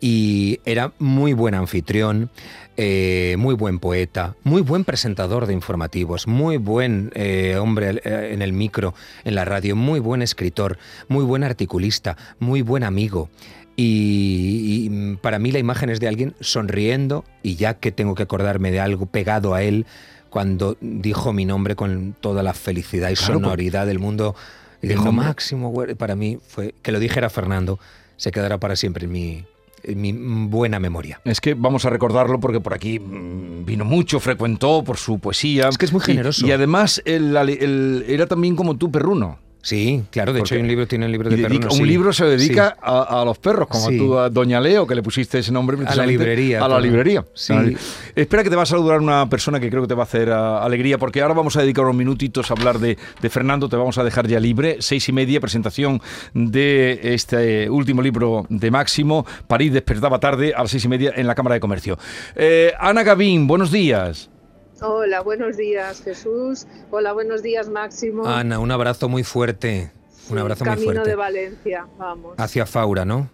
y 0.00 0.60
era 0.64 0.92
muy 0.98 1.32
buen 1.32 1.54
anfitrión, 1.54 2.30
eh, 2.76 3.36
muy 3.38 3.54
buen 3.54 3.78
poeta, 3.78 4.34
muy 4.44 4.62
buen 4.62 4.84
presentador 4.84 5.46
de 5.46 5.52
informativos, 5.52 6.26
muy 6.26 6.56
buen 6.56 7.10
eh, 7.14 7.56
hombre 7.56 8.00
en 8.04 8.42
el 8.42 8.52
micro, 8.52 8.94
en 9.24 9.34
la 9.34 9.44
radio, 9.44 9.76
muy 9.76 10.00
buen 10.00 10.22
escritor, 10.22 10.78
muy 11.08 11.24
buen 11.24 11.44
articulista, 11.44 12.16
muy 12.38 12.62
buen 12.62 12.84
amigo. 12.84 13.30
Y, 13.78 14.88
y, 14.88 15.16
para 15.16 15.38
mí 15.38 15.52
la 15.52 15.58
imagen 15.58 15.90
es 15.90 16.00
de 16.00 16.08
alguien 16.08 16.34
sonriendo 16.40 17.24
y 17.42 17.56
ya 17.56 17.74
que 17.74 17.92
tengo 17.92 18.14
que 18.14 18.22
acordarme 18.22 18.70
de 18.70 18.80
algo 18.80 19.04
pegado 19.04 19.52
a 19.52 19.62
él 19.62 19.84
cuando 20.30 20.76
dijo 20.80 21.32
mi 21.32 21.44
nombre 21.44 21.76
con 21.76 22.14
toda 22.20 22.42
la 22.42 22.52
felicidad 22.52 23.10
y 23.10 23.14
Claro, 23.14 23.34
sonoridad 23.34 23.86
del 23.86 23.98
mundo 23.98 24.34
y 24.82 24.88
dijo 24.88 25.04
nombre. 25.04 25.26
Máximo 25.26 25.70
Huerta", 25.70 25.94
para 25.94 26.14
mí 26.14 26.38
fue 26.46 26.74
que 26.82 26.92
lo 26.92 27.00
dijera 27.00 27.30
Fernando 27.30 27.78
se 28.16 28.30
quedará 28.30 28.58
para 28.58 28.76
siempre 28.76 29.04
en 29.04 29.12
mi, 29.12 29.44
en 29.82 30.00
mi 30.00 30.12
buena 30.48 30.78
memoria. 30.78 31.20
Es 31.24 31.40
que 31.40 31.54
vamos 31.54 31.84
a 31.84 31.90
recordarlo 31.90 32.40
porque 32.40 32.60
por 32.60 32.74
aquí 32.74 32.98
mm, 32.98 33.64
vino 33.64 33.84
mucho, 33.84 34.20
frecuentó 34.20 34.82
por 34.84 34.96
su 34.96 35.18
poesía. 35.18 35.68
Es 35.68 35.78
que 35.78 35.86
es 35.86 35.92
muy 35.92 36.00
generoso. 36.00 36.46
Y, 36.46 36.52
además 36.52 37.02
él, 37.04 37.36
él 37.36 38.04
era 38.08 38.26
también 38.26 38.56
como 38.56 38.76
tú, 38.76 38.90
perruno. 38.90 39.38
Sí, 39.66 40.04
claro, 40.12 40.32
de 40.32 40.38
Porque- 40.38 40.46
hecho 40.46 40.54
hay 40.54 40.60
un 40.60 40.68
libro, 40.68 40.86
tiene 40.86 41.06
un 41.06 41.10
libro 41.10 41.28
de 41.28 41.34
dedica- 41.34 41.48
perrunos, 41.48 41.72
un 41.72 41.78
sí. 41.80 41.84
libro 41.86 42.12
se 42.12 42.24
dedica 42.24 42.68
Sí. 42.76 42.80
a, 42.84 43.22
a 43.22 43.24
los 43.24 43.36
perros, 43.38 43.66
como 43.66 43.88
Sí. 43.88 43.98
tú 43.98 44.16
a 44.16 44.30
Doña 44.30 44.60
Leo, 44.60 44.86
que 44.86 44.94
le 44.94 45.02
pusiste 45.02 45.40
ese 45.40 45.50
nombre. 45.50 45.76
A 45.84 45.94
la 45.96 46.06
librería, 46.06 46.64
A 46.64 46.68
la 46.68 46.78
librería. 46.78 47.24
La 47.48 47.64
Espera 48.14 48.44
que 48.44 48.50
te 48.50 48.54
va 48.54 48.62
a 48.62 48.66
saludar 48.66 49.00
una 49.00 49.28
persona 49.28 49.58
que 49.58 49.68
creo 49.68 49.82
que 49.82 49.88
te 49.88 49.94
va 49.94 50.04
a 50.04 50.06
hacer 50.06 50.30
ah, 50.30 50.62
alegría, 50.64 50.98
porque 50.98 51.20
ahora 51.20 51.34
vamos 51.34 51.56
a 51.56 51.62
dedicar 51.62 51.84
unos 51.84 51.96
minutitos 51.96 52.48
a 52.50 52.54
hablar 52.54 52.78
de, 52.78 52.96
de 53.20 53.28
Fernando. 53.28 53.68
Te 53.68 53.74
vamos 53.74 53.98
a 53.98 54.04
dejar 54.04 54.28
ya 54.28 54.38
libre. 54.38 54.76
Seis 54.78 55.08
y 55.08 55.12
media, 55.12 55.40
presentación 55.40 56.00
de 56.32 57.00
este 57.02 57.68
último 57.68 58.02
libro 58.02 58.46
de 58.48 58.70
Máximo. 58.70 59.26
París 59.48 59.72
despertaba 59.72 60.20
tarde 60.20 60.54
a 60.54 60.62
las 60.62 60.70
seis 60.70 60.84
y 60.84 60.88
media 60.88 61.12
en 61.16 61.26
la 61.26 61.34
Cámara 61.34 61.54
de 61.54 61.60
Comercio. 61.60 61.98
Eh, 62.36 62.72
Ana 62.78 63.02
Gavín, 63.02 63.48
buenos 63.48 63.72
días. 63.72 64.30
Hola, 64.80 65.20
buenos 65.22 65.56
días 65.56 66.02
Jesús. 66.02 66.66
Hola, 66.90 67.12
buenos 67.12 67.42
días 67.42 67.68
Máximo. 67.68 68.26
Ana, 68.26 68.58
un 68.58 68.70
abrazo 68.70 69.08
muy 69.08 69.24
fuerte. 69.24 69.90
Un 70.28 70.34
Sí, 70.36 70.38
abrazo 70.40 70.64
muy 70.64 70.74
Camino 70.74 70.92
fuerte. 70.92 71.10
de 71.10 71.16
Valencia, 71.16 71.86
vamos. 71.98 72.34
Hacia 72.36 72.66
Faura, 72.66 73.04
¿no? 73.04 73.30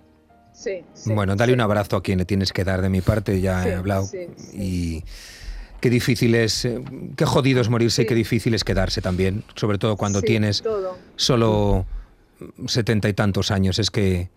Sí, 0.52 0.84
sí, 0.92 1.12
bueno, 1.12 1.34
dale 1.34 1.50
sí. 1.52 1.54
un 1.54 1.60
abrazo 1.62 1.96
a 1.96 2.02
quien 2.02 2.18
le 2.18 2.24
tienes 2.26 2.52
que 2.52 2.62
dar 2.64 2.82
de 2.82 2.90
mi 2.90 3.00
parte, 3.00 3.40
ya 3.40 3.66
he 3.66 3.74
hablado. 3.74 4.06
Y 4.52 5.02
qué 5.80 5.88
difícil 5.90 6.34
es, 6.34 6.64
eh, 6.66 6.80
qué 7.16 7.24
jodido 7.24 7.60
es 7.62 7.70
morirse 7.70 8.02
y 8.02 8.06
qué 8.06 8.14
difícil 8.14 8.54
es 8.54 8.62
quedarse 8.62 9.00
también, 9.00 9.42
sobre 9.56 9.78
todo 9.78 9.96
cuando 9.96 10.20
tienes 10.20 10.62
todo. 10.62 10.96
solo 11.16 11.86
setenta 12.66 13.08
y 13.08 13.14
tantos 13.14 13.50
años. 13.50 13.78
Es 13.78 13.90
que 13.90 14.28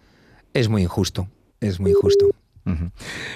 es 0.54 0.70
muy 0.70 0.82
injusto, 0.84 1.28
es 1.60 1.80
muy 1.82 1.92
injusto. 1.92 2.30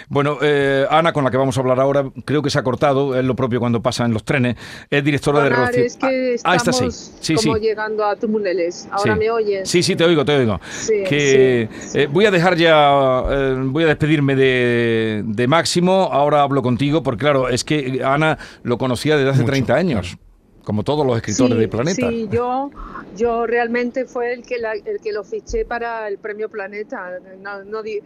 Bueno, 0.09 0.37
eh, 0.41 0.85
Ana, 0.89 1.13
con 1.13 1.23
la 1.23 1.31
que 1.31 1.37
vamos 1.37 1.55
a 1.57 1.61
hablar 1.61 1.79
ahora, 1.79 2.09
creo 2.25 2.41
que 2.41 2.49
se 2.49 2.57
ha 2.59 2.63
cortado, 2.63 3.17
es 3.17 3.23
lo 3.23 3.35
propio 3.35 3.59
cuando 3.59 3.81
pasa 3.81 4.05
en 4.05 4.13
los 4.13 4.23
trenes, 4.23 4.55
es 4.89 5.03
directora 5.03 5.43
de 5.43 5.49
relación. 5.49 5.85
es 5.85 5.97
que 5.97 6.35
Ah, 6.43 6.55
está 6.55 6.73
sí. 6.73 6.85
Sí, 6.91 7.37
sí. 7.37 7.45
como 7.47 7.57
llegando 7.57 8.03
a 8.05 8.15
túneles. 8.15 8.87
Ahora 8.91 9.13
Sí. 9.13 9.19
me 9.19 9.29
oyes. 9.29 9.69
Sí, 9.69 9.83
sí, 9.83 9.95
te 9.95 10.03
oigo, 10.03 10.25
te 10.25 10.35
oigo. 10.37 10.59
Sí, 10.71 11.03
que 11.07 11.69
sí, 11.71 11.89
sí. 11.89 11.99
eh, 11.99 12.07
voy 12.07 12.25
a 12.25 12.31
dejar 12.31 12.55
ya, 12.55 13.23
eh, 13.29 13.55
voy 13.65 13.83
a 13.83 13.87
despedirme 13.87 14.35
de, 14.35 15.23
de 15.25 15.47
Máximo, 15.47 16.09
ahora 16.11 16.41
hablo 16.41 16.61
contigo, 16.61 17.03
porque 17.03 17.19
claro, 17.21 17.49
es 17.49 17.63
que 17.63 18.01
Ana 18.03 18.37
lo 18.63 18.77
conocía 18.77 19.15
desde 19.17 19.29
hace 19.29 19.41
Mucho, 19.41 19.51
30 19.51 19.75
años, 19.75 20.17
como 20.63 20.83
todos 20.83 21.05
los 21.05 21.15
escritores 21.17 21.53
Sí, 21.55 21.59
de 21.59 21.67
Planeta. 21.67 22.09
Sí, 22.09 22.27
yo, 22.31 22.71
yo 23.15 23.45
realmente 23.45 24.05
fue 24.05 24.33
el 24.33 24.43
que, 24.43 24.57
la- 24.57 24.73
el 24.73 24.99
que 25.03 25.11
lo 25.11 25.23
fiché 25.23 25.65
para 25.65 26.07
el 26.07 26.17
premio 26.17 26.49
Planeta. 26.49 27.11
No, 27.41 27.63
no 27.63 27.83
di- 27.83 27.99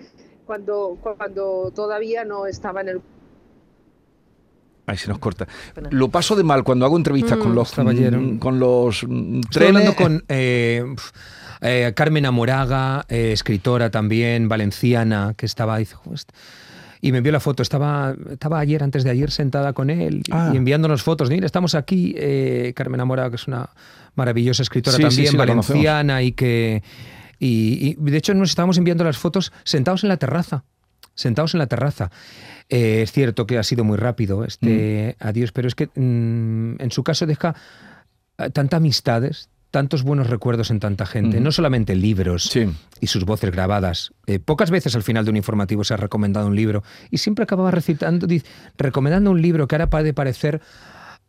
cuando, 0.58 0.98
cuando 1.02 1.72
todavía 1.76 2.24
no 2.26 2.46
estaba 2.46 2.82
en 2.82 2.90
el 2.90 3.02
Ahí 4.86 4.98
se 4.98 5.08
nos 5.08 5.18
corta. 5.18 5.48
Lo 5.92 6.10
paso 6.10 6.36
de 6.36 6.44
mal 6.44 6.64
cuando 6.64 6.86
hago 6.86 6.98
entrevistas 6.98 7.38
con 7.38 7.54
Mm, 7.54 7.56
los 7.56 7.80
ayer. 7.80 8.16
mm, 8.18 8.38
con 8.38 8.60
los 8.60 9.04
mm, 9.08 9.40
Estoy 9.40 9.68
hablando 9.68 9.96
con 9.96 10.24
eh, 10.28 10.84
pf, 10.86 11.12
eh, 11.62 11.94
Carmen 11.96 12.26
Amoraga, 12.26 13.06
eh, 13.08 13.32
escritora 13.32 13.90
también, 13.90 14.48
valenciana, 14.50 15.34
que 15.38 15.46
estaba 15.46 15.78
dice, 15.78 15.96
y 17.02 17.12
me 17.14 17.20
envió 17.20 17.32
la 17.32 17.40
foto. 17.40 17.64
Estaba, 17.64 18.14
estaba 18.30 18.60
ayer, 18.60 18.84
antes 18.84 19.04
de 19.06 19.10
ayer, 19.10 19.32
sentada 19.32 19.72
con 19.74 19.90
él 19.90 20.22
y- 20.28 20.32
Ah. 20.32 20.52
y 20.54 20.58
enviándonos 20.58 21.02
fotos. 21.02 21.30
Mira, 21.30 21.46
estamos 21.46 21.74
aquí. 21.76 22.14
eh, 22.18 22.74
Carmen 22.76 23.00
Amoraga, 23.00 23.30
que 23.32 23.36
es 23.38 23.48
una 23.48 23.70
maravillosa 24.16 24.62
escritora 24.64 24.98
Sí, 24.98 25.04
también, 25.04 25.32
sí, 25.32 25.38
valenciana, 25.38 26.22
y 26.22 26.34
que. 26.34 26.84
Y, 27.46 27.98
y, 28.00 28.12
de 28.12 28.18
hecho, 28.18 28.34
nos 28.34 28.50
estábamos 28.52 28.78
enviando 28.78 29.04
las 29.04 29.18
fotos 29.18 29.52
sentados 29.66 30.04
en 30.04 30.10
la 30.10 30.18
terraza. 30.18 30.64
Sentados 31.14 31.54
en 31.54 31.60
la 31.60 31.68
terraza. 31.68 32.10
Eh, 32.70 33.02
es 33.04 33.12
cierto 33.12 33.46
que 33.46 33.58
ha 33.58 33.64
sido 33.64 33.84
muy 33.84 33.98
rápido 33.98 34.46
este 34.46 35.16
adiós, 35.20 35.52
pero 35.52 35.68
es 35.68 35.76
que 35.76 35.88
mm, 35.88 36.82
en 36.82 36.92
su 36.92 37.04
caso 37.04 37.26
deja 37.26 37.54
eh, 38.38 38.50
tantas 38.50 38.78
amistades, 38.78 39.50
tantos 39.72 40.04
buenos 40.04 40.30
recuerdos 40.30 40.72
en 40.72 40.80
tanta 40.80 41.06
gente, 41.06 41.42
no 41.42 41.52
solamente 41.52 41.96
libros 41.96 42.44
Sí. 42.44 42.66
y 43.02 43.08
sus 43.08 43.26
voces 43.26 43.52
grabadas. 43.52 44.14
Eh, 44.28 44.40
pocas 44.40 44.72
veces 44.72 44.96
al 44.96 45.04
final 45.04 45.26
de 45.26 45.32
un 45.32 45.38
informativo 45.38 45.84
se 45.84 45.94
ha 45.94 45.98
recomendado 45.98 46.48
un 46.48 46.56
libro 46.56 46.84
y 47.12 47.18
siempre 47.18 47.44
acababa 47.44 47.72
recitando, 47.72 48.26
recomendando 48.78 49.32
un 49.32 49.42
libro 49.42 49.68
que 49.68 49.76
ahora 49.76 49.90
puede 49.90 50.14
parecer 50.14 50.62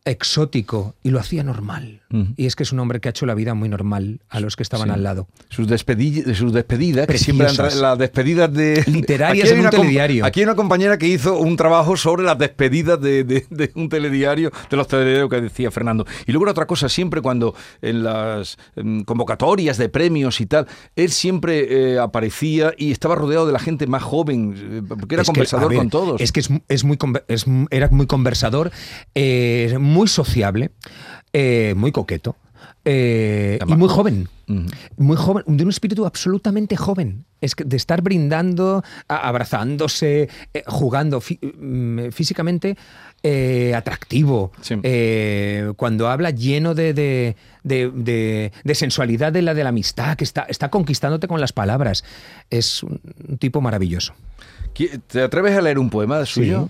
exótico 0.05 0.95
y 1.03 1.09
lo 1.09 1.19
hacía 1.19 1.43
normal. 1.43 2.01
Ujú. 2.11 2.27
Y 2.37 2.45
es 2.45 2.55
que 2.55 2.63
es 2.63 2.71
un 2.71 2.79
hombre 2.79 2.99
que 2.99 3.09
ha 3.09 3.11
hecho 3.11 3.25
la 3.25 3.33
vida 3.33 3.53
muy 3.55 3.67
normal 3.69 4.19
a 4.29 4.39
los 4.39 4.55
que 4.55 4.63
estaban 4.63 4.87
Sí. 4.87 4.93
al 4.93 5.03
lado. 5.03 5.27
Sus, 5.49 5.67
despedi- 5.67 6.33
sus 6.35 6.53
despedidas, 6.53 7.07
que 7.07 7.17
siempre 7.17 7.47
han 7.47 7.55
Preciosas. 7.55 7.81
las 7.81 7.97
despedidas 7.97 8.53
de... 8.53 8.83
Literarias 8.87 9.49
en 9.51 9.61
un 9.61 9.69
telediario. 9.69 10.23
Aquí 10.25 10.39
hay 10.41 10.45
una 10.45 10.55
compañera 10.55 10.97
que 10.97 11.07
hizo 11.07 11.37
un 11.39 11.57
trabajo 11.57 11.97
sobre 11.97 12.23
las 12.23 12.37
despedidas 12.37 13.01
de, 13.01 13.23
de- 13.23 13.45
de 13.49 13.71
un 13.75 13.89
telediario, 13.89 14.51
de 14.69 14.77
los 14.77 14.87
telediarios 14.87 15.29
que 15.29 15.41
decía 15.41 15.71
Fernando. 15.71 16.05
Y 16.27 16.31
luego 16.31 16.49
otra 16.49 16.67
cosa, 16.67 16.87
siempre 16.87 17.21
cuando 17.21 17.55
en 17.81 18.03
las 18.03 18.57
convocatorias 19.05 19.77
de 19.77 19.89
premios 19.89 20.39
y 20.41 20.45
tal, 20.45 20.67
él 20.95 21.09
siempre 21.11 21.93
eh, 21.95 21.99
aparecía 21.99 22.73
y 22.77 22.91
estaba 22.91 23.15
rodeado 23.15 23.45
de 23.47 23.53
la 23.53 23.59
gente 23.59 23.87
más 23.87 24.03
joven, 24.03 24.53
eh, 24.55 24.81
porque 24.87 25.15
era 25.15 25.23
Es 25.23 25.27
que, 25.27 25.33
conversador 25.33 25.65
a 25.65 25.69
ver, 25.69 25.77
con 25.79 25.89
todos. 25.89 26.21
Es 26.21 26.31
que 26.31 26.39
es, 26.41 26.49
es 26.67 26.83
muy, 26.83 26.97
es- 27.27 27.45
era 27.71 27.89
muy 27.89 28.05
conversador, 28.07 28.71
eh, 29.15 29.75
muy 29.79 29.94
sociable, 30.07 30.71
eh, 31.33 31.73
muy 31.77 31.91
coqueto. 31.91 32.35
eh, 32.87 33.57
y 33.67 33.73
muy 33.75 33.89
joven, 33.89 34.29
muy 34.97 35.17
joven, 35.17 35.43
de 35.47 35.63
un 35.63 35.69
espíritu 35.71 36.05
absolutamente 36.05 36.75
joven. 36.75 37.25
Es 37.41 37.55
que 37.55 37.63
de 37.63 37.77
estar 37.77 38.01
brindando, 38.03 38.83
abrazándose, 39.07 40.29
eh, 40.53 40.63
jugando 40.67 41.19
fí- 41.19 41.39
mm, 41.41 42.11
físicamente 42.11 42.77
eh, 43.23 43.73
atractivo. 43.75 44.51
Sí. 44.61 44.75
Eh, 44.83 45.73
cuando 45.77 46.09
habla 46.09 46.29
lleno 46.29 46.75
de, 46.75 46.93
de- 46.93 47.35
de- 47.63 48.51
sensualidad 48.75 49.33
de 49.33 49.41
la 49.41 49.53
de 49.55 49.63
la 49.63 49.69
amistad, 49.69 50.15
que 50.15 50.23
está, 50.23 50.43
está 50.47 50.69
conquistándote 50.69 51.27
con 51.27 51.41
las 51.41 51.51
palabras. 51.53 52.03
Es 52.51 52.83
un, 52.83 52.99
tipo 53.39 53.61
maravilloso. 53.61 54.13
¿Qui- 54.75 55.01
¿Te 55.07 55.21
atreves 55.23 55.57
a 55.57 55.61
leer 55.61 55.79
un 55.79 55.89
poema 55.89 56.19
de 56.19 56.25
suyo? 56.27 56.69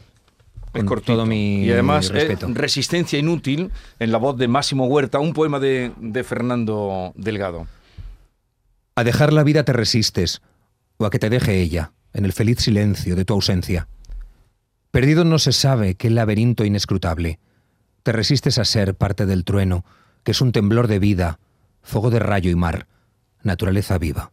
Con 0.82 0.88
cortito. 0.88 1.14
todo 1.14 1.26
mi 1.26 1.64
y 1.64 1.72
además 1.72 2.10
respeto. 2.10 2.48
es 2.48 2.54
Resistencia 2.56 3.20
Inútil 3.20 3.72
en 4.00 4.12
la 4.12 4.18
voz 4.18 4.38
de 4.38 4.48
Máximo 4.48 4.88
Huerta, 4.88 5.20
un 5.20 5.34
poema 5.34 5.60
de, 5.60 5.92
de 5.98 6.24
Fernando 6.24 7.14
Delgado. 7.16 7.68
A 8.96 9.04
dejar 9.04 9.34
la 9.34 9.44
vida 9.44 9.64
te 9.64 9.74
resistes, 9.74 10.42
o 10.98 11.06
a 11.06 11.10
que 11.10 11.20
te 11.20 11.30
deje 11.30 11.62
ella, 11.62 11.92
en 12.14 12.26
el 12.26 12.34
feliz 12.34 12.60
silencio 12.60 13.16
de 13.16 13.26
tu 13.26 13.34
ausencia. 13.34 13.88
Perdido 14.92 15.26
no 15.26 15.40
se 15.40 15.52
sabe 15.52 15.96
qué 15.96 16.10
laberinto 16.10 16.64
inescrutable. 16.64 17.40
Te 18.04 18.14
resistes 18.14 18.58
a 18.58 18.66
ser 18.66 18.96
parte 18.96 19.26
del 19.26 19.44
trueno, 19.44 19.84
que 20.24 20.32
es 20.32 20.40
un 20.40 20.54
temblor 20.54 20.88
de 20.88 21.00
vida, 21.00 21.40
fuego 21.82 22.10
de 22.10 22.20
rayo 22.20 22.50
y 22.50 22.56
mar, 22.56 22.88
naturaleza 23.44 23.98
viva. 23.98 24.32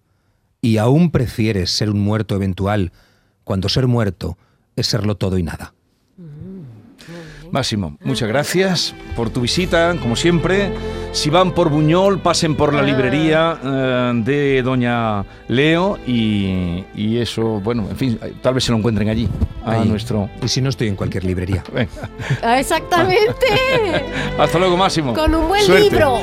Y 0.61 0.77
aún 0.77 1.11
prefieres 1.11 1.71
ser 1.71 1.91
un 1.91 2.01
muerto 2.01 2.37
eventual, 2.37 2.93
cuando 3.43 3.69
ser 3.69 3.89
muerto 3.89 4.39
es 4.77 4.87
serlo 4.87 5.17
todo 5.17 5.37
y 5.39 5.43
nada. 5.43 5.75
Máximo, 7.53 7.97
muchas 8.03 8.29
gracias 8.29 8.95
por 9.15 9.29
tu 9.31 9.43
visita, 9.43 9.95
como 10.01 10.17
siempre. 10.17 10.73
Si 11.13 11.29
van 11.29 11.53
por 11.53 11.69
Buñol, 11.69 12.19
pasen 12.19 12.57
por 12.57 12.73
la 12.73 12.81
librería 12.83 13.59
eh, 13.63 14.13
de 14.25 14.63
Doña 14.63 15.23
Leo 15.49 15.99
y, 16.07 16.83
y 16.95 17.19
eso, 17.19 17.61
bueno, 17.61 17.87
en 17.91 17.97
fin, 17.97 18.19
tal 18.41 18.55
vez 18.55 18.65
se 18.65 18.73
lo 18.73 18.79
encuentren 18.79 19.11
allí, 19.11 19.29
a 19.67 19.73
Ahí. 19.73 19.87
nuestro... 19.89 20.31
Y 20.43 20.49
si 20.49 20.63
no 20.63 20.71
estoy 20.71 20.89
en 20.89 20.97
cualquier 20.97 21.25
librería. 21.25 21.63
Venga. 21.75 21.91
Ah, 22.43 22.59
Exactamente. 22.59 23.47
Hasta 24.39 24.59
luego, 24.59 24.75
Máximo. 24.79 25.13
Con 25.13 25.35
un 25.35 25.47
buen 25.49 25.63
Suerte. 25.63 25.91
libro. 25.91 26.21